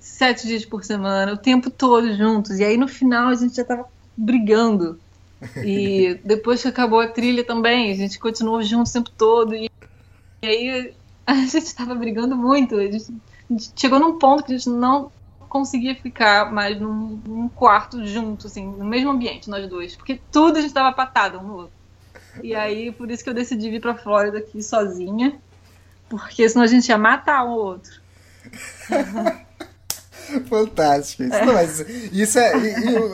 sete 0.00 0.46
dias 0.46 0.64
por 0.64 0.82
semana, 0.84 1.32
o 1.34 1.38
tempo 1.38 1.70
todo 1.70 2.12
juntos. 2.16 2.58
E 2.58 2.64
aí 2.64 2.76
no 2.76 2.88
final 2.88 3.28
a 3.28 3.34
gente 3.34 3.54
já 3.54 3.64
tava 3.64 3.86
brigando 4.16 5.00
e 5.64 6.20
depois 6.24 6.62
que 6.62 6.68
acabou 6.68 7.00
a 7.00 7.08
trilha 7.08 7.44
também, 7.44 7.90
a 7.90 7.94
gente 7.94 8.18
continuou 8.18 8.62
junto 8.62 8.88
o 8.88 8.92
tempo 8.92 9.10
todo. 9.10 9.54
E, 9.54 9.70
e 10.42 10.46
aí 10.46 10.94
a 11.26 11.34
gente 11.34 11.58
estava 11.58 11.94
brigando 11.94 12.36
muito. 12.36 12.76
A 12.76 12.82
gente, 12.82 13.12
a 13.48 13.52
gente, 13.52 13.72
chegou 13.76 14.00
num 14.00 14.18
ponto 14.18 14.44
que 14.44 14.52
a 14.52 14.56
gente 14.56 14.68
não 14.68 15.12
conseguia 15.48 15.94
ficar 15.94 16.52
mais 16.52 16.78
num, 16.78 17.20
num, 17.26 17.48
quarto 17.48 18.04
junto, 18.04 18.46
assim, 18.46 18.66
no 18.66 18.84
mesmo 18.84 19.10
ambiente, 19.10 19.48
nós 19.48 19.68
dois. 19.68 19.96
Porque 19.96 20.20
tudo 20.30 20.58
a 20.58 20.60
gente 20.60 20.70
estava 20.70 20.94
patado 20.94 21.38
um 21.38 21.42
no 21.42 21.54
outro. 21.54 21.78
E 22.42 22.54
aí, 22.54 22.92
por 22.92 23.10
isso 23.10 23.24
que 23.24 23.30
eu 23.30 23.34
decidi 23.34 23.70
vir 23.70 23.80
pra 23.80 23.94
Flórida 23.94 24.38
aqui 24.38 24.62
sozinha. 24.62 25.40
Porque 26.08 26.48
senão 26.48 26.64
a 26.64 26.68
gente 26.68 26.88
ia 26.88 26.98
matar 26.98 27.44
um 27.44 27.50
outro. 27.50 28.00
Fantástico. 30.48 31.22
Isso, 31.22 31.44
não, 31.44 31.54
mas 31.54 31.80
isso, 32.12 32.38
é, 32.38 32.52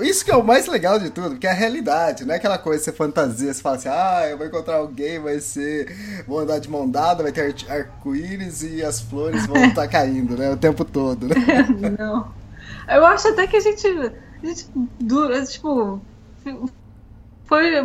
isso 0.03 0.25
que 0.25 0.31
é 0.31 0.37
o 0.37 0.43
mais 0.43 0.67
legal 0.67 0.99
de 0.99 1.11
tudo, 1.11 1.31
porque 1.31 1.47
é 1.47 1.51
a 1.51 1.55
realidade, 1.55 2.25
não 2.25 2.35
é 2.35 2.37
aquela 2.37 2.59
coisa 2.59 2.79
que 2.79 2.85
você 2.85 2.93
fantasia, 2.93 3.53
você 3.53 3.63
fala 3.63 3.77
assim, 3.77 3.89
ah, 3.89 4.27
eu 4.29 4.39
vou 4.39 4.47
encontrar 4.47 4.77
alguém, 4.77 5.19
vai 5.19 5.41
ser. 5.41 6.25
Vou 6.27 6.41
andar 6.41 6.59
de 6.59 6.69
mão 6.69 6.89
dada, 6.89 7.23
vai 7.23 7.33
ter 7.33 7.55
arco-íris 7.69 8.63
e 8.63 8.83
as 8.83 9.01
flores 9.01 9.47
vão 9.47 9.65
estar 9.65 9.89
caindo, 9.89 10.37
né? 10.37 10.51
O 10.51 10.57
tempo 10.57 10.85
todo, 10.85 11.29
né? 11.29 11.35
Não. 11.99 12.33
Eu 12.89 13.05
acho 13.07 13.29
até 13.29 13.47
que 13.47 13.57
a 13.57 13.61
gente. 13.61 13.87
A 13.87 14.47
gente 14.47 14.67
dura, 15.01 15.45
tipo. 15.45 16.01
Foi 17.47 17.83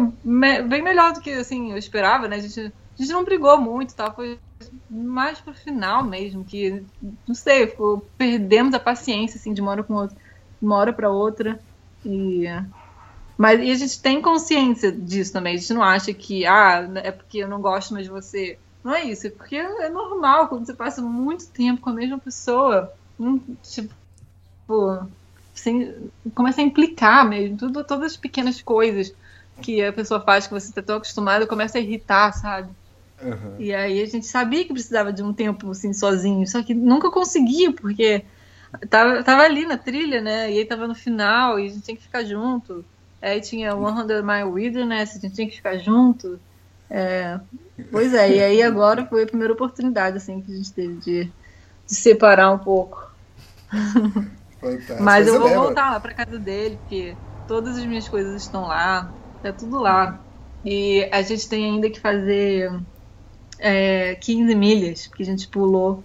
bem 0.67 0.81
melhor 0.81 1.13
do 1.13 1.21
que 1.21 1.31
assim, 1.31 1.71
eu 1.71 1.77
esperava, 1.77 2.27
né? 2.27 2.37
A 2.37 2.39
gente, 2.39 2.59
a 2.59 3.01
gente 3.01 3.11
não 3.11 3.23
brigou 3.23 3.59
muito, 3.59 3.93
tá? 3.93 4.11
Foi 4.11 4.39
mais 4.89 5.39
pro 5.39 5.54
final 5.54 6.04
mesmo, 6.04 6.43
que, 6.43 6.84
não 7.28 7.36
sei, 7.36 7.67
ficou, 7.67 8.06
perdemos 8.17 8.73
a 8.73 8.80
paciência, 8.80 9.38
assim, 9.38 9.54
de 9.54 9.62
uma 9.62 9.71
hora, 9.71 9.84
com 9.84 9.93
outra, 9.93 10.17
uma 10.62 10.75
hora 10.75 10.93
pra 10.93 11.10
outra. 11.10 11.60
E, 12.06 12.45
mas 13.38 13.60
e 13.62 13.71
a 13.71 13.75
gente 13.75 14.02
tem 14.02 14.21
consciência 14.21 14.91
disso 14.91 15.32
também. 15.32 15.56
A 15.56 15.58
gente 15.58 15.73
não 15.73 15.84
acha 15.84 16.13
que, 16.13 16.45
ah, 16.45 16.89
é 16.95 17.12
porque 17.12 17.39
eu 17.39 17.47
não 17.47 17.62
gosto 17.62 17.93
mais 17.93 18.06
de 18.06 18.12
você. 18.12 18.58
Não 18.84 18.93
é 18.93 19.04
isso, 19.04 19.28
é 19.28 19.30
porque 19.30 19.56
é 19.56 19.89
normal 19.89 20.47
quando 20.47 20.65
você 20.65 20.73
passa 20.73 21.02
muito 21.02 21.47
tempo 21.47 21.82
com 21.82 21.89
a 21.89 21.93
mesma 21.93 22.17
pessoa. 22.17 22.91
Hum, 23.19 23.39
tipo, 23.62 23.93
começa 26.34 26.62
a 26.62 26.63
implicar 26.63 27.28
mesmo, 27.28 27.58
tudo, 27.58 27.84
todas 27.84 28.13
as 28.13 28.17
pequenas 28.17 28.62
coisas 28.62 29.13
que 29.62 29.84
a 29.84 29.91
pessoa 29.91 30.21
faz 30.21 30.47
que 30.47 30.54
você 30.54 30.69
está 30.69 30.82
tão 30.82 30.97
acostumado 30.97 31.47
começa 31.47 31.78
a 31.78 31.82
irritar, 31.82 32.32
sabe? 32.34 32.69
Uhum. 33.21 33.55
E 33.60 33.73
aí 33.73 34.01
a 34.01 34.05
gente 34.05 34.25
sabia 34.25 34.63
que 34.63 34.73
precisava 34.73 35.12
de 35.12 35.21
um 35.21 35.34
tempo 35.34 35.71
assim 35.71 35.93
sozinho, 35.93 36.47
só 36.47 36.63
que 36.63 36.73
nunca 36.73 37.12
conseguia, 37.12 37.73
porque 37.73 38.23
tava, 38.89 39.23
tava 39.23 39.43
ali 39.43 39.65
na 39.65 39.77
trilha, 39.77 40.21
né? 40.21 40.51
E 40.51 40.60
aí 40.60 40.65
tava 40.65 40.88
no 40.88 40.95
final 40.95 41.60
e 41.60 41.67
a 41.67 41.69
gente 41.69 41.82
tinha 41.82 41.97
que 41.97 42.03
ficar 42.03 42.23
junto. 42.23 42.86
Aí 43.21 43.41
tinha 43.41 43.71
100 43.71 44.23
Mile 44.23 44.43
Wilderness, 44.43 45.17
a 45.17 45.19
gente 45.19 45.36
tinha 45.36 45.49
que 45.49 45.58
ficar 45.58 45.77
junto. 45.77 46.39
É, 46.89 47.39
pois 47.91 48.13
é, 48.13 48.32
e 48.32 48.41
aí 48.41 48.63
agora 48.63 49.05
foi 49.05 49.23
a 49.23 49.27
primeira 49.27 49.53
oportunidade 49.53 50.17
assim 50.17 50.41
que 50.41 50.51
a 50.51 50.55
gente 50.55 50.71
teve 50.71 50.93
de, 50.95 51.23
de 51.86 51.95
separar 51.95 52.51
um 52.51 52.60
pouco. 52.60 53.10
Mas 54.99 55.27
eu 55.27 55.39
vou 55.39 55.49
voltar 55.49 55.91
lá 55.91 55.99
pra 55.99 56.13
casa 56.13 56.39
dele, 56.39 56.77
porque 56.77 57.15
todas 57.47 57.77
as 57.77 57.86
minhas 57.86 58.08
coisas 58.08 58.41
estão 58.41 58.67
lá, 58.67 59.12
tá 59.43 59.51
tudo 59.53 59.79
lá. 59.79 60.19
E 60.63 61.08
a 61.12 61.21
gente 61.21 61.47
tem 61.47 61.65
ainda 61.65 61.89
que 61.89 61.99
fazer 61.99 62.71
é, 63.59 64.15
15 64.15 64.55
milhas, 64.55 65.07
porque 65.07 65.23
a 65.23 65.25
gente 65.25 65.47
pulou 65.47 66.03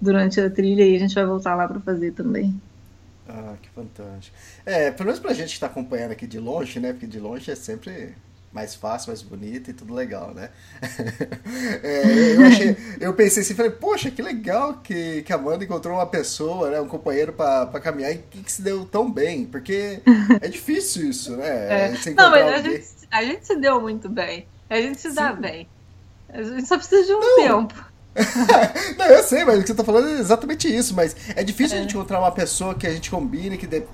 durante 0.00 0.40
a 0.40 0.50
trilha 0.50 0.84
e 0.84 0.96
a 0.96 0.98
gente 0.98 1.14
vai 1.14 1.24
voltar 1.24 1.54
lá 1.54 1.68
para 1.68 1.80
fazer 1.80 2.12
também. 2.12 2.60
Ah, 3.28 3.54
que 3.60 3.68
fantástico. 3.70 4.36
É, 4.66 4.90
pelo 4.90 5.06
menos 5.06 5.20
pra 5.20 5.32
gente 5.32 5.54
que 5.54 5.60
tá 5.60 5.66
acompanhando 5.66 6.12
aqui 6.12 6.26
de 6.26 6.38
longe, 6.38 6.78
né? 6.78 6.92
Porque 6.92 7.06
de 7.06 7.18
longe 7.18 7.50
é 7.50 7.54
sempre 7.54 8.14
mais 8.54 8.74
fácil, 8.74 9.08
mais 9.08 9.20
bonito 9.20 9.70
e 9.70 9.74
tudo 9.74 9.92
legal, 9.92 10.32
né? 10.32 10.48
é, 11.82 12.36
eu, 12.36 12.46
achei, 12.46 12.76
eu 13.00 13.12
pensei 13.12 13.42
assim, 13.42 13.54
falei, 13.54 13.72
poxa, 13.72 14.12
que 14.12 14.22
legal 14.22 14.74
que, 14.74 15.22
que 15.22 15.32
a 15.32 15.36
Amanda 15.36 15.64
encontrou 15.64 15.96
uma 15.96 16.06
pessoa, 16.06 16.70
né, 16.70 16.80
um 16.80 16.86
companheiro 16.86 17.32
para 17.32 17.80
caminhar 17.80 18.12
e 18.12 18.18
que, 18.18 18.44
que, 18.44 18.52
se 18.52 18.62
deu 18.62 18.84
tão 18.84 19.10
bem, 19.10 19.44
porque 19.44 20.00
é 20.40 20.46
difícil 20.46 21.10
isso, 21.10 21.36
né? 21.36 21.90
É. 22.06 22.10
Não, 22.14 22.30
mas 22.30 22.46
a 22.46 22.62
gente, 22.62 22.86
a 23.10 23.24
gente 23.24 23.46
se 23.46 23.56
deu 23.56 23.80
muito 23.80 24.08
bem, 24.08 24.46
a 24.70 24.80
gente 24.80 25.00
se 25.00 25.08
Sim. 25.08 25.14
dá 25.16 25.32
bem. 25.32 25.66
A 26.34 26.42
gente 26.42 26.66
só 26.66 26.76
precisa 26.76 27.04
de 27.04 27.12
um 27.14 27.20
não. 27.20 27.66
tempo. 27.66 27.94
não, 28.98 29.06
eu 29.06 29.22
sei, 29.22 29.44
mas 29.44 29.58
o 29.58 29.62
que 29.62 29.68
você 29.68 29.74
tá 29.74 29.84
falando 29.84 30.08
é 30.08 30.18
exatamente 30.18 30.68
isso. 30.68 30.94
Mas 30.94 31.16
é 31.34 31.42
difícil 31.44 31.76
é. 31.76 31.78
a 31.78 31.82
gente 31.82 31.94
encontrar 31.94 32.18
uma 32.18 32.32
pessoa 32.32 32.74
que 32.74 32.86
a 32.86 32.90
gente 32.90 33.10
combine, 33.10 33.56
que, 33.56 33.66
dê, 33.66 33.84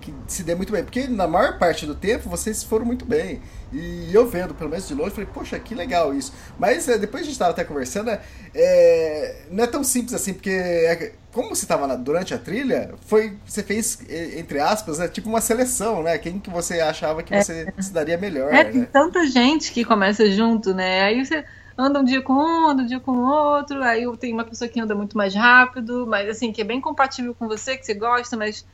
que 0.00 0.14
se 0.26 0.42
dê 0.42 0.54
muito 0.54 0.72
bem. 0.72 0.84
Porque 0.84 1.08
na 1.08 1.26
maior 1.26 1.58
parte 1.58 1.86
do 1.86 1.94
tempo 1.94 2.28
vocês 2.28 2.62
foram 2.62 2.86
muito 2.86 3.04
bem. 3.04 3.40
E 3.72 4.10
eu 4.12 4.26
vendo, 4.26 4.54
pelo 4.54 4.70
menos 4.70 4.88
de 4.88 4.94
longe, 4.94 5.10
falei, 5.10 5.28
poxa, 5.32 5.58
que 5.58 5.74
legal 5.74 6.14
isso. 6.14 6.32
Mas 6.58 6.88
é, 6.88 6.96
depois 6.96 7.24
a 7.24 7.26
gente 7.26 7.38
tava 7.38 7.50
até 7.50 7.64
conversando, 7.64 8.16
é, 8.54 9.42
não 9.50 9.64
é 9.64 9.66
tão 9.66 9.84
simples 9.84 10.14
assim, 10.14 10.32
porque 10.32 10.50
é, 10.50 11.12
como 11.32 11.50
você 11.50 11.66
tava 11.66 11.86
na, 11.86 11.94
durante 11.94 12.32
a 12.32 12.38
trilha, 12.38 12.94
foi 13.06 13.36
você 13.44 13.62
fez, 13.62 13.98
entre 14.36 14.58
aspas, 14.58 14.98
né, 14.98 15.06
tipo 15.06 15.28
uma 15.28 15.40
seleção, 15.40 16.02
né? 16.02 16.16
Quem 16.16 16.38
que 16.38 16.48
você 16.48 16.80
achava 16.80 17.22
que 17.22 17.36
você 17.36 17.72
se 17.78 17.92
daria 17.92 18.16
melhor. 18.16 18.52
É, 18.52 18.64
né? 18.64 18.70
tem 18.70 18.84
tanta 18.84 19.26
gente 19.26 19.70
que 19.70 19.84
começa 19.84 20.30
junto, 20.30 20.72
né? 20.72 21.02
Aí 21.02 21.24
você 21.24 21.44
anda 21.78 22.00
um 22.00 22.04
dia 22.04 22.22
com 22.22 22.34
um, 22.34 22.68
anda 22.70 22.82
um 22.82 22.86
dia 22.86 23.00
com 23.00 23.12
o 23.12 23.22
outro, 23.26 23.82
aí 23.82 24.04
tem 24.18 24.32
uma 24.34 24.44
pessoa 24.44 24.68
que 24.68 24.80
anda 24.80 24.94
muito 24.94 25.16
mais 25.16 25.34
rápido, 25.34 26.06
mas 26.06 26.28
assim, 26.28 26.52
que 26.52 26.60
é 26.60 26.64
bem 26.64 26.80
compatível 26.80 27.34
com 27.34 27.46
você, 27.48 27.76
que 27.78 27.84
você 27.86 27.94
gosta, 27.94 28.36
mas 28.36 28.66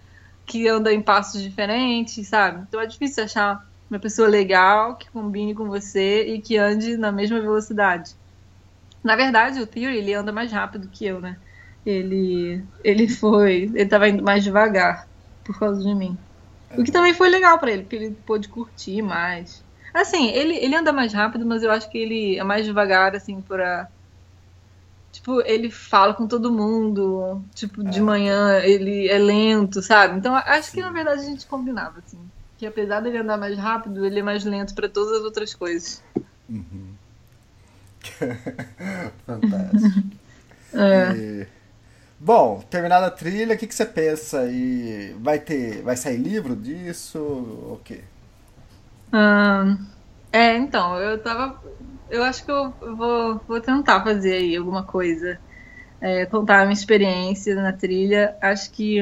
que 0.46 0.68
anda 0.68 0.92
em 0.92 1.02
passos 1.02 1.42
diferentes, 1.42 2.28
sabe? 2.28 2.64
Então 2.68 2.80
é 2.80 2.86
difícil 2.86 3.24
achar 3.24 3.58
uma 3.90 4.00
pessoa 4.00 4.28
legal 4.28 4.96
que 4.96 5.10
combine 5.10 5.54
com 5.54 5.66
você 5.68 6.24
e 6.34 6.42
que 6.42 6.56
ande 6.56 6.96
na 6.96 7.12
mesma 7.12 7.40
velocidade. 7.40 8.16
Na 9.02 9.16
verdade, 9.16 9.60
o 9.60 9.66
Theory, 9.66 9.98
ele 9.98 10.14
anda 10.14 10.32
mais 10.32 10.50
rápido 10.52 10.90
que 10.90 11.04
eu, 11.06 11.20
né? 11.20 11.40
Ele, 11.84 12.66
ele 12.82 13.08
foi, 13.08 13.64
ele 13.74 13.86
tava 13.86 14.08
indo 14.08 14.22
mais 14.22 14.42
devagar 14.44 15.08
por 15.44 15.58
causa 15.58 15.82
de 15.82 15.94
mim. 15.94 16.18
O 16.76 16.82
que 16.84 16.92
também 16.92 17.14
foi 17.14 17.28
legal 17.30 17.58
para 17.58 17.72
ele, 17.72 17.82
porque 17.84 17.96
ele 17.96 18.14
pôde 18.26 18.48
curtir 18.48 19.02
mais. 19.02 19.63
Assim, 19.94 20.28
ele, 20.30 20.56
ele 20.56 20.74
anda 20.74 20.92
mais 20.92 21.12
rápido, 21.12 21.46
mas 21.46 21.62
eu 21.62 21.70
acho 21.70 21.88
que 21.88 21.96
ele 21.96 22.36
é 22.36 22.42
mais 22.42 22.66
devagar, 22.66 23.14
assim, 23.14 23.40
pra. 23.40 23.88
Tipo, 25.12 25.40
ele 25.42 25.70
fala 25.70 26.12
com 26.12 26.26
todo 26.26 26.52
mundo. 26.52 27.40
Tipo, 27.54 27.86
é. 27.86 27.90
de 27.90 28.00
manhã 28.00 28.58
ele 28.58 29.08
é 29.08 29.16
lento, 29.16 29.80
sabe? 29.80 30.18
Então 30.18 30.34
acho 30.34 30.70
Sim. 30.70 30.78
que 30.78 30.82
na 30.82 30.90
verdade 30.90 31.20
a 31.20 31.24
gente 31.24 31.46
combinava, 31.46 32.00
assim. 32.04 32.18
Que 32.58 32.66
apesar 32.66 33.00
dele 33.00 33.18
andar 33.18 33.36
mais 33.36 33.56
rápido, 33.56 34.04
ele 34.04 34.18
é 34.18 34.22
mais 34.22 34.44
lento 34.44 34.74
para 34.74 34.88
todas 34.88 35.12
as 35.12 35.22
outras 35.24 35.54
coisas. 35.54 36.02
Uhum. 36.50 36.94
Fantástico. 39.24 40.08
é. 40.74 41.16
E... 41.16 41.46
Bom, 42.18 42.64
terminada 42.68 43.06
a 43.06 43.10
trilha, 43.10 43.54
o 43.54 43.58
que, 43.58 43.68
que 43.68 43.74
você 43.74 43.86
pensa? 43.86 44.44
E 44.50 45.14
vai 45.20 45.38
ter. 45.38 45.82
Vai 45.82 45.96
sair 45.96 46.16
livro 46.16 46.56
disso? 46.56 47.18
O 47.20 47.80
quê? 47.84 48.02
É, 50.32 50.56
então, 50.56 50.96
eu 50.98 51.22
tava. 51.22 51.62
Eu 52.10 52.22
acho 52.24 52.44
que 52.44 52.50
eu 52.50 52.74
vou, 52.96 53.40
vou 53.46 53.60
tentar 53.60 54.02
fazer 54.02 54.34
aí 54.34 54.56
alguma 54.56 54.82
coisa. 54.82 55.38
É, 56.00 56.26
contar 56.26 56.60
a 56.60 56.64
minha 56.64 56.74
experiência 56.74 57.54
na 57.54 57.72
trilha. 57.72 58.36
Acho 58.40 58.70
que 58.70 58.98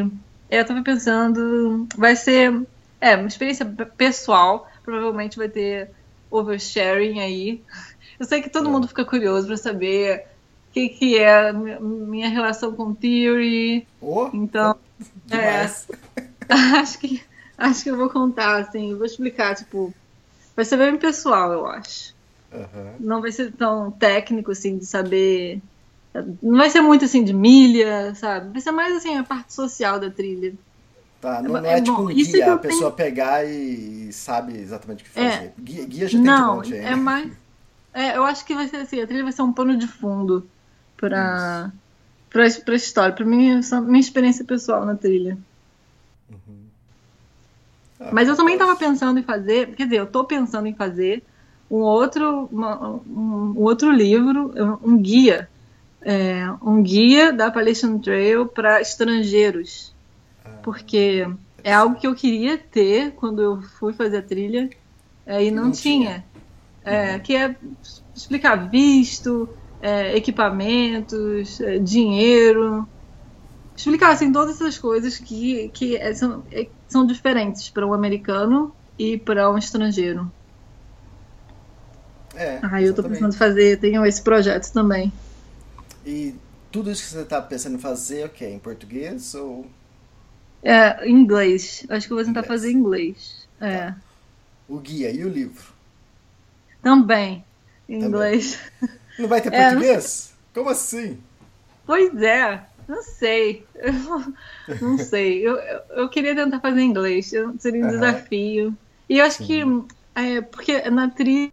Eu 0.51 0.65
tava 0.65 0.83
pensando, 0.83 1.87
vai 1.97 2.15
ser 2.15 2.63
é, 3.01 3.17
uma 3.17 3.27
experiência 3.27 3.67
pessoal, 3.97 4.69
provavelmente 4.85 5.37
vai 5.37 5.49
ter 5.49 5.91
oversharing 6.31 7.21
aí. 7.21 7.63
Eu 8.19 8.27
sei 8.27 8.41
que 8.41 8.51
todo 8.51 8.71
mundo 8.71 8.87
fica 8.87 9.05
curioso 9.05 9.49
para 9.49 9.57
saber 9.57 10.27
o 10.69 10.73
que, 10.73 10.89
que 10.89 11.19
é 11.19 11.49
a 11.49 11.53
minha 11.53 12.29
relação 12.29 12.73
com 12.73 12.95
Theory. 12.95 13.87
Oh, 14.01 14.31
então, 14.33 14.77
é, 15.31 15.69
acho 16.79 16.99
que 16.99 17.23
acho 17.59 17.83
que 17.85 17.91
eu 17.91 17.97
vou 17.97 18.11
contar, 18.11 18.61
assim, 18.61 18.95
vou 18.95 19.07
explicar, 19.07 19.55
tipo, 19.55 19.95
vai 20.55 20.65
ser 20.65 20.77
bem 20.77 20.97
pessoal, 20.97 21.53
eu 21.53 21.67
acho. 21.67 22.15
Uhum. 22.53 22.93
Não 23.01 23.21
vai 23.21 23.33
ser 23.33 23.53
tão 23.53 23.91
técnico, 23.91 24.53
assim, 24.53 24.79
de 24.79 24.87
saber. 24.87 25.61
Não 26.43 26.59
vai 26.59 26.69
ser 26.69 26.83
muito 26.83 27.07
assim 27.07 27.25
de 27.25 27.33
milha, 27.33 28.15
sabe? 28.15 28.53
Vai 28.53 28.61
ser 28.61 28.71
mais 28.71 28.97
assim 28.97 29.17
a 29.17 29.25
parte 29.25 29.55
social 29.55 29.99
da 29.99 30.11
trilha. 30.11 30.53
Tá, 31.23 31.41
não, 31.41 31.53
não 31.53 31.65
é, 31.65 31.79
é, 31.79 31.81
tipo 31.81 32.03
um 32.03 32.07
guia, 32.07 32.53
a 32.53 32.59
pessoa 32.59 32.91
tenho... 32.91 33.11
pegar 33.11 33.45
e 33.45 34.13
sabe 34.13 34.59
exatamente 34.59 35.03
o 35.03 35.05
que 35.05 35.11
fazer. 35.11 35.27
É, 35.27 35.53
guia, 35.59 35.85
guia 35.87 36.09
já 36.09 36.19
não, 36.19 36.61
tem 36.61 36.63
de 36.63 36.71
monte 36.71 36.87
aí. 36.87 36.93
É 36.93 36.97
mais. 36.97 37.33
É, 37.95 38.17
eu 38.17 38.25
acho 38.25 38.45
que 38.45 38.55
vai 38.55 38.67
ser 38.69 38.79
assim, 38.79 39.01
a 39.01 39.07
trilha 39.07 39.23
vai 39.23 39.33
ser 39.33 39.43
um 39.43 39.53
pano 39.53 39.77
de 39.77 39.87
fundo 39.87 40.47
para 40.97 41.71
para 42.29 42.45
a 42.45 42.77
história, 42.77 43.15
para 43.15 43.25
minha 43.25 43.61
minha 43.83 44.01
experiência 44.01 44.45
pessoal 44.45 44.85
na 44.85 44.97
trilha. 44.97 45.39
Uhum. 48.03 48.09
Ah, 48.09 48.11
Mas 48.13 48.29
eu 48.29 48.37
também 48.37 48.55
estava 48.55 48.77
pensando 48.77 49.19
em 49.19 49.23
fazer, 49.23 49.75
quer 49.75 49.85
dizer, 49.85 49.99
eu 49.99 50.05
estou 50.05 50.25
pensando 50.27 50.67
em 50.67 50.75
fazer 50.75 51.25
um 51.71 51.79
outro 51.79 52.47
uma, 52.53 52.89
um, 52.89 53.55
um, 53.57 53.63
outro 53.63 53.91
livro, 53.91 54.53
um 54.85 55.01
guia, 55.01 55.49
é, 56.03 56.51
um 56.63 56.83
guia 56.83 57.33
da 57.33 57.47
Appalachian 57.47 57.99
Trail 57.99 58.47
para 58.47 58.81
estrangeiros 58.81 59.93
porque 60.63 61.27
é 61.63 61.73
algo 61.73 61.99
que 61.99 62.07
eu 62.07 62.15
queria 62.15 62.57
ter 62.57 63.13
quando 63.17 63.43
eu 63.43 63.63
fui 63.63 63.93
fazer 63.93 64.19
a 64.19 64.23
trilha 64.23 64.71
é, 65.27 65.45
e 65.45 65.51
não, 65.51 65.65
não 65.65 65.73
tinha. 65.73 66.25
tinha. 66.25 66.33
É, 66.85 67.19
que 67.19 67.37
é 67.37 67.57
explicar 68.15 68.71
visto, 68.71 69.49
é, 69.81 70.17
equipamentos, 70.17 71.61
é, 71.61 71.79
dinheiro, 71.79 72.89
explicar 73.77 74.13
assim 74.13 74.33
todas 74.33 74.57
essas 74.57 74.79
coisas 74.79 75.19
que, 75.19 75.69
que 75.71 75.97
é, 75.97 76.13
são, 76.15 76.45
são 76.93 77.07
diferentes 77.07 77.69
para 77.69 77.87
um 77.87 77.93
americano 77.93 78.75
e 78.99 79.19
para 79.19 79.51
um 79.51 79.59
estrangeiro. 79.59 80.31
É, 82.35 82.61
ah, 82.63 82.81
eu 82.81 82.91
estou 82.91 83.05
pensando 83.05 83.35
em 83.35 83.37
fazer, 83.37 83.79
tenho 83.79 84.05
esse 84.07 84.23
projeto 84.23 84.73
também. 84.73 85.13
E 86.07 86.35
tudo 86.71 86.91
isso 86.91 87.03
que 87.03 87.09
você 87.11 87.21
está 87.23 87.41
pensando 87.43 87.77
em 87.77 87.81
fazer, 87.81 88.23
o 88.23 88.27
okay, 88.27 88.53
Em 88.53 88.59
português 88.59 89.35
ou 89.35 89.67
é, 90.63 91.09
inglês. 91.09 91.85
Acho 91.89 92.07
que 92.07 92.13
eu 92.13 92.17
vou 92.17 92.25
tentar 92.25 92.41
inglês. 92.41 92.47
fazer 92.47 92.73
inglês. 92.73 93.49
É. 93.61 93.87
Tá. 93.87 93.97
O 94.69 94.79
guia 94.79 95.11
e 95.11 95.25
o 95.25 95.29
livro? 95.29 95.73
Também. 96.83 97.45
Em 97.89 98.03
inglês. 98.03 98.59
Não 99.19 99.29
vai 99.29 99.41
ter 99.41 99.53
é, 99.53 99.71
português? 99.71 100.33
Como 100.55 100.71
assim? 100.71 101.19
Pois 101.85 102.15
é. 102.23 102.65
Não 102.93 103.03
sei. 103.03 103.65
Eu, 103.75 103.95
não 104.83 104.99
sei. 104.99 105.49
Eu, 105.49 105.57
eu 105.97 106.09
queria 106.11 106.35
tentar 106.35 106.61
fazer 106.61 106.83
inglês. 106.83 107.33
Seria 107.59 107.83
um 107.83 107.87
uhum. 107.87 107.91
desafio. 107.91 108.77
E 109.09 109.19
eu 109.19 109.25
acho 109.25 109.39
Sim. 109.39 109.47
que. 109.47 110.21
É, 110.21 110.41
porque 110.43 110.91
na 110.91 111.09
trilha. 111.09 111.51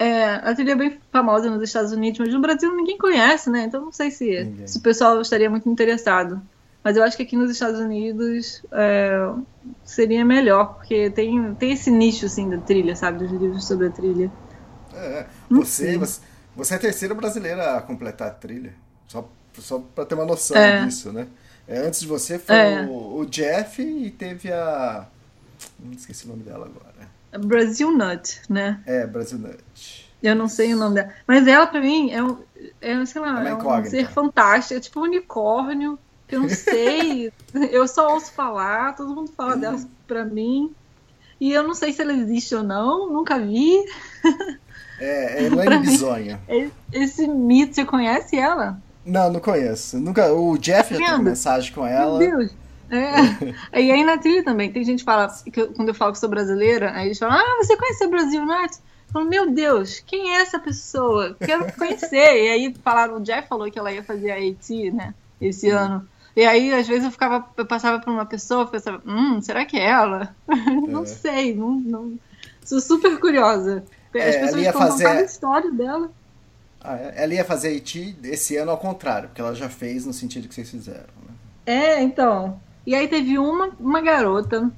É, 0.00 0.34
a 0.34 0.54
trilha 0.54 0.72
é 0.72 0.76
bem 0.76 0.98
famosa 1.12 1.48
nos 1.48 1.62
Estados 1.62 1.92
Unidos, 1.92 2.18
mas 2.18 2.32
no 2.32 2.40
Brasil 2.40 2.74
ninguém 2.74 2.98
conhece, 2.98 3.50
né? 3.50 3.64
Então 3.64 3.84
não 3.84 3.92
sei 3.92 4.10
se, 4.10 4.52
se 4.66 4.78
o 4.78 4.80
pessoal 4.80 5.20
estaria 5.20 5.48
muito 5.48 5.68
interessado. 5.68 6.40
Mas 6.82 6.96
eu 6.96 7.02
acho 7.02 7.16
que 7.16 7.22
aqui 7.22 7.36
nos 7.36 7.50
Estados 7.50 7.80
Unidos 7.80 8.64
é, 8.72 9.32
seria 9.84 10.24
melhor, 10.24 10.74
porque 10.74 11.10
tem, 11.10 11.54
tem 11.54 11.72
esse 11.72 11.90
nicho 11.90 12.26
assim 12.26 12.48
da 12.48 12.58
trilha, 12.58 12.94
sabe? 12.96 13.18
Dos 13.18 13.30
livros 13.30 13.66
sobre 13.66 13.88
a 13.88 13.90
trilha. 13.90 14.30
É, 14.94 15.26
você, 15.50 15.98
você, 15.98 16.20
você, 16.54 16.74
é 16.74 16.76
a 16.76 16.80
terceira 16.80 17.14
brasileira 17.14 17.76
a 17.76 17.82
completar 17.82 18.28
a 18.28 18.30
trilha. 18.30 18.72
Só, 19.08 19.28
só 19.60 19.82
para 19.94 20.04
ter 20.04 20.14
uma 20.14 20.24
noção 20.24 20.56
é. 20.56 20.84
disso, 20.84 21.12
né? 21.12 21.26
É, 21.66 21.78
antes 21.80 22.00
de 22.00 22.06
você 22.06 22.38
foi 22.38 22.56
é. 22.56 22.82
o, 22.82 23.18
o, 23.18 23.26
Jeff 23.26 23.82
e 23.82 24.10
teve 24.10 24.52
a. 24.52 25.06
Não 25.78 25.92
esqueci 25.92 26.24
o 26.24 26.28
nome 26.28 26.42
dela 26.42 26.66
agora. 26.66 27.46
Brasil 27.46 27.90
Nut, 27.90 28.40
né? 28.48 28.80
É, 28.86 29.06
Brasil 29.06 29.38
Nut. 29.38 30.08
Eu 30.22 30.34
não 30.34 30.48
sei 30.48 30.74
o 30.74 30.78
nome 30.78 30.94
dela. 30.96 31.12
Mas 31.26 31.46
ela, 31.46 31.66
pra 31.66 31.80
mim, 31.80 32.10
é 32.10 32.22
um, 32.22 32.38
é, 32.80 33.04
sei 33.04 33.20
lá, 33.20 33.44
é, 33.46 33.50
é 33.50 33.54
um 33.54 33.84
ser 33.84 34.08
fantástico. 34.08 34.74
É 34.74 34.80
tipo 34.80 35.00
um 35.00 35.04
unicórnio 35.04 35.98
eu 36.30 36.40
não 36.40 36.48
sei, 36.50 37.32
eu 37.70 37.88
só 37.88 38.12
ouço 38.12 38.32
falar, 38.32 38.94
todo 38.94 39.14
mundo 39.14 39.32
fala 39.36 39.54
uhum. 39.54 39.60
dela 39.60 39.80
pra 40.06 40.24
mim. 40.24 40.72
E 41.40 41.52
eu 41.52 41.62
não 41.62 41.74
sei 41.74 41.92
se 41.92 42.02
ela 42.02 42.12
existe 42.12 42.54
ou 42.54 42.62
não, 42.62 43.10
nunca 43.10 43.38
vi. 43.38 43.84
É, 44.98 45.42
é 45.42 45.44
Elaine 45.46 45.78
Bisonha. 45.78 46.40
Esse 46.92 47.26
mito, 47.28 47.74
você 47.74 47.84
conhece 47.84 48.36
ela? 48.36 48.80
Não, 49.08 49.32
não 49.32 49.40
conheço. 49.40 49.98
Nunca, 49.98 50.32
o 50.32 50.58
Jeff 50.58 50.94
já 50.94 51.10
teve 51.10 51.22
mensagem 51.22 51.72
com 51.72 51.86
ela. 51.86 52.18
Meu 52.18 52.38
Deus. 52.38 52.52
É. 52.90 53.80
e 53.80 53.92
aí 53.92 54.04
na 54.04 54.16
trilha 54.16 54.42
também, 54.42 54.72
tem 54.72 54.82
gente 54.84 55.00
que 55.00 55.04
fala, 55.04 55.28
que 55.28 55.60
eu, 55.60 55.72
quando 55.72 55.88
eu 55.88 55.94
falo 55.94 56.12
que 56.12 56.18
sou 56.18 56.28
brasileira, 56.28 56.92
aí 56.92 57.08
eles 57.08 57.18
falam, 57.18 57.36
ah, 57.36 57.56
você 57.62 57.76
conhece 57.76 58.04
o 58.04 58.10
Brasil 58.10 58.44
Night? 58.44 58.76
Eu 58.76 59.12
falo, 59.12 59.24
meu 59.26 59.50
Deus, 59.50 60.02
quem 60.06 60.34
é 60.34 60.40
essa 60.40 60.58
pessoa? 60.58 61.36
Quero 61.38 61.72
conhecer. 61.76 62.16
e 62.16 62.48
aí 62.48 62.74
falaram, 62.82 63.16
o 63.16 63.20
Jeff 63.20 63.48
falou 63.48 63.70
que 63.70 63.78
ela 63.78 63.92
ia 63.92 64.02
fazer 64.02 64.30
a 64.30 64.36
AT, 64.36 64.90
né, 64.92 65.14
esse 65.40 65.70
ano. 65.70 66.06
E 66.36 66.46
aí, 66.46 66.72
às 66.72 66.86
vezes, 66.86 67.04
eu 67.04 67.10
ficava, 67.10 67.44
eu 67.56 67.66
passava 67.66 67.98
por 67.98 68.12
uma 68.12 68.24
pessoa 68.24 68.64
e 68.64 68.70
pensava, 68.70 69.02
hum, 69.04 69.40
será 69.42 69.64
que 69.64 69.76
é 69.76 69.86
ela? 69.86 70.34
É. 70.48 70.70
não 70.90 71.04
sei, 71.04 71.54
não, 71.54 71.72
não, 71.72 72.18
Sou 72.64 72.80
super 72.80 73.18
curiosa. 73.18 73.82
As 74.14 74.20
é, 74.20 74.40
pessoas 74.40 74.62
ia 74.62 74.72
fazer 74.72 75.06
a 75.06 75.22
história 75.22 75.70
dela. 75.70 76.10
Ah, 76.80 76.96
é? 76.96 77.14
ela 77.16 77.34
ia 77.34 77.44
fazer 77.44 77.68
Haiti 77.68 78.16
esse 78.24 78.56
ano 78.56 78.70
ao 78.70 78.78
contrário, 78.78 79.28
porque 79.28 79.40
ela 79.40 79.54
já 79.54 79.68
fez 79.68 80.06
no 80.06 80.12
sentido 80.12 80.48
que 80.48 80.54
vocês 80.54 80.70
fizeram. 80.70 81.08
Né? 81.22 81.34
É, 81.66 82.02
então. 82.02 82.60
E 82.86 82.94
aí 82.94 83.08
teve 83.08 83.38
uma, 83.38 83.70
uma 83.78 84.00
garota 84.00 84.70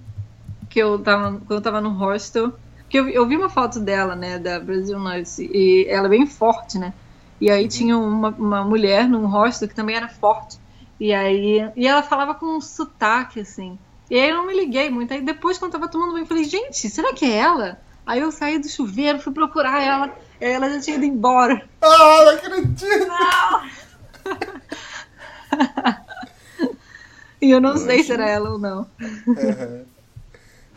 que 0.69 0.79
eu 0.79 0.99
tava, 0.99 1.41
quando 1.47 1.59
eu 1.59 1.61
tava 1.61 1.81
no 1.81 1.91
hostel, 1.91 2.53
que 2.89 2.99
eu, 2.99 3.09
eu 3.09 3.27
vi 3.27 3.37
uma 3.37 3.49
foto 3.49 3.79
dela, 3.79 4.17
né, 4.17 4.39
da 4.39 4.59
Brasil 4.59 4.99
Nurse, 4.99 5.49
e 5.53 5.87
ela 5.89 6.07
é 6.07 6.11
bem 6.11 6.27
forte, 6.27 6.79
né? 6.79 6.93
E 7.41 7.51
aí 7.51 7.63
uhum. 7.63 7.69
tinha 7.69 7.99
uma, 7.99 8.29
uma 8.31 8.65
mulher 8.65 9.09
num 9.09 9.27
hostel 9.27 9.69
que 9.69 9.75
também 9.75 9.97
era 9.97 10.09
forte. 10.09 10.59
E 10.99 11.15
aí. 11.15 11.71
E 11.75 11.87
ela 11.87 12.03
falava 12.03 12.35
com 12.35 12.47
um 12.57 12.61
sotaque, 12.61 13.41
assim. 13.41 13.79
E 14.11 14.19
aí 14.19 14.29
eu 14.29 14.37
não 14.37 14.47
me 14.47 14.55
liguei 14.55 14.91
muito. 14.91 15.15
Aí 15.15 15.23
depois, 15.23 15.57
quando 15.57 15.73
eu 15.73 15.81
tava 15.81 15.91
tomando 15.91 16.13
banho, 16.13 16.25
eu 16.25 16.27
falei, 16.27 16.45
gente, 16.45 16.91
será 16.91 17.15
que 17.15 17.25
é 17.25 17.37
ela? 17.39 17.81
Aí 18.05 18.21
eu 18.21 18.31
saí 18.31 18.59
do 18.59 18.69
chuveiro, 18.69 19.21
fui 19.21 19.33
procurar 19.33 19.81
ela. 19.81 20.15
E 20.41 20.45
ela 20.45 20.71
já 20.71 20.81
tinha 20.81 20.97
ido 20.97 21.05
embora. 21.05 21.63
Ah, 21.83 22.25
não 22.25 22.31
acredito! 22.31 23.07
Não! 23.07 23.71
e 27.43 27.51
eu 27.51 27.61
não 27.61 27.73
Poxa. 27.73 27.85
sei 27.85 28.03
se 28.03 28.13
era 28.13 28.29
ela 28.29 28.51
ou 28.51 28.59
não. 28.59 28.87
Uhum. 29.27 29.85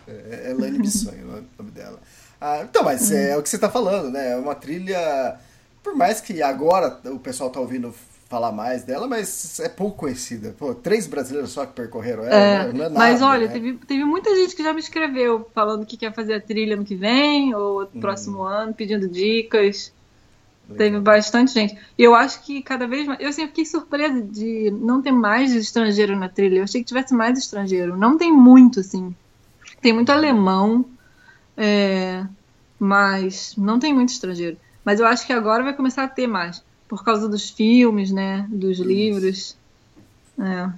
É, 0.08 0.52
é 0.52 0.54
Lane 0.54 0.80
Bissonho 0.80 1.28
o 1.28 1.44
nome 1.58 1.72
dela. 1.72 2.00
Ah, 2.40 2.62
então, 2.62 2.84
mas 2.84 3.10
é, 3.12 3.32
é, 3.32 3.38
o 3.38 3.44
que 3.44 3.48
você 3.50 3.58
tá 3.58 3.70
falando, 3.70 4.12
né? 4.12 4.32
É 4.32 4.36
uma 4.36 4.54
trilha. 4.54 5.38
Por 5.82 5.96
mais 5.96 6.20
que 6.20 6.42
agora 6.42 7.00
o 7.06 7.20
pessoal 7.20 7.50
tá 7.50 7.60
ouvindo 7.60 7.94
falar 8.34 8.52
mais 8.52 8.84
dela, 8.84 9.08
mas 9.08 9.60
é 9.60 9.70
pouco 9.70 9.98
conhecida. 9.98 10.56
Pô, 10.58 10.74
três 10.74 11.06
brasileiros 11.06 11.52
só 11.52 11.68
que 11.68 11.74
percorreram 11.74 12.24
ela, 12.24 12.34
é, 12.34 12.74
não 12.74 12.86
é 12.86 12.90
nada, 12.90 12.98
Mas 12.98 13.22
olha, 13.22 13.46
né? 13.46 13.54
teve, 13.54 13.74
teve 13.74 14.04
muita 14.04 14.36
gente 14.36 14.56
que 14.56 14.64
já 14.64 14.74
me 14.74 14.80
escreveu 14.80 15.48
falando 15.54 15.86
que 15.86 15.96
quer 15.96 16.12
fazer 16.12 16.34
a 16.34 16.42
trilha 16.42 16.76
no 16.76 16.84
que 16.84 16.96
vem, 16.96 17.54
ou 17.54 17.82
no 17.82 18.02
próximo 18.02 18.40
hum. 18.40 18.46
ano, 18.46 18.74
pedindo 18.74 19.08
dicas. 19.08 19.94
Legal. 20.68 20.78
Teve 20.78 21.00
bastante 21.00 21.54
gente. 21.54 21.78
E 21.96 22.02
eu 22.02 22.16
acho 22.16 22.44
que 22.44 22.64
cada 22.64 22.88
vez 22.88 23.06
mais. 23.06 23.20
Eu 23.20 23.32
sempre 23.32 23.50
fiquei 23.50 23.66
surpresa 23.66 24.20
de 24.20 24.72
não 24.72 25.00
ter 25.00 25.12
mais 25.12 25.54
estrangeiro 25.54 26.18
na 26.18 26.28
trilha. 26.28 26.58
Eu 26.58 26.64
achei 26.64 26.82
que 26.82 26.88
tivesse 26.88 27.14
mais 27.14 27.38
estrangeiro. 27.38 27.96
Não 27.96 28.18
tem 28.18 28.32
muito, 28.32 28.80
assim. 28.80 29.14
Tem 29.80 29.94
muito 29.94 30.12
alemão, 30.12 30.86
é, 31.56 32.26
mas 32.80 33.54
não 33.58 33.78
tem 33.78 33.94
muito 33.94 34.10
estrangeiro. 34.10 34.58
Mas 34.84 35.00
eu 35.00 35.06
acho 35.06 35.28
que 35.28 35.34
agora 35.34 35.64
vai 35.64 35.76
começar 35.76 36.04
a 36.04 36.08
ter 36.08 36.26
mais 36.26 36.64
por 36.88 37.04
causa 37.04 37.28
dos 37.28 37.50
filmes, 37.50 38.12
né? 38.12 38.48
Dos 38.50 38.80
isso. 38.80 38.84
livros. 38.84 39.58
É. 40.40 40.70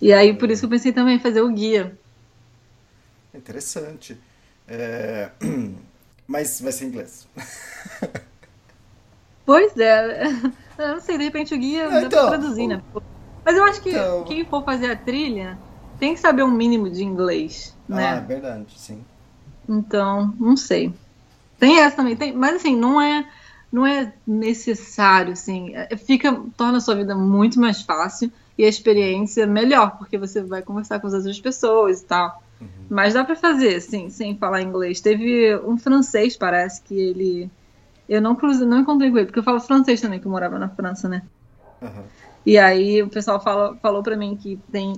E 0.00 0.12
aí, 0.12 0.34
por 0.34 0.50
isso 0.50 0.62
que 0.62 0.66
eu 0.66 0.70
pensei 0.70 0.92
também 0.92 1.16
em 1.16 1.20
fazer 1.20 1.40
o 1.40 1.50
guia. 1.50 1.96
Interessante. 3.34 4.16
É... 4.66 5.30
Mas 6.26 6.60
vai 6.60 6.72
ser 6.72 6.84
em 6.84 6.88
inglês. 6.88 7.26
pois 9.46 9.76
é. 9.76 10.24
Eu 10.78 10.88
não 10.88 11.00
sei, 11.00 11.18
de 11.18 11.24
repente 11.24 11.54
o 11.54 11.58
guia 11.58 11.88
dá 11.88 12.02
então, 12.02 12.28
pra 12.28 12.38
traduzir, 12.38 12.68
né? 12.68 12.82
Mas 13.44 13.56
eu 13.56 13.64
acho 13.64 13.80
que 13.80 13.90
então... 13.90 14.24
quem 14.24 14.44
for 14.44 14.62
fazer 14.62 14.90
a 14.90 14.96
trilha 14.96 15.58
tem 15.98 16.14
que 16.14 16.20
saber 16.20 16.42
um 16.42 16.50
mínimo 16.50 16.90
de 16.90 17.02
inglês, 17.02 17.74
né? 17.88 18.12
Ah, 18.12 18.16
é 18.16 18.20
verdade, 18.20 18.66
sim. 18.76 19.02
Então, 19.68 20.34
não 20.38 20.56
sei. 20.56 20.92
Tem 21.58 21.80
essa 21.80 21.96
também, 21.96 22.14
tem, 22.14 22.32
mas 22.32 22.56
assim, 22.56 22.76
não 22.76 23.00
é 23.00 23.26
não 23.70 23.86
é 23.86 24.12
necessário, 24.26 25.32
assim, 25.32 25.74
é, 25.74 25.96
fica, 25.96 26.32
torna 26.56 26.78
a 26.78 26.80
sua 26.80 26.94
vida 26.94 27.14
muito 27.14 27.60
mais 27.60 27.82
fácil. 27.82 28.32
e 28.56 28.64
a 28.64 28.68
experiência 28.68 29.46
melhor, 29.46 29.96
porque 29.98 30.18
você 30.18 30.42
vai 30.42 30.62
conversar 30.62 30.98
com 30.98 31.06
as 31.06 31.14
outras 31.14 31.40
pessoas 31.40 32.00
e 32.00 32.04
tal. 32.06 32.42
Uhum. 32.60 32.66
Mas 32.90 33.14
dá 33.14 33.24
para 33.24 33.36
fazer, 33.36 33.80
sim, 33.80 34.10
sem 34.10 34.36
falar 34.36 34.62
inglês. 34.62 35.00
Teve 35.00 35.56
um 35.58 35.78
francês, 35.78 36.36
parece, 36.36 36.82
que 36.82 36.94
ele. 36.94 37.50
Eu 38.08 38.20
não, 38.20 38.36
não 38.66 38.80
encontrei 38.80 39.10
com 39.10 39.18
ele, 39.18 39.26
porque 39.26 39.38
eu 39.38 39.44
falo 39.44 39.60
francês 39.60 40.00
também, 40.00 40.18
que 40.18 40.26
eu 40.26 40.30
morava 40.30 40.58
na 40.58 40.68
França, 40.68 41.08
né? 41.08 41.22
Uhum. 41.80 42.02
E 42.44 42.56
aí 42.56 43.02
o 43.02 43.08
pessoal 43.08 43.40
fala, 43.40 43.76
falou 43.76 44.02
para 44.02 44.16
mim 44.16 44.34
que 44.34 44.58
tem 44.72 44.94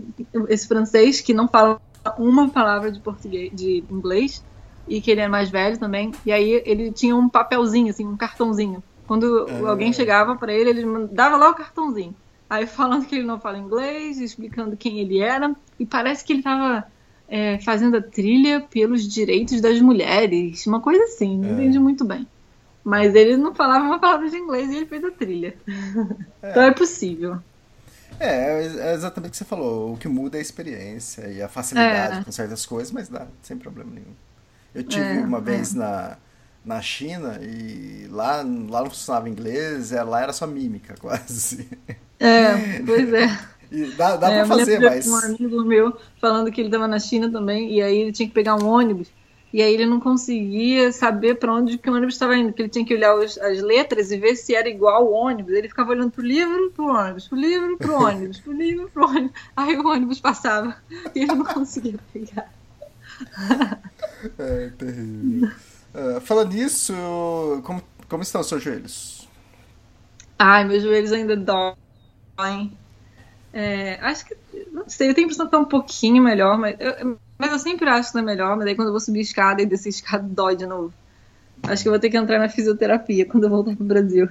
esse 0.48 0.68
francês 0.68 1.20
que 1.20 1.34
não 1.34 1.48
fala 1.48 1.80
uma 2.16 2.48
palavra 2.48 2.90
de 2.90 3.00
português, 3.00 3.50
de 3.52 3.84
inglês, 3.90 4.42
e 4.88 5.00
que 5.00 5.10
ele 5.10 5.20
é 5.20 5.28
mais 5.28 5.50
velho 5.50 5.78
também. 5.78 6.12
E 6.24 6.32
aí 6.32 6.62
ele 6.64 6.90
tinha 6.92 7.14
um 7.16 7.28
papelzinho, 7.28 7.90
assim, 7.90 8.06
um 8.06 8.16
cartãozinho. 8.16 8.82
Quando 9.06 9.46
uhum. 9.48 9.66
alguém 9.68 9.92
chegava 9.92 10.36
para 10.36 10.52
ele, 10.52 10.70
ele 10.70 11.08
dava 11.12 11.36
lá 11.36 11.50
o 11.50 11.54
cartãozinho. 11.54 12.14
Aí 12.48 12.66
falando 12.66 13.06
que 13.06 13.14
ele 13.14 13.26
não 13.26 13.38
fala 13.38 13.58
inglês, 13.58 14.20
explicando 14.20 14.76
quem 14.76 14.98
ele 14.98 15.20
era, 15.20 15.54
e 15.78 15.86
parece 15.86 16.24
que 16.24 16.32
ele 16.32 16.40
estava 16.40 16.84
é, 17.28 17.58
fazendo 17.60 17.96
a 17.96 18.02
trilha 18.02 18.60
pelos 18.60 19.06
direitos 19.06 19.60
das 19.60 19.80
mulheres, 19.80 20.66
uma 20.66 20.80
coisa 20.80 21.04
assim, 21.04 21.38
não 21.38 21.50
é. 21.50 21.52
entendi 21.52 21.78
muito 21.78 22.04
bem. 22.04 22.26
Mas 22.82 23.14
ele 23.14 23.36
não 23.36 23.54
falava 23.54 23.84
uma 23.84 24.00
palavra 24.00 24.28
de 24.28 24.36
inglês 24.36 24.70
e 24.70 24.76
ele 24.78 24.86
fez 24.86 25.04
a 25.04 25.10
trilha. 25.12 25.54
É. 26.42 26.50
então 26.50 26.62
é 26.62 26.72
possível. 26.72 27.38
É, 28.18 28.64
é 28.64 28.94
exatamente 28.94 29.30
o 29.30 29.32
que 29.32 29.36
você 29.38 29.44
falou. 29.44 29.92
O 29.92 29.96
que 29.96 30.08
muda 30.08 30.36
é 30.36 30.40
a 30.40 30.42
experiência 30.42 31.28
e 31.28 31.40
a 31.40 31.48
facilidade 31.48 32.18
é. 32.18 32.24
com 32.24 32.32
certas 32.32 32.66
coisas, 32.66 32.90
mas 32.90 33.08
dá, 33.08 33.26
sem 33.42 33.56
problema 33.56 33.92
nenhum. 33.94 34.14
Eu 34.74 34.84
tive 34.84 35.04
é, 35.04 35.20
uma 35.20 35.40
vez 35.40 35.74
é. 35.74 35.78
na, 35.78 36.16
na 36.64 36.80
China 36.80 37.38
e 37.42 38.06
lá, 38.10 38.36
lá 38.36 38.82
não 38.82 38.90
funcionava 38.90 39.28
inglês, 39.28 39.90
lá 39.90 40.22
era 40.22 40.32
só 40.32 40.46
mímica 40.46 40.94
quase. 41.00 41.68
É, 42.18 42.82
pois 42.84 43.12
é. 43.12 43.38
E 43.72 43.84
dá, 43.92 44.16
dá 44.16 44.30
é, 44.30 44.44
pra 44.44 44.56
fazer, 44.56 44.80
mas. 44.80 45.06
um 45.06 45.16
amigo 45.16 45.64
meu 45.64 45.96
falando 46.20 46.50
que 46.50 46.60
ele 46.60 46.68
estava 46.68 46.88
na 46.88 46.98
China 46.98 47.30
também, 47.30 47.72
e 47.72 47.80
aí 47.80 47.98
ele 47.98 48.12
tinha 48.12 48.28
que 48.28 48.34
pegar 48.34 48.56
um 48.56 48.66
ônibus, 48.66 49.08
e 49.52 49.62
aí 49.62 49.74
ele 49.74 49.86
não 49.86 49.98
conseguia 49.98 50.92
saber 50.92 51.36
para 51.36 51.52
onde 51.52 51.76
que 51.76 51.90
o 51.90 51.92
ônibus 51.92 52.14
estava 52.14 52.36
indo, 52.36 52.52
que 52.52 52.62
ele 52.62 52.68
tinha 52.68 52.84
que 52.84 52.94
olhar 52.94 53.14
os, 53.16 53.36
as 53.38 53.60
letras 53.60 54.12
e 54.12 54.16
ver 54.16 54.36
se 54.36 54.54
era 54.54 54.68
igual 54.68 55.06
o 55.06 55.12
ônibus. 55.12 55.52
Ele 55.52 55.68
ficava 55.68 55.90
olhando 55.90 56.12
pro 56.12 56.24
livro, 56.24 56.70
pro 56.70 56.86
ônibus, 56.86 57.26
pro 57.26 57.38
livro, 57.38 57.76
pro 57.76 57.94
ônibus, 57.94 58.38
pro 58.38 58.52
livro, 58.52 58.90
pro 58.90 59.08
ônibus. 59.08 59.32
Aí 59.56 59.76
o 59.76 59.88
ônibus 59.88 60.20
passava 60.20 60.76
e 61.14 61.20
ele 61.20 61.34
não 61.34 61.44
conseguia 61.44 61.98
pegar. 62.12 62.52
É, 64.38 64.70
terrível. 64.76 65.50
Uh, 65.94 66.20
falando 66.20 66.52
nisso, 66.52 66.92
como, 67.64 67.82
como 68.08 68.22
estão 68.22 68.40
os 68.40 68.46
seus 68.46 68.62
joelhos? 68.62 69.28
Ai, 70.38 70.64
meus 70.64 70.82
joelhos 70.82 71.12
ainda 71.12 71.36
doem 71.36 71.74
é, 73.52 73.98
acho 74.00 74.26
que, 74.26 74.36
não 74.72 74.88
sei, 74.88 75.10
eu 75.10 75.14
tenho 75.14 75.26
a 75.26 75.26
impressão 75.26 75.46
que 75.46 75.52
tá 75.52 75.58
um 75.58 75.64
pouquinho 75.64 76.22
melhor, 76.22 76.56
mas 76.56 76.76
eu, 76.78 77.18
mas 77.36 77.52
eu 77.52 77.58
sempre 77.58 77.88
acho 77.88 78.08
que 78.08 78.14
tá 78.14 78.22
melhor, 78.22 78.56
mas 78.56 78.66
aí 78.66 78.74
quando 78.74 78.88
eu 78.88 78.92
vou 78.92 79.00
subir 79.00 79.20
escada 79.20 79.60
e 79.60 79.66
descer 79.66 79.88
escada 79.88 80.22
dói 80.22 80.56
de 80.56 80.66
novo. 80.66 80.92
Acho 81.64 81.82
que 81.82 81.88
eu 81.88 81.92
vou 81.92 82.00
ter 82.00 82.10
que 82.10 82.16
entrar 82.16 82.38
na 82.38 82.48
fisioterapia 82.48 83.26
quando 83.26 83.44
eu 83.44 83.50
voltar 83.50 83.76
pro 83.76 83.84
Brasil. 83.84 84.28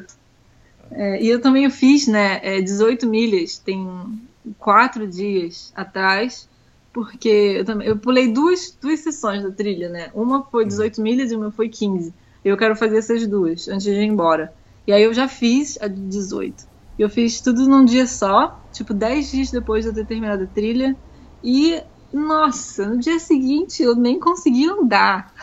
É, 0.92 1.22
e 1.22 1.28
eu 1.28 1.42
também 1.42 1.70
fiz, 1.70 2.08
né, 2.08 2.40
é, 2.42 2.62
18 2.62 3.06
milhas, 3.08 3.58
tem 3.58 3.88
quatro 4.58 5.06
dias 5.06 5.72
atrás, 5.76 6.48
porque 6.94 7.30
eu, 7.30 7.66
também, 7.66 7.88
eu 7.88 7.98
pulei 7.98 8.32
duas, 8.32 8.78
duas 8.82 9.00
sessões 9.02 9.44
da 9.44 9.52
trilha, 9.52 9.90
né? 9.90 10.12
Uma 10.14 10.44
foi 10.44 10.66
18 10.66 11.02
milhas 11.02 11.32
e 11.32 11.36
uma 11.36 11.52
foi 11.52 11.70
15. 11.70 12.14
Eu 12.44 12.58
quero 12.58 12.76
fazer 12.76 12.98
essas 12.98 13.28
duas 13.28 13.68
antes 13.68 13.84
de 13.84 13.92
ir 13.92 14.04
embora. 14.04 14.54
E 14.88 14.92
aí 14.92 15.04
eu 15.04 15.14
já 15.14 15.28
fiz 15.28 15.78
a 15.82 15.88
de 15.88 16.02
18. 16.02 16.64
Eu 16.98 17.10
fiz 17.10 17.42
tudo 17.42 17.68
num 17.68 17.86
dia 17.86 18.08
só, 18.08 18.60
tipo 18.74 18.94
10 18.94 19.32
dias 19.32 19.52
depois 19.52 19.84
de 19.84 19.92
eu 19.92 19.94
ter 19.94 20.06
terminado 20.06 20.44
a 20.44 20.48
trilha. 20.48 20.98
E, 21.44 21.82
nossa, 22.12 22.88
no 22.88 22.98
dia 22.98 23.20
seguinte 23.20 23.84
eu 23.84 23.96
nem 23.96 24.20
consegui 24.20 24.68
andar. 24.68 25.34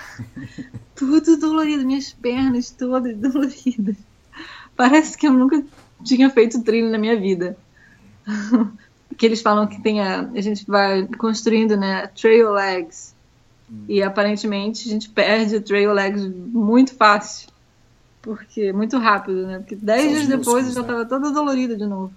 tudo 0.95 1.39
dolorido, 1.39 1.87
minhas 1.87 2.13
pernas 2.13 2.71
todas 2.71 3.17
doloridas. 3.19 3.97
Parece 4.75 5.17
que 5.17 5.27
eu 5.27 5.33
nunca 5.33 5.65
tinha 6.05 6.29
feito 6.29 6.63
trilha 6.63 6.91
na 6.91 6.99
minha 6.99 7.19
vida. 7.19 7.57
que 9.17 9.27
eles 9.27 9.41
falam 9.41 9.67
que 9.67 9.81
tem 9.81 10.01
a, 10.01 10.21
a 10.21 10.41
gente 10.41 10.67
vai 10.67 11.07
construindo, 11.19 11.77
né, 11.77 12.07
trail 12.09 12.53
legs. 12.53 13.15
Hum. 13.71 13.85
E 13.89 14.03
aparentemente 14.03 14.89
a 14.89 14.93
gente 14.93 15.09
perde 15.09 15.61
trail 15.61 15.93
legs 15.93 16.27
muito 16.27 16.95
fácil. 16.95 17.49
Porque 18.23 18.73
muito 18.73 18.99
rápido, 18.99 19.47
né? 19.47 19.59
Porque 19.59 19.77
dez 19.77 20.11
dias 20.11 20.27
depois 20.27 20.67
eu 20.67 20.73
já 20.73 20.81
estava 20.81 21.05
né? 21.05 21.09
toda 21.09 21.31
dolorida 21.31 21.77
de 21.77 21.87
novo. 21.87 22.13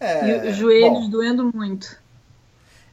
É, 0.00 0.46
e 0.46 0.50
os 0.50 0.56
joelhos 0.56 1.04
bom, 1.04 1.10
doendo 1.10 1.50
muito. 1.54 1.98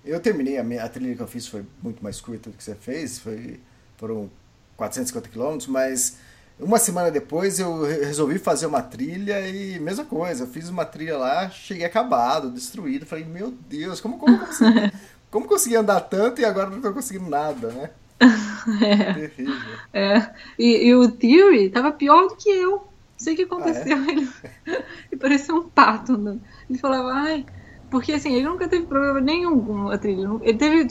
Eu 0.03 0.20
terminei, 0.20 0.57
a, 0.57 0.64
minha, 0.64 0.84
a 0.84 0.89
trilha 0.89 1.16
que 1.16 1.22
eu 1.22 1.28
fiz 1.28 1.47
foi 1.47 1.66
muito 1.82 2.03
mais 2.03 2.20
curta 2.20 2.49
do 2.49 2.57
que 2.57 2.64
você 2.64 2.76
fez, 2.76 3.20
foi, 3.20 3.59
foram 3.97 4.30
450 4.78 5.30
quilômetros, 5.30 5.68
mas 5.68 6.18
uma 6.62 6.78
semana 6.78 7.12
depois 7.12 7.59
eu 7.59 7.84
resolvi 7.84 8.38
fazer 8.38 8.66
uma 8.66 8.82
trilha 8.82 9.47
e 9.47 9.80
mesma 9.80 10.05
coisa, 10.05 10.43
eu 10.43 10.47
fiz 10.47 10.70
uma 10.70 10.86
trilha 10.86 11.18
lá, 11.18 11.49
cheguei 11.49 11.86
acabado, 11.86 12.51
destruído, 12.51 13.05
falei, 13.05 13.26
meu 13.26 13.51
Deus, 13.70 13.99
como, 13.99 14.18
como, 14.18 14.39
consegui, 14.39 14.91
como 15.32 15.47
consegui 15.47 15.76
andar 15.76 16.01
tanto 16.01 16.41
e 16.41 16.45
agora 16.45 16.70
não 16.70 16.78
estou 16.78 16.93
conseguindo 16.93 17.30
nada, 17.30 17.70
né? 17.70 17.89
é. 18.82 19.14
Terrível. 19.14 19.55
É. 19.93 20.30
E, 20.57 20.88
e, 20.88 20.95
o 20.95 21.09
Theory 21.12 21.70
tava 21.70 21.91
pior 21.91 22.28
do 22.28 22.36
que 22.36 22.49
eu. 22.49 22.72
Não 22.72 22.86
sei 23.18 23.34
o 23.34 23.36
que 23.38 23.43
aconteceu. 23.43 23.97
Ah, 23.97 24.05
é? 24.07 24.12
Ele, 24.12 24.30
ele 25.12 25.20
parecia 25.20 25.55
um 25.55 25.68
pato. 25.68 26.18
Né? 26.18 26.38
Ele 26.70 26.78
falava, 26.78 27.12
ai. 27.14 27.45
Porque 27.89 28.14
assim, 28.14 28.34
ele 28.34 28.47
nunca 28.47 28.68
teve 28.68 28.86
problema 28.86 29.20
nenhum 29.20 29.59
com 29.59 29.89
a 29.89 29.97
trilha. 29.97 30.30
Ele 30.41 30.57
teve, 30.57 30.88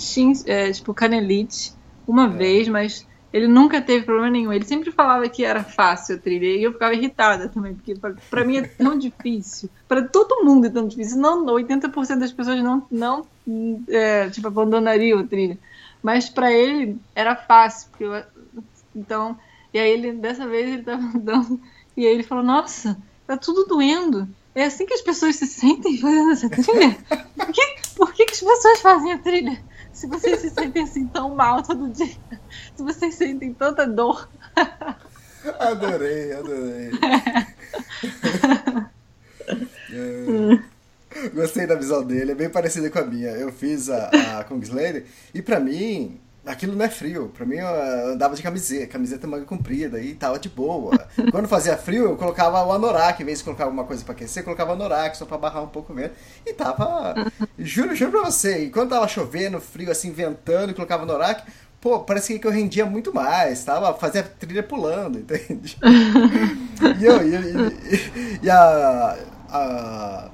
é, 0.46 0.72
tipo, 0.72 0.92
canelite 0.92 1.72
uma 2.06 2.26
é. 2.26 2.28
vez, 2.28 2.68
mas 2.68 3.06
ele 3.32 3.46
nunca 3.46 3.80
teve 3.80 4.04
problema 4.04 4.30
nenhum. 4.30 4.52
Ele 4.52 4.64
sempre 4.64 4.90
falava 4.90 5.28
que 5.28 5.44
era 5.44 5.62
fácil 5.62 6.16
a 6.16 6.18
trilha. 6.18 6.46
E 6.46 6.62
eu 6.62 6.72
ficava 6.72 6.94
irritada 6.94 7.48
também, 7.48 7.74
porque 7.74 7.94
para 8.28 8.44
mim 8.44 8.56
é 8.56 8.62
tão 8.62 8.98
difícil. 8.98 9.70
Para 9.86 10.02
todo 10.02 10.44
mundo 10.44 10.66
é 10.66 10.70
tão 10.70 10.86
difícil. 10.86 11.18
Não, 11.18 11.44
80% 11.46 12.18
das 12.18 12.32
pessoas 12.32 12.62
não, 12.62 12.86
não 12.90 13.26
é, 13.88 14.28
tipo, 14.30 14.48
abandonariam 14.48 15.20
a 15.20 15.24
trilha. 15.24 15.58
Mas 16.02 16.28
para 16.28 16.52
ele 16.52 16.98
era 17.14 17.36
fácil, 17.36 17.88
porque 17.90 18.04
eu, 18.04 18.22
então, 18.96 19.38
e 19.72 19.78
aí 19.78 19.90
ele 19.90 20.12
dessa 20.12 20.46
vez 20.46 20.68
ele 20.68 20.82
tava 20.82 21.02
andando 21.14 21.60
e 21.96 22.06
aí 22.06 22.12
ele 22.12 22.22
falou: 22.22 22.42
"Nossa, 22.42 22.96
tá 23.26 23.36
tudo 23.36 23.64
doendo". 23.64 24.28
É 24.54 24.64
assim 24.64 24.84
que 24.84 24.94
as 24.94 25.02
pessoas 25.02 25.36
se 25.36 25.46
sentem 25.46 25.98
fazendo 25.98 26.32
essa 26.32 26.48
trilha? 26.50 26.96
Por 27.36 27.52
que, 27.52 27.76
por 27.94 28.12
que, 28.12 28.24
que 28.24 28.32
as 28.32 28.40
pessoas 28.40 28.80
fazem 28.80 29.12
a 29.12 29.18
trilha? 29.18 29.62
Se 29.92 30.06
vocês 30.06 30.40
se 30.40 30.50
sentem 30.50 30.82
assim 30.82 31.06
tão 31.06 31.34
mal 31.34 31.62
todo 31.62 31.88
dia, 31.88 32.16
se 32.76 32.82
vocês 32.82 33.14
sentem 33.14 33.52
tanta 33.52 33.86
dor. 33.86 34.28
Adorei, 35.58 36.34
adorei. 36.34 36.90
é. 39.90 40.60
Gostei 41.34 41.66
da 41.66 41.74
visão 41.74 42.04
dele, 42.04 42.32
é 42.32 42.34
bem 42.34 42.50
parecida 42.50 42.90
com 42.90 42.98
a 42.98 43.04
minha. 43.04 43.30
Eu 43.30 43.50
fiz 43.50 43.88
a, 43.88 44.10
a 44.38 44.44
Kingslayer 44.44 45.06
e 45.32 45.40
pra 45.40 45.58
mim, 45.58 46.20
aquilo 46.44 46.74
não 46.74 46.84
é 46.84 46.88
frio. 46.88 47.30
Pra 47.36 47.44
mim, 47.46 47.56
eu 47.56 48.12
andava 48.12 48.34
de 48.34 48.42
camiseta, 48.42 48.86
camiseta 48.86 49.26
manga 49.26 49.44
comprida 49.44 50.00
e 50.00 50.14
tava 50.14 50.38
de 50.38 50.48
boa. 50.48 50.96
Quando 51.30 51.48
fazia 51.48 51.76
frio, 51.76 52.04
eu 52.04 52.16
colocava 52.16 52.64
o 52.64 52.72
anorak, 52.72 53.22
em 53.22 53.26
vez 53.26 53.38
de 53.38 53.44
colocar 53.44 53.64
alguma 53.64 53.84
coisa 53.84 54.04
pra 54.04 54.12
aquecer, 54.12 54.40
eu 54.40 54.44
colocava 54.44 54.70
o 54.70 54.74
anorak 54.74 55.16
só 55.16 55.26
pra 55.26 55.38
barrar 55.38 55.62
um 55.62 55.68
pouco 55.68 55.92
o 55.92 55.96
vento. 55.96 56.14
E 56.46 56.52
tava, 56.52 57.14
juro, 57.58 57.94
juro 57.94 58.10
pra 58.10 58.24
você, 58.24 58.64
e 58.64 58.70
quando 58.70 58.90
tava 58.90 59.08
chovendo, 59.08 59.60
frio 59.60 59.90
assim, 59.90 60.12
ventando, 60.12 60.70
e 60.70 60.74
colocava 60.74 61.02
o 61.02 61.04
anorak, 61.04 61.50
pô, 61.80 62.00
parecia 62.00 62.38
que 62.38 62.46
eu 62.46 62.50
rendia 62.50 62.84
muito 62.84 63.14
mais, 63.14 63.64
tava, 63.64 63.92
fazia 63.94 64.22
trilha 64.22 64.62
pulando, 64.62 65.18
entende? 65.20 65.78
e 66.98 67.04
eu, 67.04 67.26
e, 67.26 67.34
e, 67.34 68.40
e 68.42 68.50
a, 68.50 69.18
a 69.48 70.30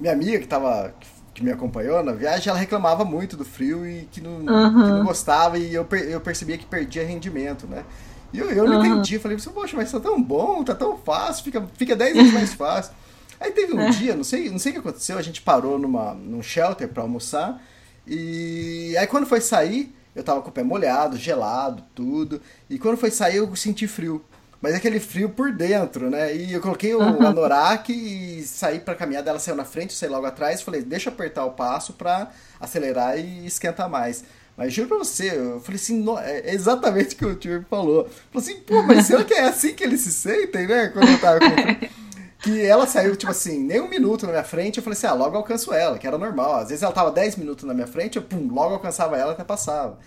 minha 0.00 0.12
amiga 0.12 0.38
que 0.38 0.46
tava 0.46 0.94
que 1.00 1.15
me 1.42 1.50
acompanhou 1.50 2.02
na 2.02 2.12
viagem, 2.12 2.48
ela 2.48 2.58
reclamava 2.58 3.04
muito 3.04 3.36
do 3.36 3.44
frio 3.44 3.86
e 3.86 4.08
que 4.10 4.20
não, 4.20 4.38
uhum. 4.38 4.82
que 4.82 4.90
não 4.90 5.04
gostava 5.04 5.58
e 5.58 5.74
eu, 5.74 5.86
eu 6.08 6.20
percebia 6.20 6.58
que 6.58 6.66
perdia 6.66 7.04
rendimento, 7.04 7.66
né? 7.66 7.84
E 8.32 8.38
eu, 8.38 8.50
eu 8.50 8.66
não 8.66 8.78
uhum. 8.78 8.86
entendi, 8.86 9.18
falei, 9.18 9.36
poxa, 9.52 9.76
mas 9.76 9.90
tá 9.90 10.00
tão 10.00 10.22
bom, 10.22 10.62
tá 10.64 10.74
tão 10.74 10.96
fácil, 10.98 11.44
fica, 11.44 11.66
fica 11.74 11.94
10 11.96 12.16
vezes 12.16 12.32
mais 12.32 12.52
fácil. 12.54 12.92
Aí 13.38 13.50
teve 13.50 13.74
um 13.74 13.80
é. 13.80 13.90
dia, 13.90 14.16
não 14.16 14.24
sei, 14.24 14.50
não 14.50 14.58
sei 14.58 14.70
o 14.70 14.74
que 14.74 14.80
aconteceu, 14.80 15.18
a 15.18 15.22
gente 15.22 15.42
parou 15.42 15.78
numa, 15.78 16.14
num 16.14 16.42
shelter 16.42 16.88
para 16.88 17.02
almoçar 17.02 17.62
e 18.06 18.96
aí 18.96 19.06
quando 19.06 19.26
foi 19.26 19.40
sair, 19.40 19.94
eu 20.14 20.22
tava 20.22 20.40
com 20.40 20.48
o 20.48 20.52
pé 20.52 20.62
molhado, 20.62 21.16
gelado, 21.16 21.82
tudo, 21.94 22.40
e 22.70 22.78
quando 22.78 22.96
foi 22.96 23.10
sair 23.10 23.36
eu 23.36 23.56
senti 23.56 23.86
frio. 23.86 24.24
Mas 24.60 24.72
é 24.72 24.76
aquele 24.76 24.98
frio 24.98 25.28
por 25.28 25.52
dentro, 25.52 26.08
né? 26.10 26.34
E 26.34 26.52
eu 26.52 26.60
coloquei 26.60 26.94
o 26.94 26.98
uhum. 26.98 27.26
anorak 27.26 27.92
e 27.92 28.42
saí 28.42 28.80
pra 28.80 28.94
caminhada. 28.94 29.30
Ela 29.30 29.38
saiu 29.38 29.56
na 29.56 29.64
frente, 29.64 29.90
eu 29.90 29.96
saí 29.96 30.08
logo 30.08 30.26
atrás. 30.26 30.62
Falei, 30.62 30.82
deixa 30.82 31.10
eu 31.10 31.12
apertar 31.12 31.44
o 31.44 31.52
passo 31.52 31.92
pra 31.92 32.30
acelerar 32.60 33.18
e 33.18 33.46
esquentar 33.46 33.88
mais. 33.88 34.24
Mas 34.56 34.72
juro 34.72 34.88
pra 34.88 34.98
você, 34.98 35.36
eu 35.36 35.60
falei 35.60 35.76
assim, 35.76 36.04
é 36.22 36.54
exatamente 36.54 37.14
o 37.14 37.18
que 37.18 37.26
o 37.26 37.34
tio 37.34 37.66
falou. 37.68 38.08
Falei 38.32 38.48
assim, 38.48 38.60
pô, 38.62 38.82
mas 38.82 39.06
será 39.06 39.22
que 39.22 39.34
é 39.34 39.42
assim 39.42 39.74
que 39.74 39.84
eles 39.84 40.00
se 40.00 40.12
sentem, 40.12 40.66
né? 40.66 40.88
Quando 40.88 41.10
eu 41.10 41.20
tava 41.20 41.40
com... 41.40 41.96
que 42.40 42.64
ela 42.64 42.86
saiu, 42.86 43.14
tipo 43.16 43.30
assim, 43.30 43.58
nem 43.58 43.80
um 43.80 43.88
minuto 43.88 44.24
na 44.24 44.32
minha 44.32 44.44
frente, 44.44 44.78
eu 44.78 44.82
falei 44.82 44.96
assim, 44.96 45.06
ah, 45.06 45.12
logo 45.12 45.36
alcanço 45.36 45.74
ela, 45.74 45.98
que 45.98 46.06
era 46.06 46.16
normal. 46.16 46.56
Às 46.56 46.68
vezes 46.70 46.82
ela 46.82 46.92
tava 46.92 47.10
10 47.10 47.36
minutos 47.36 47.64
na 47.64 47.74
minha 47.74 47.86
frente, 47.86 48.16
eu, 48.16 48.22
pum, 48.22 48.48
logo 48.50 48.74
alcançava 48.74 49.18
ela 49.18 49.32
até 49.32 49.44
passava. 49.44 49.98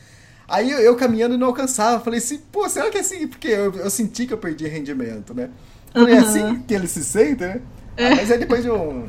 Aí 0.50 0.72
eu, 0.72 0.80
eu 0.80 0.96
caminhando 0.96 1.36
e 1.36 1.38
não 1.38 1.48
alcançava, 1.48 2.04
falei 2.04 2.20
assim, 2.20 2.40
pô, 2.52 2.68
será 2.68 2.90
que 2.90 2.98
é 2.98 3.02
assim? 3.02 3.28
Porque 3.28 3.48
eu, 3.48 3.74
eu 3.76 3.90
senti 3.90 4.26
que 4.26 4.34
eu 4.34 4.38
perdi 4.38 4.68
rendimento, 4.68 5.34
né? 5.34 5.50
Falei, 5.94 6.16
é 6.16 6.18
assim 6.18 6.60
que 6.62 6.74
ele 6.74 6.88
se 6.88 7.04
sente, 7.04 7.42
né? 7.42 7.62
Ah, 7.98 8.16
mas 8.16 8.32
aí 8.32 8.40
depois 8.40 8.64
de 8.64 8.72
um, 8.72 9.08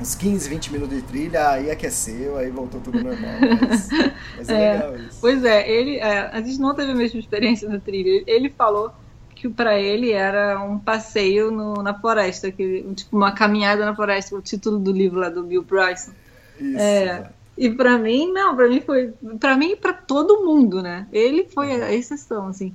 uns 0.00 0.14
15, 0.14 0.48
20 0.48 0.72
minutos 0.72 0.96
de 0.96 1.02
trilha, 1.02 1.50
aí 1.50 1.70
aqueceu, 1.70 2.36
aí 2.36 2.50
voltou 2.50 2.80
tudo 2.80 3.02
normal. 3.02 3.32
Mas, 3.68 3.88
mas 4.36 4.48
é, 4.48 4.54
é, 4.64 4.72
legal 4.72 4.96
isso. 4.96 5.18
Pois 5.20 5.44
é, 5.44 5.70
ele, 5.70 5.96
é, 5.96 6.30
a 6.32 6.40
gente 6.40 6.58
não 6.58 6.74
teve 6.74 6.92
a 6.92 6.94
mesma 6.94 7.18
experiência 7.18 7.68
na 7.68 7.78
trilha. 7.78 8.22
Ele 8.26 8.48
falou 8.48 8.92
que 9.34 9.48
para 9.48 9.78
ele 9.78 10.12
era 10.12 10.60
um 10.62 10.78
passeio 10.78 11.50
no, 11.50 11.74
na 11.74 11.94
floresta, 11.94 12.50
que, 12.50 12.84
tipo 12.94 13.16
uma 13.16 13.32
caminhada 13.32 13.84
na 13.84 13.94
floresta, 13.94 14.34
o 14.34 14.42
título 14.42 14.78
do 14.78 14.92
livro 14.92 15.20
lá 15.20 15.28
do 15.28 15.42
Bill 15.42 15.62
Bryson. 15.62 16.12
Isso. 16.60 16.78
É, 16.78 17.30
e 17.58 17.70
para 17.70 17.98
mim, 17.98 18.32
não, 18.32 18.54
para 18.54 18.68
mim 18.68 18.80
foi, 18.80 19.12
para 19.40 19.56
mim 19.56 19.72
e 19.72 19.76
para 19.76 19.92
todo 19.92 20.44
mundo, 20.44 20.80
né? 20.80 21.08
Ele 21.12 21.44
foi 21.44 21.72
a 21.72 21.92
exceção, 21.92 22.46
assim. 22.46 22.74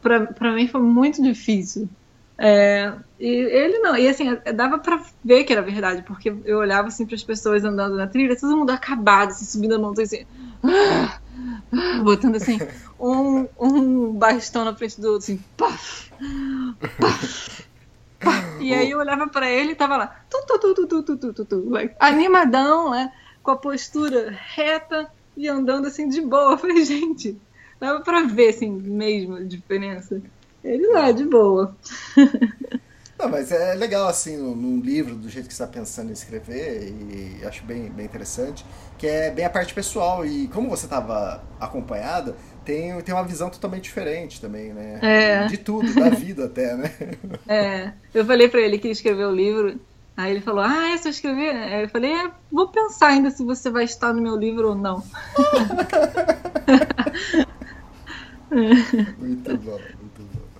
Para 0.00 0.52
mim 0.54 0.66
foi 0.66 0.80
muito 0.80 1.22
difícil. 1.22 1.88
É, 2.36 2.92
e 3.20 3.28
ele 3.28 3.78
não, 3.78 3.96
e 3.96 4.08
assim, 4.08 4.36
dava 4.54 4.78
para 4.78 5.00
ver 5.24 5.44
que 5.44 5.52
era 5.52 5.62
verdade, 5.62 6.02
porque 6.02 6.34
eu 6.44 6.58
olhava 6.58 6.88
assim 6.88 7.06
para 7.06 7.14
as 7.14 7.22
pessoas 7.22 7.64
andando 7.64 7.96
na 7.96 8.08
trilha, 8.08 8.38
todo 8.38 8.56
mundo 8.56 8.70
acabado, 8.70 9.28
assim, 9.28 9.44
subindo 9.44 9.76
a 9.76 9.78
montanha, 9.78 10.04
assim, 10.04 10.26
botando 12.02 12.36
assim, 12.36 12.58
um, 12.98 13.46
um 13.58 14.12
bastão 14.12 14.64
na 14.64 14.74
frente 14.74 15.00
do 15.00 15.12
outro, 15.12 15.24
assim, 15.24 15.44
paf, 15.56 16.10
paf, 16.98 17.64
paf. 18.18 18.64
E 18.64 18.74
aí 18.74 18.90
eu 18.90 18.98
olhava 18.98 19.28
para 19.28 19.48
ele 19.48 19.72
e 19.72 19.76
tava 19.76 19.96
lá, 19.96 20.06
tu, 20.28 20.44
tu, 20.46 20.58
tu, 20.58 20.74
tu, 20.74 21.02
tu, 21.02 21.16
tu, 21.16 21.32
tu, 21.32 21.44
tu, 21.44 21.70
like, 21.70 21.94
animadão, 22.00 22.90
né, 22.90 23.12
com 23.44 23.50
a 23.50 23.56
postura 23.56 24.30
reta 24.30 25.06
e 25.36 25.46
andando 25.46 25.86
assim 25.86 26.08
de 26.08 26.20
boa. 26.20 26.52
Eu 26.54 26.58
falei, 26.58 26.84
gente, 26.84 27.36
dava 27.78 28.00
pra 28.00 28.22
ver 28.22 28.48
assim 28.48 28.70
mesmo 28.70 29.36
a 29.36 29.42
diferença. 29.44 30.20
Ele 30.64 30.88
lá, 30.88 31.12
de 31.12 31.24
boa. 31.24 31.76
Não, 33.16 33.28
mas 33.28 33.52
é 33.52 33.74
legal, 33.74 34.08
assim, 34.08 34.36
num 34.36 34.80
livro, 34.80 35.14
do 35.14 35.28
jeito 35.28 35.46
que 35.46 35.54
você 35.54 35.62
está 35.62 35.72
pensando 35.72 36.10
em 36.10 36.12
escrever, 36.12 36.92
e 36.92 37.46
acho 37.46 37.64
bem, 37.64 37.88
bem 37.88 38.06
interessante, 38.06 38.66
que 38.98 39.06
é 39.06 39.30
bem 39.30 39.44
a 39.44 39.50
parte 39.50 39.72
pessoal. 39.72 40.26
E 40.26 40.48
como 40.48 40.68
você 40.68 40.86
estava 40.86 41.40
acompanhada, 41.60 42.34
tem, 42.64 43.00
tem 43.02 43.14
uma 43.14 43.22
visão 43.22 43.48
totalmente 43.50 43.84
diferente 43.84 44.40
também, 44.40 44.72
né? 44.72 44.98
É. 45.00 45.46
De 45.46 45.58
tudo, 45.58 45.94
da 45.94 46.08
vida 46.10 46.46
até, 46.46 46.76
né? 46.76 46.90
É. 47.46 47.92
Eu 48.12 48.24
falei 48.24 48.48
para 48.48 48.60
ele 48.60 48.78
que 48.78 48.88
escreveu 48.88 49.28
o 49.28 49.34
livro, 49.34 49.78
aí 50.16 50.30
ele 50.30 50.40
falou, 50.40 50.62
ah, 50.62 50.90
é 50.90 50.98
só 50.98 51.08
escrever? 51.08 51.54
Aí 51.56 51.82
eu 51.82 51.88
falei, 51.88 52.12
é, 52.12 52.30
vou 52.50 52.68
pensar 52.68 53.08
ainda 53.08 53.30
se 53.30 53.44
você 53.44 53.70
vai 53.70 53.84
estar 53.84 54.12
no 54.12 54.22
meu 54.22 54.36
livro 54.36 54.68
ou 54.70 54.74
não. 54.74 55.04
muito 59.18 59.56
bom. 59.58 59.80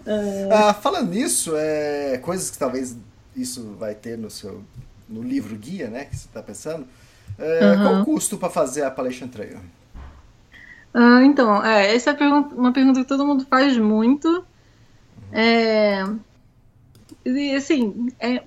É... 0.07 0.49
Ah, 0.53 0.75
falando 0.75 1.11
nisso, 1.11 1.55
é, 1.57 2.19
coisas 2.19 2.51
que 2.51 2.59
talvez 2.59 2.97
isso 3.35 3.75
vai 3.79 3.95
ter 3.95 4.19
no 4.19 4.31
seu 4.31 4.63
no 5.09 5.23
livro 5.23 5.57
guia, 5.57 5.89
né, 5.89 6.05
que 6.05 6.17
você 6.17 6.27
está 6.27 6.43
pensando. 6.43 6.87
É, 7.39 7.71
uhum. 7.71 7.83
Qual 7.83 8.01
o 8.01 8.05
custo 8.05 8.39
para 8.39 8.51
fazer 8.51 8.83
a 8.83 8.89
Appalachian 8.89 9.29
Trail? 9.29 9.59
Ah, 10.93 11.23
então, 11.25 11.65
é, 11.65 11.95
essa 11.95 12.11
é 12.11 12.15
pergunta, 12.15 12.55
uma 12.55 12.73
pergunta 12.73 13.01
que 13.01 13.09
todo 13.09 13.27
mundo 13.27 13.47
faz 13.49 13.77
muito. 13.77 14.29
Uhum. 14.29 14.45
É, 15.33 16.05
e, 17.25 17.55
assim, 17.55 18.13
é, 18.21 18.43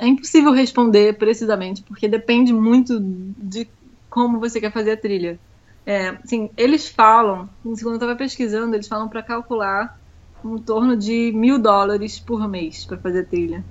é 0.00 0.06
impossível 0.06 0.52
responder 0.52 1.18
precisamente, 1.18 1.82
porque 1.84 2.08
depende 2.08 2.52
muito 2.52 2.98
de 3.00 3.70
como 4.10 4.40
você 4.40 4.60
quer 4.60 4.72
fazer 4.72 4.92
a 4.92 4.96
trilha. 5.00 5.40
É, 5.86 6.08
assim, 6.24 6.50
eles 6.56 6.88
falam, 6.88 7.48
quando 7.62 7.80
eu 7.82 7.94
estava 7.94 8.16
pesquisando, 8.16 8.74
eles 8.74 8.88
falam 8.88 9.08
para 9.08 9.22
calcular 9.22 9.90
em 10.44 10.58
torno 10.62 10.96
de 10.96 11.32
mil 11.34 11.58
dólares 11.60 12.20
por 12.20 12.48
mês 12.48 12.84
para 12.86 12.98
fazer 12.98 13.28
trilha. 13.28 13.64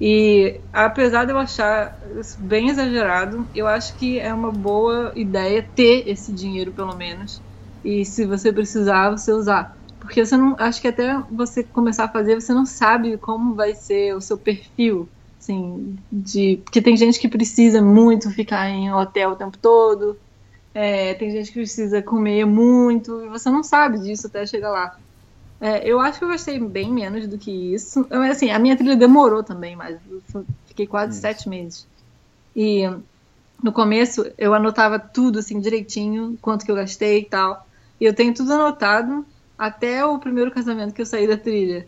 E 0.00 0.62
apesar 0.72 1.26
de 1.26 1.32
eu 1.32 1.38
achar 1.38 1.94
bem 2.38 2.68
exagerado, 2.70 3.48
eu 3.54 3.66
acho 3.66 3.96
que 3.98 4.18
é 4.18 4.32
uma 4.32 4.50
boa 4.50 5.12
ideia 5.14 5.62
ter 5.62 6.08
esse 6.08 6.32
dinheiro 6.34 6.72
pelo 6.72 6.96
menos. 6.96 7.42
E 7.84 8.04
se 8.04 8.24
você 8.26 8.52
precisar, 8.52 9.10
você 9.10 9.32
usar. 9.32 9.70
Porque 9.98 10.24
você 10.24 10.36
não. 10.36 10.56
Acho 10.58 10.80
que 10.80 10.88
até 10.88 11.18
você 11.30 11.62
começar 11.64 12.04
a 12.04 12.12
fazer, 12.12 12.34
você 12.40 12.54
não 12.54 12.64
sabe 12.64 13.18
como 13.18 13.54
vai 13.54 13.74
ser 13.74 14.14
o 14.16 14.20
seu 14.20 14.38
perfil. 14.38 15.12
Assim, 15.50 15.98
de, 16.12 16.60
porque 16.64 16.80
tem 16.80 16.96
gente 16.96 17.18
que 17.18 17.28
precisa 17.28 17.82
muito 17.82 18.30
ficar 18.30 18.70
em 18.70 18.92
hotel 18.92 19.30
o 19.30 19.36
tempo 19.36 19.58
todo. 19.58 20.16
É, 20.72 21.14
tem 21.14 21.30
gente 21.32 21.48
que 21.48 21.58
precisa 21.58 22.00
comer 22.00 22.44
muito. 22.44 23.24
E 23.24 23.28
você 23.28 23.50
não 23.50 23.64
sabe 23.64 23.98
disso 23.98 24.28
até 24.28 24.46
chegar 24.46 24.70
lá. 24.70 24.96
É, 25.60 25.86
eu 25.86 25.98
acho 26.00 26.18
que 26.18 26.24
eu 26.24 26.28
gostei 26.28 26.58
bem 26.60 26.92
menos 26.92 27.26
do 27.26 27.36
que 27.36 27.50
isso. 27.50 28.06
Assim, 28.30 28.50
a 28.50 28.58
minha 28.58 28.76
trilha 28.76 28.96
demorou 28.96 29.42
também, 29.42 29.74
mas 29.74 29.98
fiquei 30.66 30.86
quase 30.86 31.18
sete 31.18 31.48
meses. 31.48 31.86
E 32.54 32.82
no 33.62 33.72
começo 33.72 34.24
eu 34.38 34.54
anotava 34.54 34.98
tudo 34.98 35.40
assim 35.40 35.58
direitinho, 35.58 36.38
quanto 36.40 36.64
que 36.64 36.70
eu 36.70 36.76
gastei 36.76 37.18
e 37.18 37.24
tal. 37.24 37.66
E 38.00 38.04
eu 38.04 38.14
tenho 38.14 38.32
tudo 38.32 38.52
anotado 38.52 39.26
até 39.58 40.04
o 40.04 40.18
primeiro 40.18 40.52
casamento 40.52 40.94
que 40.94 41.02
eu 41.02 41.06
saí 41.06 41.26
da 41.26 41.36
trilha. 41.36 41.86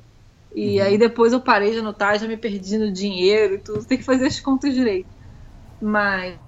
E 0.55 0.79
uhum. 0.79 0.87
aí 0.87 0.99
depois 0.99 1.33
eu 1.33 1.41
parei 1.41 1.73
de 1.73 1.79
anotar, 1.79 2.19
já 2.19 2.27
me 2.29 2.37
perdi 2.37 2.79
no 2.79 2.93
dinheiro 2.93 3.55
e 3.55 3.59
tudo. 3.59 3.85
Tem 3.87 3.99
que 3.99 4.05
fazer 4.05 4.27
as 4.27 4.41
contas 4.41 4.75
direito. 4.75 5.11
Mas 5.81 6.39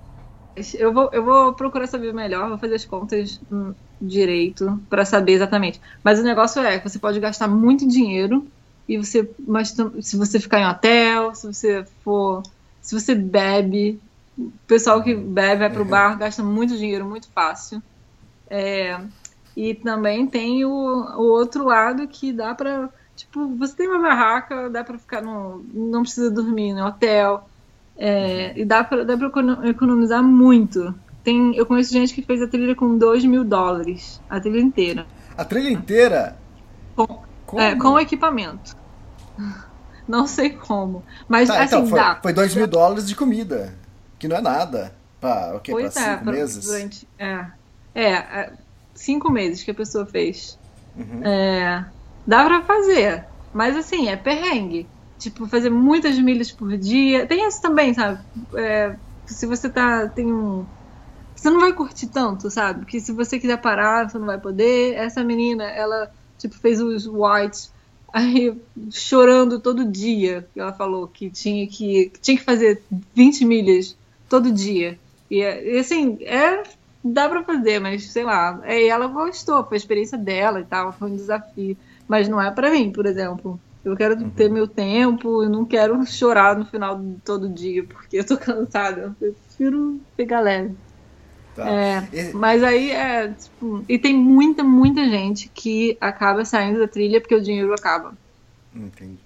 eu 0.79 0.93
vou, 0.93 1.11
eu 1.13 1.25
vou 1.25 1.55
procurar 1.55 1.87
saber 1.87 2.13
melhor, 2.13 2.49
vou 2.49 2.59
fazer 2.59 2.75
as 2.75 2.85
contas 2.85 3.41
hum, 3.51 3.75
direito 4.01 4.81
para 4.89 5.05
saber 5.05 5.33
exatamente. 5.33 5.81
Mas 6.03 6.21
o 6.21 6.23
negócio 6.23 6.63
é 6.63 6.79
que 6.79 6.89
você 6.89 6.99
pode 6.99 7.19
gastar 7.19 7.49
muito 7.49 7.87
dinheiro 7.89 8.47
e 8.89 8.99
você, 8.99 9.29
mas 9.39 9.75
se 10.03 10.17
você 10.17 10.39
ficar 10.39 10.61
em 10.61 10.67
hotel, 10.67 11.35
se 11.35 11.47
você 11.47 11.85
for, 12.05 12.43
se 12.81 12.99
você 12.99 13.15
bebe, 13.15 14.01
o 14.37 14.53
pessoal 14.67 15.03
que 15.03 15.15
bebe 15.15 15.61
vai 15.61 15.71
pro 15.73 15.83
uhum. 15.83 15.89
bar 15.89 16.19
gasta 16.19 16.43
muito 16.43 16.77
dinheiro 16.77 17.05
muito 17.05 17.29
fácil. 17.33 17.83
É, 18.49 19.01
e 19.57 19.75
também 19.75 20.27
tem 20.27 20.65
o, 20.65 20.71
o 20.71 21.23
outro 21.33 21.65
lado 21.65 22.07
que 22.07 22.33
dá 22.33 22.55
para 22.55 22.91
tipo 23.17 23.49
você 23.57 23.75
tem 23.77 23.89
uma 23.89 24.01
barraca, 24.01 24.69
dá 24.71 24.85
para 24.85 24.99
ficar 24.99 25.23
no, 25.23 25.65
não 25.73 26.03
precisa 26.03 26.31
dormir 26.31 26.73
no 26.73 26.87
hotel. 26.87 27.49
É, 27.97 28.59
e 28.59 28.65
dá 28.65 28.83
para 28.83 29.05
dá 29.05 29.15
economizar 29.69 30.23
muito. 30.23 30.95
Tem, 31.23 31.57
eu 31.57 31.65
conheço 31.65 31.93
gente 31.93 32.13
que 32.13 32.23
fez 32.23 32.43
a 32.43 32.47
trilha 32.47 32.75
com 32.75 32.99
2 32.99 33.25
mil 33.25 33.45
dólares, 33.45 34.21
a 34.29 34.41
trilha 34.41 34.61
inteira. 34.61 35.07
A 35.37 35.45
trilha 35.45 35.71
inteira? 35.71 36.37
Com, 36.95 37.25
é, 37.59 37.75
com 37.77 37.99
equipamento. 37.99 38.77
Não 40.07 40.27
sei 40.27 40.51
como. 40.51 41.03
Mas 41.27 41.49
tá, 41.49 41.63
assim, 41.63 41.77
então, 41.77 41.87
foi, 41.87 41.99
dá. 41.99 42.19
Foi 42.21 42.33
2 42.33 42.55
mil 42.55 42.67
dólares 42.67 43.09
de 43.09 43.17
comida, 43.17 43.75
que 44.19 44.29
não 44.29 44.37
é 44.37 44.41
nada. 44.43 44.95
Para 45.19 45.57
o 45.57 45.61
quê? 45.61 45.73
Para 45.73 45.85
é, 45.85 45.91
cinco 45.91 46.25
meses? 46.27 46.67
Durante, 46.67 47.09
é, 47.19 47.47
é, 47.95 48.13
é, 48.13 48.53
cinco 48.95 49.31
meses 49.31 49.63
que 49.63 49.71
a 49.71 49.75
pessoa 49.75 50.05
fez. 50.05 50.59
Uhum. 50.95 51.25
É, 51.25 51.87
dá 52.27 52.45
pra 52.45 52.63
fazer. 52.63 53.29
Mas 53.53 53.77
assim, 53.77 54.09
é 54.09 54.17
perrengue. 54.17 54.91
Tipo, 55.19 55.49
fazer 55.49 55.71
muitas 55.71 56.19
milhas 56.19 56.51
por 56.53 56.77
dia. 56.77 57.27
Tem 57.27 57.47
isso 57.47 57.61
também, 57.61 57.95
sabe? 57.95 58.25
É, 58.57 58.99
se 59.27 59.47
você 59.47 59.71
tá. 59.71 60.09
Tem 60.09 60.33
um 60.33 60.67
você 61.37 61.51
não 61.51 61.61
vai 61.61 61.73
curtir 61.75 62.09
tanto, 62.09 62.51
sabe? 62.51 62.81
Porque 62.81 63.01
se 63.01 63.13
você 63.13 63.39
quiser 63.39 63.61
parar, 63.61 64.09
você 64.09 64.19
não 64.19 64.27
vai 64.27 64.41
poder. 64.41 64.95
Essa 64.95 65.25
menina, 65.25 65.65
ela, 65.65 66.11
tipo, 66.39 66.55
fez 66.57 66.81
os 66.81 67.07
whites 67.07 67.73
aí 68.13 68.63
chorando 68.91 69.61
todo 69.61 69.85
dia. 69.91 70.49
Ela 70.57 70.73
falou 70.73 71.09
que 71.09 71.31
tinha 71.31 71.67
que, 71.69 72.11
que 72.11 72.21
tinha 72.21 72.37
que 72.39 72.45
fazer 72.45 72.87
20 73.15 73.45
milhas 73.45 73.97
todo 74.29 74.53
dia. 74.53 74.99
E, 75.31 75.39
e 75.41 75.79
assim, 75.79 76.19
é 76.23 76.63
dá 77.03 77.29
para 77.29 77.45
fazer, 77.45 77.81
mas 77.81 78.11
sei 78.13 78.25
lá. 78.25 78.61
É, 78.65 78.87
ela 78.87 79.07
gostou, 79.09 79.65
foi 79.65 79.77
a 79.77 79.79
experiência 79.79 80.17
dela 80.17 80.61
e 80.61 80.65
tal, 80.65 80.93
foi 80.93 81.11
um 81.11 81.17
desafio. 81.17 81.77
Mas 82.07 82.29
não 82.29 82.41
é 82.41 82.51
para 82.51 82.71
mim, 82.71 82.91
por 82.91 83.07
exemplo. 83.07 83.59
Eu 83.85 83.97
quero 83.97 84.19
uhum. 84.19 84.31
ter 84.31 84.51
meu 84.51 84.67
tempo, 84.67 85.43
eu 85.43 85.51
não 85.51 85.65
quero 85.65 86.05
chorar 86.07 86.57
no 86.57 86.65
final 86.65 86.99
de 86.99 87.17
todo 87.25 87.49
dia, 87.49 87.85
porque 87.85 88.19
eu 88.19 88.27
tô 88.27 88.37
cansada. 88.39 89.15
Eu 89.21 89.33
prefiro 89.33 90.01
pegar 90.17 90.41
leve. 90.41 90.75
Tá. 91.55 91.69
É, 91.69 92.09
e... 92.13 92.33
Mas 92.33 92.63
aí 92.63 92.91
é. 92.91 93.29
Tipo, 93.29 93.85
e 93.89 93.99
tem 93.99 94.15
muita, 94.15 94.65
muita 94.65 95.09
gente 95.09 95.49
que 95.55 95.97
acaba 96.01 96.45
saindo 96.45 96.81
da 96.81 96.89
trilha 96.89 97.21
porque 97.21 97.35
o 97.35 97.43
dinheiro 97.43 97.73
acaba. 97.73 98.17
Entendi. 98.75 99.19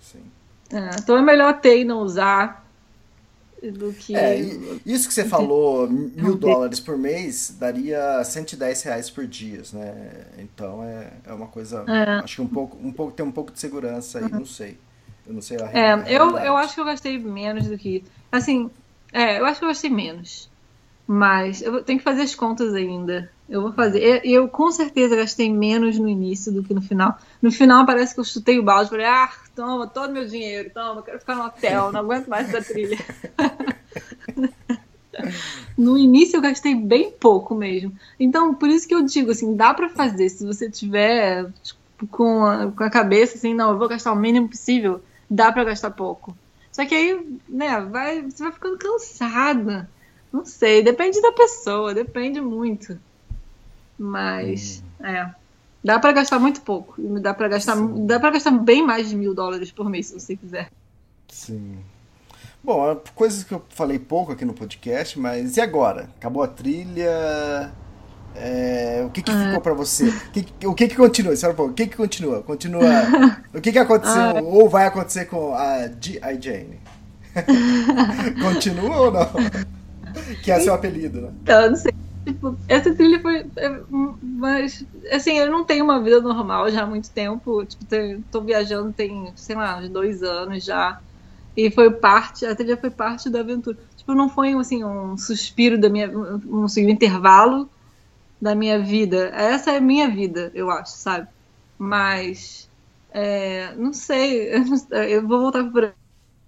Sim. 0.00 0.22
É, 0.72 0.90
então 0.98 1.16
é 1.16 1.22
melhor 1.22 1.60
ter 1.60 1.80
e 1.80 1.84
não 1.84 1.98
usar 2.00 2.63
do 3.70 3.92
que. 3.92 4.16
É, 4.16 4.38
isso 4.84 5.08
que 5.08 5.14
você 5.14 5.24
falou, 5.24 5.88
mil 5.88 6.36
dólares 6.36 6.80
por 6.80 6.96
mês, 6.96 7.56
daria 7.58 8.22
110 8.24 8.82
reais 8.82 9.10
por 9.10 9.26
dia, 9.26 9.62
né? 9.72 10.26
Então 10.38 10.82
é, 10.82 11.12
é 11.26 11.32
uma 11.32 11.46
coisa. 11.46 11.84
É. 11.88 12.20
Acho 12.20 12.36
que 12.36 12.42
um 12.42 12.48
pouco, 12.48 12.76
um 12.82 12.92
pouco, 12.92 13.12
tem 13.12 13.24
um 13.24 13.32
pouco 13.32 13.52
de 13.52 13.60
segurança 13.60 14.18
aí, 14.18 14.24
uhum. 14.24 14.40
não 14.40 14.46
sei. 14.46 14.78
Eu 15.26 15.34
não 15.34 15.40
sei 15.40 15.56
a 15.60 15.70
É, 15.72 15.94
eu, 16.14 16.36
eu 16.38 16.56
acho 16.56 16.74
que 16.74 16.80
eu 16.80 16.84
gastei 16.84 17.18
menos 17.18 17.66
do 17.66 17.78
que. 17.78 18.04
Assim, 18.30 18.70
é, 19.12 19.38
eu 19.38 19.46
acho 19.46 19.58
que 19.58 19.64
eu 19.64 19.68
gastei 19.68 19.90
menos. 19.90 20.50
Mas 21.06 21.60
eu 21.60 21.82
tenho 21.82 21.98
que 21.98 22.04
fazer 22.04 22.22
as 22.22 22.34
contas 22.34 22.74
ainda. 22.74 23.30
Eu 23.48 23.60
vou 23.60 23.72
fazer. 23.72 24.22
E 24.24 24.32
eu, 24.32 24.48
com 24.48 24.70
certeza 24.70 25.16
gastei 25.16 25.52
menos 25.52 25.98
no 25.98 26.08
início 26.08 26.50
do 26.50 26.62
que 26.62 26.72
no 26.72 26.80
final. 26.80 27.18
No 27.42 27.52
final 27.52 27.84
parece 27.84 28.14
que 28.14 28.20
eu 28.20 28.24
chutei 28.24 28.58
o 28.58 28.62
balde. 28.62 28.90
Falei, 28.90 29.06
ah, 29.06 29.30
toma 29.54 29.86
todo 29.86 30.12
meu 30.12 30.26
dinheiro, 30.26 30.70
toma, 30.72 31.02
quero 31.02 31.20
ficar 31.20 31.34
no 31.34 31.44
hotel, 31.44 31.92
não 31.92 32.00
aguento 32.00 32.28
mais 32.28 32.52
essa 32.52 32.72
trilha. 32.72 32.98
no 35.76 35.98
início 35.98 36.38
eu 36.38 36.40
gastei 36.40 36.74
bem 36.74 37.10
pouco 37.10 37.54
mesmo. 37.54 37.94
Então, 38.18 38.54
por 38.54 38.68
isso 38.68 38.88
que 38.88 38.94
eu 38.94 39.02
digo 39.02 39.30
assim, 39.30 39.54
dá 39.54 39.74
pra 39.74 39.90
fazer. 39.90 40.28
Se 40.30 40.46
você 40.46 40.70
tiver 40.70 41.50
tipo, 41.62 42.06
com 42.10 42.44
a, 42.44 42.72
com 42.72 42.82
a 42.82 42.90
cabeça 42.90 43.36
assim, 43.36 43.54
não, 43.54 43.72
eu 43.72 43.78
vou 43.78 43.88
gastar 43.88 44.12
o 44.12 44.16
mínimo 44.16 44.48
possível, 44.48 45.02
dá 45.28 45.52
pra 45.52 45.64
gastar 45.64 45.90
pouco. 45.90 46.34
Só 46.72 46.84
que 46.86 46.94
aí, 46.94 47.38
né, 47.48 47.80
vai, 47.82 48.22
você 48.22 48.42
vai 48.42 48.52
ficando 48.52 48.78
cansada. 48.78 49.88
Não 50.32 50.44
sei, 50.44 50.82
depende 50.82 51.20
da 51.20 51.30
pessoa, 51.30 51.94
depende 51.94 52.40
muito. 52.40 52.98
Mas, 53.98 54.82
é. 55.00 55.26
Dá 55.82 55.98
pra 55.98 56.12
gastar 56.12 56.38
muito 56.38 56.62
pouco. 56.62 56.94
E 56.98 57.20
Dá 57.20 57.34
pra 57.34 57.48
gastar, 57.48 57.76
dá 57.76 58.18
pra 58.18 58.30
gastar 58.30 58.50
bem 58.50 58.84
mais 58.84 59.08
de 59.08 59.16
mil 59.16 59.34
dólares 59.34 59.70
por 59.70 59.88
mês, 59.90 60.06
se 60.06 60.14
você 60.14 60.34
quiser. 60.34 60.70
Sim. 61.28 61.76
Bom, 62.62 62.90
é 62.90 62.96
coisas 63.14 63.44
que 63.44 63.52
eu 63.52 63.62
falei 63.68 63.98
pouco 63.98 64.32
aqui 64.32 64.44
no 64.44 64.54
podcast, 64.54 65.18
mas 65.18 65.58
e 65.58 65.60
agora? 65.60 66.08
Acabou 66.16 66.42
a 66.42 66.48
trilha? 66.48 67.70
É, 68.34 69.04
o 69.06 69.10
que, 69.10 69.22
que 69.22 69.30
ficou 69.30 69.60
pra 69.60 69.74
você? 69.74 70.08
O 70.08 70.30
que, 70.32 70.66
o 70.66 70.74
que, 70.74 70.88
que 70.88 70.96
continua? 70.96 71.34
O 71.34 71.72
que, 71.72 71.86
que 71.86 71.96
continua? 71.96 72.42
Continua. 72.42 72.82
O 73.54 73.60
que, 73.60 73.70
que 73.70 73.78
aconteceu 73.78 74.44
ou 74.44 74.68
vai 74.68 74.86
acontecer 74.86 75.26
com 75.26 75.54
a 75.54 75.86
G.I. 75.86 76.40
Jane? 76.40 76.80
continua 78.42 78.96
ou 78.96 79.12
não? 79.12 79.30
Que 80.42 80.50
é 80.50 80.58
seu 80.58 80.74
apelido, 80.74 81.20
né? 81.20 81.30
Então, 81.42 81.70
não 81.70 81.76
sei. 81.76 81.94
Tipo, 82.24 82.58
essa 82.66 82.94
trilha 82.94 83.20
foi. 83.20 83.40
é, 83.56 83.82
Mas, 84.22 84.84
assim, 85.12 85.38
eu 85.38 85.50
não 85.50 85.64
tenho 85.64 85.84
uma 85.84 86.02
vida 86.02 86.20
normal 86.20 86.70
já 86.70 86.82
há 86.82 86.86
muito 86.86 87.10
tempo. 87.10 87.64
Tipo, 87.66 87.84
tô 88.30 88.40
viajando 88.42 88.92
tem, 88.92 89.32
sei 89.36 89.56
lá, 89.56 89.76
uns 89.78 89.90
dois 89.90 90.22
anos 90.22 90.64
já. 90.64 91.00
E 91.56 91.70
foi 91.70 91.90
parte, 91.90 92.46
a 92.46 92.54
trilha 92.56 92.76
foi 92.76 92.90
parte 92.90 93.30
da 93.30 93.40
aventura. 93.40 93.78
Tipo, 93.96 94.14
não 94.14 94.28
foi 94.28 94.54
assim, 94.54 94.84
um 94.84 95.16
suspiro 95.18 95.78
da 95.78 95.88
minha. 95.90 96.08
um, 96.10 96.64
assim, 96.64 96.86
um 96.86 96.90
intervalo 96.90 97.70
da 98.40 98.54
minha 98.54 98.78
vida. 98.80 99.30
Essa 99.34 99.72
é 99.72 99.76
a 99.78 99.80
minha 99.80 100.08
vida, 100.10 100.50
eu 100.54 100.70
acho, 100.70 100.92
sabe? 100.96 101.28
Mas. 101.78 102.70
é, 103.10 103.74
não 103.76 103.92
sei. 103.92 104.50
Eu, 104.92 105.26
vou 105.28 105.40
voltar 105.40 105.64
pro 105.70 105.92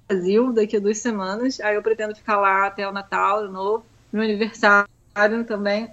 Brasil 0.09 0.53
daqui 0.53 0.77
a 0.77 0.81
duas 0.81 0.99
semanas. 0.99 1.61
Aí 1.61 1.77
eu 1.77 1.83
pretendo 1.83 2.15
ficar 2.17 2.39
lá 2.41 2.67
até 2.67 2.89
o 2.89 2.93
Natal 2.93 3.47
de 3.47 3.53
novo, 3.53 3.87
meu 4.13 4.23
aniversário 4.23 4.89
também. 5.47 5.89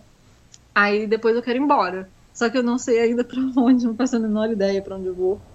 Aí 0.76 1.08
depois 1.08 1.36
eu 1.36 1.42
quero 1.44 1.60
ir 1.60 1.62
embora. 1.64 2.14
Só 2.34 2.50
que 2.50 2.58
eu 2.58 2.64
não 2.64 2.78
sei 2.78 3.00
ainda 3.00 3.24
pra 3.28 3.40
onde, 3.58 3.86
não 3.86 3.96
faço 3.96 4.16
a 4.18 4.20
menor 4.20 4.52
ideia 4.52 4.84
pra 4.84 4.98
onde 4.98 5.08
eu 5.08 5.16
vou. 5.16 5.46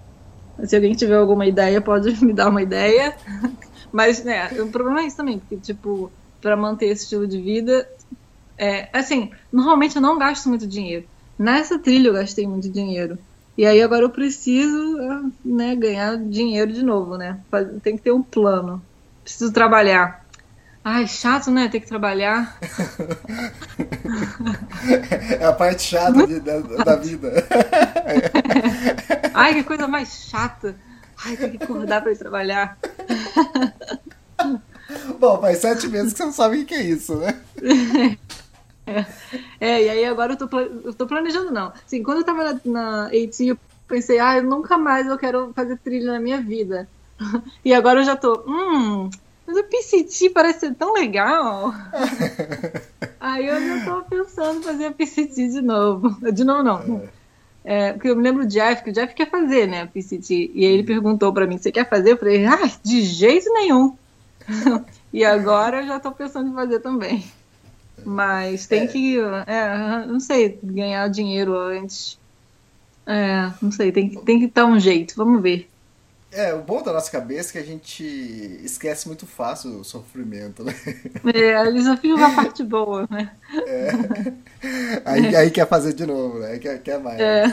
Se 0.65 0.75
alguém 0.75 0.93
tiver 0.93 1.15
alguma 1.15 1.47
ideia, 1.47 1.81
pode 1.81 2.09
me 2.25 2.33
dar 2.33 2.49
uma 2.49 2.61
ideia. 2.61 3.15
Mas, 3.93 4.23
né, 4.23 4.49
o 4.61 4.71
problema 4.71 5.01
é 5.01 5.07
isso 5.07 5.17
também, 5.17 5.39
porque, 5.39 5.59
tipo, 5.59 6.13
pra 6.41 6.57
manter 6.57 6.87
esse 6.87 7.03
estilo 7.03 7.27
de 7.27 7.41
vida, 7.41 7.87
é, 8.59 8.89
assim, 8.97 9.31
normalmente 9.51 9.95
eu 9.97 10.01
não 10.01 10.17
gasto 10.19 10.49
muito 10.49 10.67
dinheiro. 10.67 11.07
Nessa 11.39 11.79
trilha 11.81 12.09
eu 12.09 12.13
gastei 12.13 12.47
muito 12.47 12.71
dinheiro. 12.71 13.19
E 13.57 13.65
aí 13.65 13.81
agora 13.81 14.03
eu 14.05 14.11
preciso, 14.11 14.97
né, 15.45 15.75
ganhar 15.75 16.17
dinheiro 16.29 16.71
de 16.73 16.83
novo, 16.83 17.17
né? 17.17 17.43
Tem 17.83 17.95
que 17.97 18.03
ter 18.03 18.11
um 18.13 18.23
plano. 18.23 18.87
Preciso 19.23 19.53
trabalhar. 19.53 20.28
Ai, 20.83 21.07
chato, 21.07 21.51
né? 21.51 21.67
Ter 21.69 21.79
que 21.81 21.87
trabalhar. 21.87 22.57
É 25.39 25.45
a 25.45 25.53
parte 25.53 25.83
chata 25.83 26.25
de- 26.25 26.39
da, 26.39 26.59
da 26.59 26.95
vida. 26.95 27.31
Ai, 29.33 29.53
que 29.53 29.63
coisa 29.63 29.87
mais 29.87 30.25
chata. 30.29 30.75
Ai, 31.25 31.37
tem 31.37 31.51
que 31.51 31.63
acordar 31.63 32.01
pra 32.01 32.11
ir 32.11 32.17
trabalhar. 32.17 32.77
Bom, 35.19 35.39
faz 35.39 35.59
sete 35.59 35.87
meses 35.87 36.13
que 36.13 36.17
você 36.17 36.25
não 36.25 36.31
sabe 36.31 36.61
o 36.61 36.65
que 36.65 36.73
é 36.73 36.81
isso, 36.81 37.15
né? 37.15 37.39
É, 39.59 39.83
e 39.83 39.89
aí 39.89 40.05
agora 40.05 40.33
eu 40.33 40.37
tô, 40.37 40.59
eu 40.59 40.93
tô 40.93 41.05
planejando, 41.05 41.51
não. 41.51 41.71
Assim, 41.85 42.01
quando 42.01 42.19
eu 42.19 42.23
tava 42.25 42.43
na, 42.43 42.59
na 42.65 43.05
AT, 43.07 43.45
eu 43.47 43.57
pensei, 43.87 44.17
ah, 44.19 44.37
eu 44.37 44.43
nunca 44.43 44.77
mais 44.79 45.05
eu 45.05 45.17
quero 45.17 45.53
fazer 45.53 45.77
trilha 45.77 46.13
na 46.13 46.19
minha 46.19 46.41
vida. 46.41 46.87
E 47.63 47.71
agora 47.73 47.99
eu 47.99 48.05
já 48.05 48.15
tô, 48.15 48.43
hum, 48.47 49.09
mas 49.49 49.57
o 49.57 49.63
PCT 49.63 50.29
parece 50.29 50.59
ser 50.59 50.75
tão 50.75 50.93
legal. 50.93 51.73
aí 53.19 53.47
eu 53.47 53.55
já 53.67 53.85
tô 53.85 54.03
pensando 54.03 54.59
em 54.59 54.63
fazer 54.63 54.91
PCT 54.91 55.47
de 55.49 55.61
novo. 55.61 56.31
De 56.31 56.43
novo, 56.43 56.61
não. 56.63 57.09
É, 57.63 57.93
porque 57.93 58.09
eu 58.09 58.15
me 58.15 58.21
lembro 58.21 58.45
do 58.45 58.49
Jeff, 58.49 58.83
que 58.83 58.91
o 58.91 58.93
Jeff 58.93 59.13
quer 59.15 59.29
fazer, 59.29 59.67
né, 59.67 59.81
a 59.81 59.87
PCT. 59.87 60.51
E 60.53 60.65
aí 60.65 60.71
ele 60.73 60.83
perguntou 60.83 61.33
pra 61.33 61.47
mim, 61.47 61.57
você 61.57 61.71
quer 61.71 61.89
fazer? 61.89 62.11
Eu 62.11 62.17
falei, 62.17 62.45
ah, 62.45 62.69
de 62.83 63.01
jeito 63.01 63.51
nenhum. 63.53 63.97
e 65.11 65.25
agora 65.25 65.81
eu 65.81 65.87
já 65.87 65.99
tô 65.99 66.11
pensando 66.11 66.49
em 66.49 66.53
fazer 66.53 66.79
também. 66.79 67.23
Mas 68.05 68.67
tem 68.67 68.87
que, 68.87 69.17
é, 69.47 70.05
não 70.05 70.19
sei, 70.19 70.59
ganhar 70.63 71.07
dinheiro 71.09 71.57
antes. 71.57 72.17
É, 73.05 73.51
não 73.61 73.71
sei, 73.71 73.91
tem, 73.91 74.09
que- 74.09 74.21
tem 74.23 74.39
que 74.39 74.47
dar 74.47 74.65
um 74.67 74.79
jeito, 74.79 75.15
vamos 75.15 75.41
ver. 75.41 75.68
É, 76.31 76.53
o 76.53 76.61
bom 76.61 76.83
da 76.83 76.93
nossa 76.93 77.09
cabeça 77.09 77.49
é 77.49 77.51
que 77.53 77.57
a 77.57 77.63
gente 77.63 78.03
esquece 78.63 79.07
muito 79.07 79.25
fácil 79.25 79.79
o 79.79 79.83
sofrimento, 79.83 80.63
né? 80.63 80.75
É, 81.33 81.65
eles 81.67 81.85
só 81.85 81.97
ficam 81.97 82.23
a 82.23 82.35
parte 82.35 82.63
boa, 82.63 83.07
né? 83.09 83.31
Aí, 85.05 85.35
aí 85.35 85.49
quer 85.49 85.67
fazer 85.67 85.93
de 85.93 86.05
novo, 86.05 86.39
né? 86.39 86.59
Quer, 86.59 86.81
quer 86.83 86.99
mais. 86.99 87.19
É. 87.19 87.45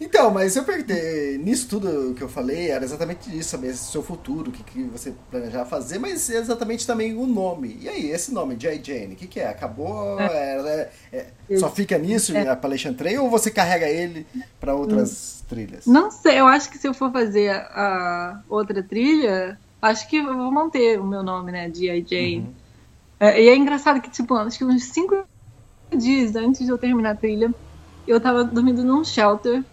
Então, 0.00 0.30
mas 0.30 0.54
eu 0.54 0.64
perguntei, 0.64 1.38
nisso 1.38 1.66
tudo 1.68 2.14
que 2.14 2.22
eu 2.22 2.28
falei, 2.28 2.70
era 2.70 2.84
exatamente 2.84 3.34
isso, 3.36 3.50
saber 3.50 3.74
seu 3.74 4.02
futuro, 4.02 4.50
o 4.50 4.52
que, 4.52 4.62
que 4.62 4.82
você 4.82 5.14
planejava 5.30 5.64
fazer, 5.68 5.98
mas 5.98 6.28
exatamente 6.28 6.86
também 6.86 7.16
o 7.16 7.26
nome. 7.26 7.78
E 7.80 7.88
aí, 7.88 8.10
esse 8.10 8.32
nome, 8.32 8.54
J. 8.56 8.80
Jane, 8.82 9.14
o 9.14 9.16
que, 9.16 9.26
que 9.26 9.40
é? 9.40 9.48
Acabou? 9.48 10.20
É, 10.20 10.90
é- 11.12 11.26
é- 11.48 11.56
só 11.56 11.70
fica 11.70 11.96
nisso, 11.96 12.36
É. 12.36 12.48
a 12.48 12.52
Appalachian 12.52 12.92
Trail, 12.92 13.22
ou 13.24 13.30
você 13.30 13.50
carrega 13.50 13.88
ele 13.88 14.26
para 14.60 14.74
outras 14.74 15.33
trilhas? 15.44 15.86
Não 15.86 16.10
sei, 16.10 16.40
eu 16.40 16.46
acho 16.46 16.70
que 16.70 16.78
se 16.78 16.88
eu 16.88 16.94
for 16.94 17.12
fazer 17.12 17.50
a 17.50 18.42
outra 18.48 18.82
trilha, 18.82 19.60
acho 19.82 20.08
que 20.08 20.16
eu 20.16 20.36
vou 20.36 20.52
manter 20.52 21.00
o 21.00 21.06
meu 21.06 21.22
nome, 21.22 21.52
né, 21.52 21.72
G.I. 21.72 22.04
Jane. 22.06 22.56
É, 23.20 23.42
e 23.42 23.48
é 23.48 23.56
engraçado 23.56 24.00
que, 24.02 24.10
tipo, 24.10 24.34
acho 24.34 24.58
que 24.58 24.64
uns 24.64 24.84
cinco 24.92 25.14
dias 25.96 26.36
antes 26.36 26.66
de 26.66 26.72
eu 26.72 26.78
terminar 26.78 27.12
a 27.12 27.16
trilha, 27.16 27.54
eu 28.06 28.20
tava 28.20 28.44
dormindo 28.44 28.84
num 28.84 29.04
shelter. 29.04 29.64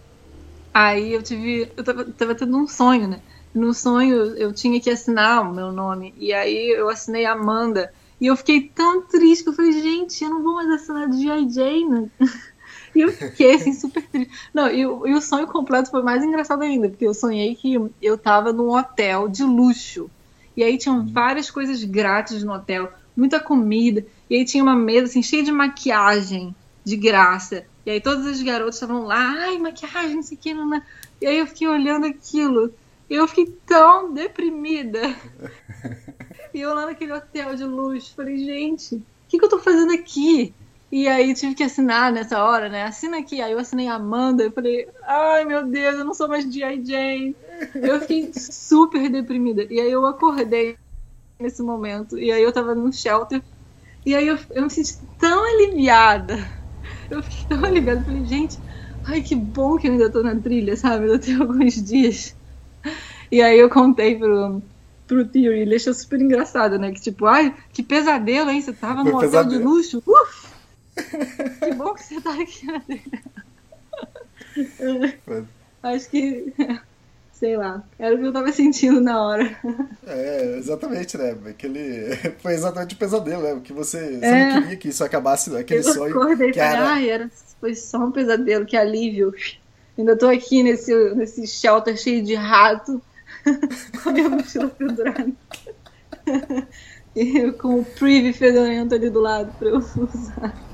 Aí 0.74 1.12
eu 1.12 1.22
tive. 1.22 1.72
Eu 1.76 1.84
tava, 1.84 2.12
tava 2.12 2.34
tendo 2.34 2.56
um 2.58 2.66
sonho, 2.68 3.08
né? 3.08 3.22
No 3.54 3.74
sonho 3.74 4.36
eu 4.38 4.54
tinha 4.54 4.80
que 4.80 4.90
assinar 4.90 5.42
o 5.42 5.54
meu 5.54 5.72
nome. 5.72 6.14
E 6.16 6.32
aí 6.32 6.70
eu 6.76 6.88
assinei 6.88 7.26
Amanda. 7.26 7.92
E 8.20 8.26
eu 8.26 8.36
fiquei 8.36 8.70
tão 8.70 9.06
triste 9.08 9.44
que 9.44 9.50
eu 9.50 9.54
falei, 9.54 9.72
gente, 9.72 10.22
eu 10.24 10.30
não 10.30 10.42
vou 10.42 10.54
mais 10.54 10.70
assinar 10.70 11.12
G.I. 11.12 11.50
Jane. 11.50 12.12
E 12.94 13.00
eu 13.00 13.12
fiquei 13.12 13.54
assim, 13.54 13.72
super 13.72 14.02
triste. 14.06 14.30
Não, 14.52 14.68
e, 14.70 14.86
o- 14.86 15.06
e 15.06 15.14
o 15.14 15.20
sonho 15.20 15.46
completo 15.46 15.90
foi 15.90 16.02
mais 16.02 16.22
engraçado 16.22 16.62
ainda, 16.62 16.88
porque 16.88 17.06
eu 17.06 17.14
sonhei 17.14 17.54
que 17.54 17.78
eu 18.00 18.18
tava 18.18 18.52
num 18.52 18.70
hotel 18.76 19.28
de 19.28 19.42
luxo. 19.42 20.10
E 20.56 20.62
aí 20.62 20.76
tinham 20.76 21.06
várias 21.06 21.50
coisas 21.50 21.82
grátis 21.84 22.42
no 22.42 22.52
hotel, 22.52 22.92
muita 23.16 23.40
comida. 23.40 24.04
E 24.28 24.36
aí 24.36 24.44
tinha 24.44 24.62
uma 24.62 24.76
mesa 24.76 25.06
assim, 25.06 25.22
cheia 25.22 25.42
de 25.42 25.50
maquiagem 25.52 26.54
de 26.84 26.96
graça. 26.96 27.64
E 27.86 27.90
aí 27.90 28.00
todas 28.00 28.26
as 28.26 28.42
garotas 28.42 28.74
estavam 28.74 29.04
lá, 29.04 29.16
ai, 29.44 29.58
maquiagem, 29.58 30.16
não 30.16 30.22
sei 30.22 30.36
o 30.36 30.40
que, 30.40 30.52
não, 30.54 30.66
não. 30.68 30.82
E 31.20 31.26
aí 31.26 31.38
eu 31.38 31.46
fiquei 31.46 31.66
olhando 31.68 32.06
aquilo. 32.06 32.72
E 33.08 33.14
eu 33.14 33.26
fiquei 33.26 33.46
tão 33.66 34.12
deprimida. 34.12 35.00
E 36.54 36.60
eu 36.60 36.74
lá 36.74 36.84
naquele 36.86 37.12
hotel 37.12 37.54
de 37.56 37.64
luxo, 37.64 38.12
falei, 38.14 38.36
gente, 38.36 38.96
o 38.96 39.02
que, 39.28 39.38
que 39.38 39.44
eu 39.44 39.48
tô 39.48 39.58
fazendo 39.58 39.92
aqui? 39.94 40.52
E 40.92 41.08
aí 41.08 41.32
tive 41.32 41.54
que 41.54 41.62
assinar 41.62 42.12
nessa 42.12 42.44
hora, 42.44 42.68
né? 42.68 42.82
Assina 42.82 43.18
aqui. 43.18 43.40
Aí 43.40 43.52
eu 43.52 43.58
assinei 43.58 43.88
Amanda. 43.88 44.44
Eu 44.44 44.52
falei, 44.52 44.86
ai 45.04 45.42
meu 45.46 45.66
Deus, 45.66 45.96
eu 45.96 46.04
não 46.04 46.12
sou 46.12 46.28
mais 46.28 46.44
G.I. 46.44 46.84
Jane. 46.84 47.34
Eu 47.74 47.98
fiquei 48.02 48.30
super 48.36 49.08
deprimida. 49.08 49.64
E 49.70 49.80
aí 49.80 49.90
eu 49.90 50.04
acordei 50.04 50.76
nesse 51.40 51.62
momento. 51.62 52.18
E 52.18 52.30
aí 52.30 52.42
eu 52.42 52.52
tava 52.52 52.74
no 52.74 52.92
shelter. 52.92 53.42
E 54.04 54.14
aí 54.14 54.26
eu, 54.26 54.38
eu 54.50 54.64
me 54.64 54.70
senti 54.70 54.98
tão 55.18 55.42
aliviada. 55.42 56.36
Eu 57.08 57.22
fiquei 57.22 57.56
tão 57.56 57.64
aliviada. 57.64 58.00
Eu 58.00 58.04
falei, 58.04 58.26
gente, 58.26 58.58
ai 59.06 59.22
que 59.22 59.34
bom 59.34 59.78
que 59.78 59.88
eu 59.88 59.92
ainda 59.92 60.12
tô 60.12 60.22
na 60.22 60.38
trilha, 60.38 60.76
sabe? 60.76 61.06
Eu 61.06 61.18
tenho 61.18 61.40
alguns 61.40 61.74
dias. 61.82 62.36
E 63.30 63.40
aí 63.40 63.58
eu 63.58 63.70
contei 63.70 64.18
pro, 64.18 64.62
pro 65.06 65.26
Theory, 65.26 65.60
ele 65.60 65.76
achou 65.76 65.94
super 65.94 66.20
engraçado, 66.20 66.78
né? 66.78 66.92
Que 66.92 67.00
tipo, 67.00 67.24
ai, 67.24 67.56
que 67.72 67.82
pesadelo, 67.82 68.50
hein? 68.50 68.60
Você 68.60 68.74
tava 68.74 69.02
num 69.02 69.16
hotel 69.16 69.44
de 69.44 69.56
luxo. 69.56 70.02
Uf! 70.06 70.51
Que 70.94 71.74
bom 71.74 71.94
que 71.94 72.02
você 72.02 72.20
tá 72.20 72.34
aqui 72.40 72.66
na 72.66 72.80
trilha. 72.80 73.22
Foi. 75.24 75.44
Acho 75.82 76.10
que 76.10 76.52
sei 77.42 77.56
lá, 77.56 77.82
era 77.98 78.14
o 78.14 78.18
que 78.18 78.24
eu 78.24 78.32
tava 78.32 78.52
sentindo 78.52 79.00
na 79.00 79.20
hora. 79.20 79.58
É, 80.06 80.58
exatamente, 80.58 81.18
né? 81.18 81.36
Aquele... 81.46 82.14
Foi 82.38 82.52
exatamente 82.52 82.94
o 82.94 82.98
pesadelo, 82.98 83.42
né? 83.42 83.60
Que 83.64 83.72
você, 83.72 83.98
você 84.20 84.24
É. 84.24 84.54
não 84.54 84.62
queria 84.62 84.76
que 84.76 84.88
isso 84.90 85.02
acabasse, 85.02 85.56
aquele 85.56 85.80
eu 85.80 85.92
sonho. 85.92 86.16
acordei 86.16 86.52
que 86.52 86.60
era... 86.60 86.88
ai, 86.88 87.10
era, 87.10 87.28
foi 87.60 87.74
só 87.74 87.98
um 87.98 88.12
pesadelo, 88.12 88.64
que 88.64 88.76
alívio. 88.76 89.34
Ainda 89.98 90.16
tô 90.16 90.28
aqui 90.28 90.62
nesse, 90.62 90.94
nesse 91.14 91.44
shelter 91.48 91.96
cheio 91.96 92.22
de 92.22 92.36
rato, 92.36 93.02
com 94.04 94.10
a 94.10 94.12
minha 94.12 94.28
mochila 94.28 94.68
pendurada. 94.68 95.32
e 97.16 97.50
com 97.52 97.80
o 97.80 97.84
Privy 97.84 98.32
fedorento 98.32 98.94
ali 98.94 99.10
do 99.10 99.20
lado 99.20 99.52
pra 99.58 99.68
eu 99.68 99.78
usar. 99.78 100.71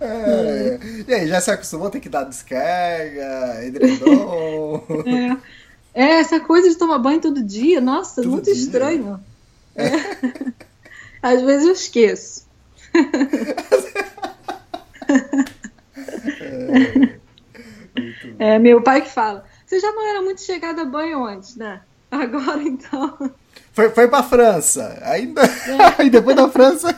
É. 0.00 0.78
E 1.06 1.14
aí, 1.14 1.28
já 1.28 1.40
se 1.40 1.50
acostumou 1.50 1.88
a 1.88 1.90
ter 1.90 2.00
que 2.00 2.08
dar 2.08 2.24
descarga, 2.24 3.64
edredom? 3.64 4.82
É. 5.06 5.54
É, 5.94 6.18
essa 6.18 6.40
coisa 6.40 6.68
de 6.68 6.74
tomar 6.74 6.98
banho 6.98 7.20
todo 7.20 7.42
dia, 7.42 7.80
nossa, 7.80 8.16
Todo 8.22 8.32
muito 8.32 8.44
dia. 8.46 8.54
estranho. 8.54 9.20
É. 9.76 9.90
Às 11.22 11.40
vezes 11.40 11.66
eu 11.66 11.72
esqueço. 11.72 12.44
É, 18.38 18.58
meu 18.58 18.82
pai 18.82 19.02
que 19.02 19.10
fala. 19.10 19.44
Você 19.64 19.78
já 19.80 19.92
não 19.92 20.06
era 20.08 20.20
muito 20.22 20.42
chegada 20.42 20.82
a 20.82 20.84
banho 20.84 21.24
antes, 21.24 21.56
né? 21.56 21.80
Agora 22.10 22.62
então. 22.62 23.30
Foi, 23.72 23.90
foi 23.90 24.08
pra 24.08 24.22
França. 24.22 24.98
Ainda. 25.02 25.42
É. 25.98 26.04
e 26.04 26.10
depois 26.10 26.36
da 26.36 26.48
França. 26.48 26.88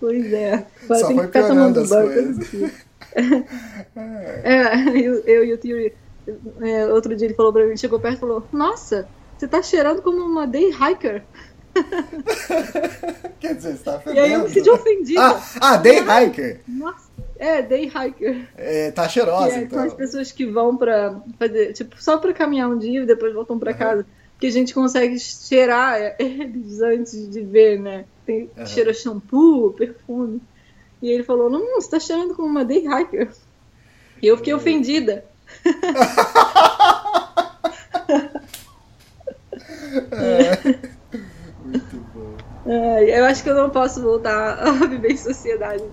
Pois 0.00 0.32
é. 0.32 0.66
Agora 0.84 1.00
Só 1.00 1.06
foi 1.06 1.14
que 1.14 1.22
ficar 1.22 1.44
piorando 1.44 1.82
tomando 1.82 1.82
as 1.82 1.88
coisas. 1.90 2.36
todo 2.36 2.50
dia. 2.50 2.72
É, 4.42 4.88
eu, 4.98 5.22
eu 5.24 5.44
e 5.44 5.52
o 5.52 5.58
Theory, 5.58 5.94
é, 6.60 6.86
outro 6.86 7.14
dia 7.14 7.26
ele 7.26 7.34
falou 7.34 7.52
pra 7.52 7.66
mim, 7.66 7.76
chegou 7.76 8.00
perto 8.00 8.16
e 8.16 8.20
falou, 8.20 8.46
nossa, 8.52 9.08
você 9.36 9.46
tá 9.46 9.62
cheirando 9.62 10.02
como 10.02 10.24
uma 10.24 10.46
day 10.46 10.70
hiker. 10.70 11.22
Quer 13.40 13.54
dizer, 13.54 13.76
você 13.76 13.84
tá 13.84 14.00
E 14.12 14.18
aí 14.18 14.32
eu 14.32 14.44
me 14.44 14.50
senti 14.50 14.70
ofendida. 14.70 15.20
Ah, 15.20 15.42
ah, 15.60 15.76
day 15.76 16.00
hiker. 16.00 16.60
Nossa, 16.68 17.10
é, 17.36 17.62
day 17.62 17.86
hiker. 17.86 18.48
É, 18.56 18.90
tá 18.90 19.08
cheirosa, 19.08 19.54
é, 19.54 19.62
então. 19.62 19.78
são 19.78 19.88
as 19.88 19.94
pessoas 19.94 20.32
que 20.32 20.46
vão 20.46 20.76
pra 20.76 21.20
fazer, 21.38 21.72
tipo, 21.72 22.02
só 22.02 22.18
pra 22.18 22.32
caminhar 22.32 22.68
um 22.68 22.78
dia 22.78 23.02
e 23.02 23.06
depois 23.06 23.34
voltam 23.34 23.58
pra 23.58 23.74
casa. 23.74 24.06
Porque 24.44 24.48
a 24.48 24.60
gente 24.60 24.74
consegue 24.74 25.18
cheirar 25.18 26.16
eles 26.18 26.78
antes 26.82 27.30
de 27.30 27.40
ver, 27.40 27.80
né? 27.80 28.04
Tem, 28.26 28.50
Aham. 28.54 28.66
Cheira 28.66 28.92
shampoo, 28.92 29.72
perfume. 29.72 30.42
E 31.00 31.08
ele 31.08 31.22
falou, 31.22 31.48
não, 31.48 31.80
você 31.80 31.88
tá 31.88 31.98
cheirando 31.98 32.34
como 32.34 32.48
uma 32.48 32.62
day 32.62 32.84
hiker. 32.86 33.32
E 34.20 34.26
eu 34.26 34.36
fiquei 34.36 34.52
ofendida. 34.52 35.24
Muito 41.64 41.96
bom. 42.14 42.36
É, 42.66 43.18
eu 43.18 43.24
acho 43.24 43.42
que 43.42 43.48
eu 43.48 43.54
não 43.54 43.70
posso 43.70 44.02
voltar 44.02 44.58
a 44.58 44.72
viver 44.72 45.12
em 45.12 45.16
sociedade. 45.16 45.84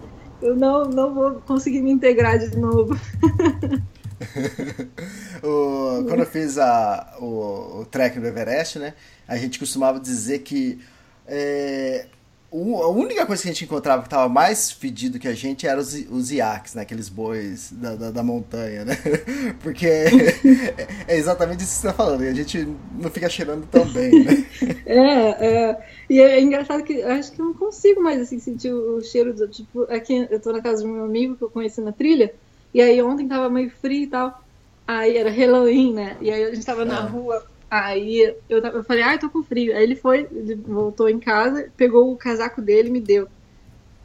Eu 0.42 0.58
não, 0.58 0.90
não 0.90 1.14
vou 1.14 1.42
conseguir 1.48 1.82
me 1.82 1.92
integrar 1.92 2.38
de 2.38 2.54
novo. 2.58 3.00
O- 5.44 6.04
quando 6.08 6.22
eu 6.22 6.26
fiz 6.26 6.58
a, 6.58 7.16
o, 7.20 7.82
o 7.82 7.86
trek 7.86 8.20
do 8.20 8.28
Everest, 8.28 8.80
né? 8.80 8.94
A 9.28 9.38
gente 9.38 9.58
costumava 9.60 10.00
dizer 10.00 10.40
que 10.40 10.80
é, 11.28 12.08
o- 12.52 12.78
a 12.84 12.90
única 12.90 13.26
coisa 13.26 13.42
que 13.42 13.50
a 13.50 13.52
gente 13.52 13.66
encontrava 13.66 14.02
que 14.02 14.08
estava 14.08 14.28
mais 14.30 14.72
fedido 14.72 15.18
que 15.20 15.28
a 15.28 15.34
gente 15.34 15.66
era 15.66 15.80
os, 15.80 15.94
os 16.10 16.32
iaques, 16.32 16.76
né? 16.76 16.82
Aqueles 16.84 17.10
bois 17.10 17.72
da, 17.72 17.96
da, 17.96 18.12
da 18.12 18.24
montanha, 18.24 18.86
né? 18.86 18.98
Porque 19.62 19.88
é, 19.88 20.88
é 21.08 21.18
exatamente 21.18 21.64
isso 21.64 21.76
que 21.76 21.82
você 21.82 21.88
está 21.88 21.94
falando. 21.94 22.24
E 22.24 22.28
a 22.30 22.34
gente 22.34 22.68
não 22.92 23.10
fica 23.10 23.30
cheirando 23.30 23.66
tão 23.68 23.88
bem, 23.88 24.20
né? 24.20 24.38
É, 24.86 25.70
é. 25.72 25.88
E 26.10 26.20
é 26.20 26.42
engraçado 26.42 26.84
que 26.84 26.94
eu 26.94 27.08
acho 27.10 27.32
que 27.32 27.42
eu 27.42 27.46
não 27.46 27.54
consigo 27.54 28.02
mais 28.02 28.20
assim 28.22 28.40
sentir 28.40 28.74
o 28.74 29.02
cheiro 29.02 29.34
do 29.34 29.48
tipo, 29.50 29.84
aqui 29.84 30.28
eu 30.30 30.40
tô 30.42 30.52
na 30.52 30.62
casa 30.62 30.84
do 30.84 30.90
meu 30.90 31.06
amigo 31.06 31.38
que 31.38 31.44
eu 31.44 31.50
conheci 31.50 31.82
na 31.82 31.92
trilha, 31.94 32.34
e 32.74 32.82
aí 32.82 33.02
ontem 33.02 33.28
tava 33.28 33.50
meio 33.50 33.70
frio 33.70 34.04
e 34.04 34.08
tal. 34.08 34.42
Aí 34.88 35.18
era 35.18 35.30
Halloween, 35.30 35.94
né? 35.94 36.18
E 36.22 36.32
aí 36.32 36.44
a 36.44 36.54
gente 36.54 36.66
tava 36.66 36.86
na 36.86 37.00
Ah. 37.00 37.02
rua. 37.02 37.44
Aí 37.70 38.36
eu, 38.50 38.60
eu 38.60 38.84
falei, 38.84 39.04
ai, 39.04 39.18
tô 39.18 39.30
com 39.30 39.44
frio. 39.44 39.76
Aí 39.76 39.84
ele 39.84 39.96
foi, 39.96 40.28
ele 40.32 40.56
voltou 40.56 41.08
em 41.08 41.20
casa, 41.20 41.72
pegou 41.78 42.12
o 42.12 42.18
casaco 42.18 42.62
dele 42.62 42.90
e 42.90 42.92
me 42.92 43.00
deu. 43.00 43.28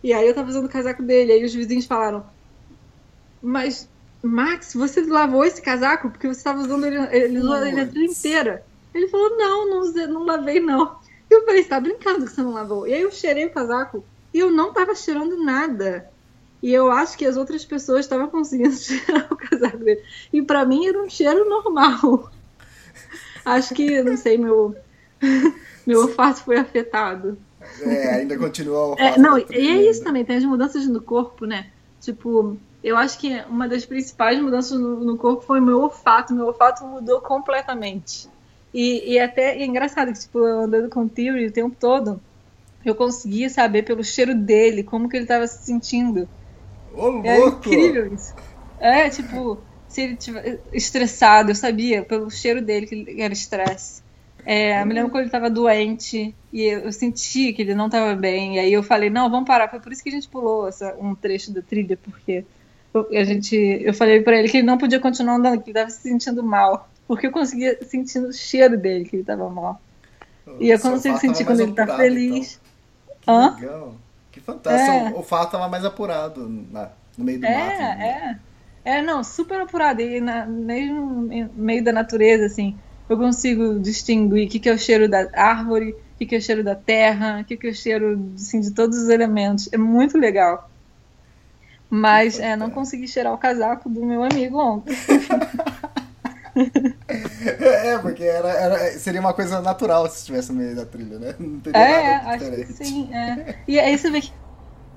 E 0.04 0.12
aí 0.12 0.26
eu 0.26 0.34
tava 0.34 0.48
usando 0.48 0.66
o 0.66 0.70
casaco 0.70 1.02
dele. 1.02 1.32
Aí 1.32 1.44
os 1.44 1.52
vizinhos 1.52 1.86
falaram, 1.86 2.24
mas 3.42 3.88
Max, 4.22 4.74
você 4.74 5.02
lavou 5.02 5.44
esse 5.44 5.60
casaco? 5.60 6.10
Porque 6.10 6.28
você 6.28 6.42
tava 6.42 6.60
usando 6.60 6.86
ele, 6.86 6.96
ele 7.10 7.38
usou 7.40 7.64
ele 7.66 7.80
a 7.80 7.86
trilha 7.86 8.06
inteira. 8.06 8.64
Ele 8.94 9.08
falou, 9.08 9.36
não, 9.36 9.68
não, 9.68 9.92
não 10.08 10.24
lavei 10.24 10.60
não. 10.60 10.96
E 11.30 11.34
eu 11.34 11.44
falei, 11.44 11.62
você 11.62 11.68
tá 11.68 11.80
brincando 11.80 12.24
que 12.24 12.30
você 12.32 12.42
não 12.42 12.52
lavou? 12.52 12.86
E 12.86 12.94
aí 12.94 13.02
eu 13.02 13.10
cheirei 13.10 13.46
o 13.46 13.52
casaco 13.52 14.04
e 14.32 14.38
eu 14.38 14.50
não 14.50 14.72
tava 14.72 14.94
cheirando 14.94 15.42
nada. 15.44 16.08
E 16.66 16.74
eu 16.74 16.90
acho 16.90 17.16
que 17.16 17.24
as 17.24 17.36
outras 17.36 17.64
pessoas 17.64 18.00
estavam 18.00 18.26
conseguindo 18.26 18.74
cheirar 18.74 19.32
o 19.32 19.36
casaco 19.36 19.78
dele. 19.78 20.02
E 20.32 20.42
pra 20.42 20.64
mim 20.64 20.84
era 20.84 21.00
um 21.00 21.08
cheiro 21.08 21.48
normal. 21.48 22.28
Acho 23.44 23.72
que, 23.72 24.02
não 24.02 24.16
sei, 24.16 24.36
meu, 24.36 24.74
meu 25.86 26.00
olfato 26.00 26.40
foi 26.40 26.56
afetado. 26.56 27.38
É, 27.82 28.16
ainda 28.16 28.36
continua 28.36 28.94
o 28.94 28.94
É, 28.98 29.16
não, 29.16 29.38
e 29.38 29.44
é 29.48 29.88
isso 29.88 30.02
também, 30.02 30.24
tem 30.24 30.38
as 30.38 30.44
mudanças 30.44 30.88
no 30.88 31.00
corpo, 31.00 31.46
né? 31.46 31.70
Tipo, 32.00 32.56
eu 32.82 32.96
acho 32.96 33.16
que 33.20 33.40
uma 33.48 33.68
das 33.68 33.86
principais 33.86 34.40
mudanças 34.40 34.76
no, 34.76 35.04
no 35.04 35.16
corpo 35.16 35.42
foi 35.42 35.60
meu 35.60 35.80
olfato. 35.80 36.34
Meu 36.34 36.46
olfato 36.46 36.84
mudou 36.84 37.20
completamente. 37.20 38.28
E, 38.74 39.12
e 39.12 39.20
até 39.20 39.56
e 39.56 39.62
é 39.62 39.66
engraçado 39.66 40.12
que, 40.12 40.18
tipo, 40.18 40.44
andando 40.44 40.88
com 40.88 41.04
o 41.04 41.08
Theory 41.08 41.46
o 41.46 41.52
tempo 41.52 41.76
todo, 41.78 42.20
eu 42.84 42.96
conseguia 42.96 43.48
saber 43.48 43.84
pelo 43.84 44.02
cheiro 44.02 44.34
dele 44.34 44.82
como 44.82 45.08
que 45.08 45.16
ele 45.16 45.26
tava 45.26 45.46
se 45.46 45.64
sentindo. 45.64 46.28
Ô, 46.96 47.08
É 47.22 47.38
louco! 47.38 47.68
incrível 47.68 48.06
isso. 48.14 48.34
É, 48.78 49.08
tipo, 49.10 49.62
se 49.88 50.02
ele 50.02 50.16
tiver 50.16 50.60
estressado, 50.72 51.50
eu 51.50 51.54
sabia 51.54 52.02
pelo 52.02 52.30
cheiro 52.30 52.60
dele 52.60 52.86
que 52.86 52.94
ele 52.94 53.20
era 53.20 53.32
estresse. 53.32 54.02
É, 54.44 54.80
eu 54.80 54.86
me 54.86 54.94
lembro 54.94 55.10
quando 55.10 55.22
ele 55.22 55.30
tava 55.30 55.50
doente 55.50 56.34
e 56.52 56.62
eu, 56.62 56.80
eu 56.80 56.92
senti 56.92 57.52
que 57.52 57.62
ele 57.62 57.74
não 57.74 57.90
tava 57.90 58.14
bem. 58.14 58.56
E 58.56 58.58
aí 58.60 58.72
eu 58.72 58.82
falei, 58.82 59.10
não, 59.10 59.30
vamos 59.30 59.46
parar. 59.46 59.68
Foi 59.68 59.80
por 59.80 59.92
isso 59.92 60.02
que 60.02 60.08
a 60.08 60.12
gente 60.12 60.28
pulou 60.28 60.68
essa, 60.68 60.94
um 61.00 61.14
trecho 61.14 61.52
da 61.52 61.60
trilha, 61.62 61.96
porque 61.96 62.44
eu, 62.94 63.08
a 63.18 63.24
gente, 63.24 63.56
eu 63.56 63.92
falei 63.92 64.20
pra 64.22 64.36
ele 64.38 64.48
que 64.48 64.58
ele 64.58 64.66
não 64.66 64.78
podia 64.78 65.00
continuar 65.00 65.34
andando, 65.36 65.60
que 65.62 65.70
ele 65.70 65.78
tava 65.78 65.90
se 65.90 66.02
sentindo 66.02 66.42
mal. 66.42 66.88
Porque 67.08 67.26
eu 67.26 67.32
conseguia 67.32 67.78
sentir 67.84 68.18
o 68.18 68.32
cheiro 68.32 68.76
dele 68.76 69.04
que 69.04 69.16
ele 69.16 69.24
tava 69.24 69.48
mal. 69.48 69.80
E 70.60 70.70
eu 70.70 70.78
consigo 70.78 71.16
sentir 71.18 71.44
quando 71.44 71.60
ele 71.60 71.72
tá 71.72 71.84
apurado, 71.84 72.02
feliz. 72.02 72.60
então. 73.22 73.34
Hã? 73.34 73.54
Que 73.56 73.60
legal. 73.62 73.94
Que 74.36 74.40
fantástico. 74.42 74.90
É. 75.08 75.10
O 75.12 75.16
olfato 75.16 75.52
tava 75.52 75.66
mais 75.66 75.82
apurado 75.82 76.46
na- 76.70 76.90
no 77.16 77.24
meio 77.24 77.40
do 77.40 77.46
mato. 77.48 77.56
né? 77.56 78.38
É, 78.84 78.90
é. 78.90 78.98
É, 78.98 79.02
não, 79.02 79.24
super 79.24 79.62
apurado. 79.62 80.02
E 80.02 80.20
na, 80.20 80.44
mesmo 80.44 81.22
no 81.22 81.50
meio 81.54 81.82
da 81.82 81.90
natureza, 81.90 82.44
assim, 82.44 82.76
eu 83.08 83.16
consigo 83.16 83.78
distinguir 83.80 84.46
o 84.46 84.50
que, 84.50 84.60
que 84.60 84.68
é 84.68 84.74
o 84.74 84.78
cheiro 84.78 85.08
da 85.08 85.26
árvore, 85.32 85.92
o 85.92 86.18
que, 86.18 86.26
que 86.26 86.34
é 86.34 86.38
o 86.38 86.42
cheiro 86.42 86.62
da 86.62 86.74
terra, 86.74 87.40
o 87.40 87.44
que, 87.46 87.56
que 87.56 87.66
é 87.66 87.70
o 87.70 87.74
cheiro 87.74 88.30
assim, 88.34 88.60
de 88.60 88.72
todos 88.72 88.98
os 88.98 89.08
elementos. 89.08 89.70
É 89.72 89.78
muito 89.78 90.18
legal. 90.18 90.68
Mas 91.88 92.38
é, 92.38 92.54
não 92.56 92.68
consegui 92.68 93.08
cheirar 93.08 93.32
o 93.32 93.38
casaco 93.38 93.88
do 93.88 94.04
meu 94.04 94.22
amigo 94.22 94.58
ontem. 94.58 94.94
É, 97.08 97.98
porque 97.98 98.24
era, 98.24 98.48
era- 98.50 98.98
seria 98.98 99.20
uma 99.20 99.34
coisa 99.34 99.60
natural 99.60 100.08
se 100.08 100.18
estivesse 100.18 100.52
no 100.52 100.58
meio 100.58 100.74
da 100.74 100.84
trilha, 100.84 101.18
né? 101.18 101.34
Não 101.38 101.60
teria 101.60 101.80
É, 101.80 102.14
nada 102.14 102.30
acho 102.34 102.50
que 102.50 102.72
sim. 102.72 103.14
É. 103.14 103.64
E 103.68 103.78
aí 103.78 103.96
você 103.96 104.10
vê 104.10 104.20
que 104.20 104.32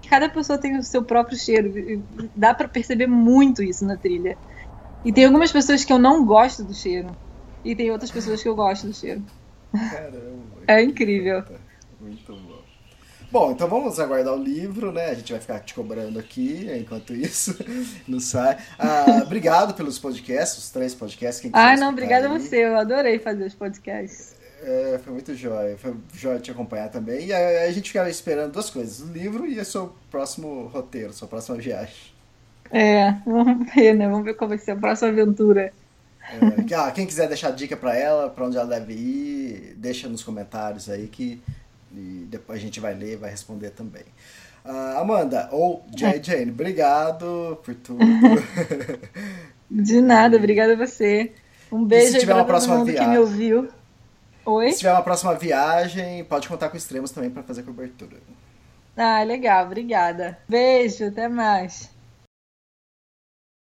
cada 0.10 0.30
pessoa 0.30 0.60
tem 0.60 0.78
o 0.78 0.84
seu 0.84 1.04
próprio 1.04 1.38
cheiro. 1.38 1.72
Dá 2.36 2.54
pra 2.54 2.68
perceber 2.68 3.08
muito 3.08 3.62
isso 3.64 3.86
na 3.86 3.98
trilha. 3.98 4.38
E 5.04 5.14
tem 5.14 5.26
algumas 5.26 5.52
pessoas 5.52 5.86
que 5.86 5.94
eu 5.94 6.00
não 6.00 6.26
gosto 6.26 6.64
do 6.64 6.74
cheiro. 6.74 7.12
E 7.64 7.76
tem 7.76 7.92
outras 7.92 8.12
pessoas 8.12 8.42
que 8.42 8.50
eu 8.50 8.56
gosto 8.56 8.88
do 8.88 8.94
cheiro. 8.94 9.24
Caramba. 9.74 10.62
É 10.68 10.82
incrível. 10.82 11.44
Muito 12.00 12.34
bom. 12.34 12.49
Bom, 13.32 13.52
então 13.52 13.68
vamos 13.68 14.00
aguardar 14.00 14.34
o 14.34 14.42
livro, 14.42 14.92
né? 14.92 15.08
A 15.08 15.14
gente 15.14 15.32
vai 15.32 15.40
ficar 15.40 15.60
te 15.60 15.74
cobrando 15.76 16.18
aqui 16.18 16.68
enquanto 16.80 17.14
isso 17.14 17.56
não 18.08 18.20
sai. 18.20 18.58
Ah, 18.78 19.22
obrigado 19.24 19.76
pelos 19.76 20.00
podcasts, 20.00 20.58
os 20.58 20.70
três 20.72 20.96
podcasts. 20.96 21.40
Quem 21.40 21.52
Ai, 21.54 21.78
não, 21.78 21.90
obrigada 21.90 22.26
a 22.28 22.30
você. 22.30 22.66
Eu 22.66 22.76
adorei 22.76 23.20
fazer 23.20 23.46
os 23.46 23.54
podcasts. 23.54 24.36
É, 24.64 25.00
foi 25.04 25.14
muito 25.14 25.36
jóia. 25.36 25.78
Foi 25.78 25.96
jóia 26.14 26.40
te 26.40 26.50
acompanhar 26.52 26.90
também. 26.90 27.28
E 27.28 27.34
a, 27.34 27.66
a 27.66 27.72
gente 27.72 27.90
ficava 27.90 28.10
esperando 28.10 28.52
duas 28.54 28.70
coisas: 28.70 29.00
o 29.08 29.12
livro 29.12 29.46
e 29.46 29.60
o 29.60 29.66
seu 29.66 29.94
próximo 30.10 30.68
roteiro, 30.68 31.14
sua 31.14 31.28
próxima 31.28 31.58
viagem. 31.58 31.94
É, 32.72 33.12
vamos 33.26 33.74
ver, 33.74 33.94
né? 33.94 34.08
Vamos 34.08 34.26
ver 34.26 34.36
qual 34.36 34.48
vai 34.50 34.58
ser 34.58 34.72
a 34.72 34.76
próxima 34.76 35.10
aventura. 35.10 35.72
É, 36.32 36.64
que- 36.64 36.74
ah, 36.74 36.92
quem 36.92 37.08
quiser 37.08 37.28
deixar 37.28 37.52
dica 37.52 37.76
pra 37.76 37.96
ela, 37.96 38.30
pra 38.30 38.46
onde 38.46 38.58
ela 38.58 38.68
deve 38.68 38.94
ir, 38.94 39.76
deixa 39.78 40.08
nos 40.08 40.24
comentários 40.24 40.90
aí 40.90 41.08
que 41.08 41.42
e 41.94 42.28
depois 42.30 42.60
a 42.60 42.62
gente 42.62 42.80
vai 42.80 42.94
ler 42.94 43.14
e 43.14 43.16
vai 43.16 43.30
responder 43.30 43.72
também. 43.72 44.04
Ah, 44.64 45.00
Amanda, 45.00 45.50
ou 45.52 45.86
J. 45.96 46.22
Jane, 46.22 46.52
obrigado 46.52 47.60
por 47.64 47.74
tudo. 47.76 48.00
De 49.70 50.02
nada, 50.02 50.38
obrigada 50.38 50.74
a 50.74 50.76
você. 50.76 51.32
Um 51.72 51.86
beijo 51.86 52.20
tiver 52.20 52.34
pra 52.34 52.44
uma 52.44 52.60
todo 52.60 52.70
mundo 52.70 52.86
que 52.86 52.92
viagem? 52.94 53.10
me 53.12 53.18
ouviu. 53.20 53.70
Oi? 54.46 54.72
Se 54.72 54.80
tiver 54.80 54.92
uma 54.92 55.04
próxima 55.04 55.36
viagem, 55.36 56.24
pode 56.24 56.48
contar 56.48 56.70
com 56.70 56.78
extremos 56.78 57.12
também 57.12 57.30
para 57.30 57.44
fazer 57.44 57.64
cobertura. 57.64 58.18
Ah, 58.98 59.24
legal, 59.24 59.66
obrigada. 59.66 60.40
Beijo, 60.48 61.06
até 61.06 61.28
mais. 61.28 61.90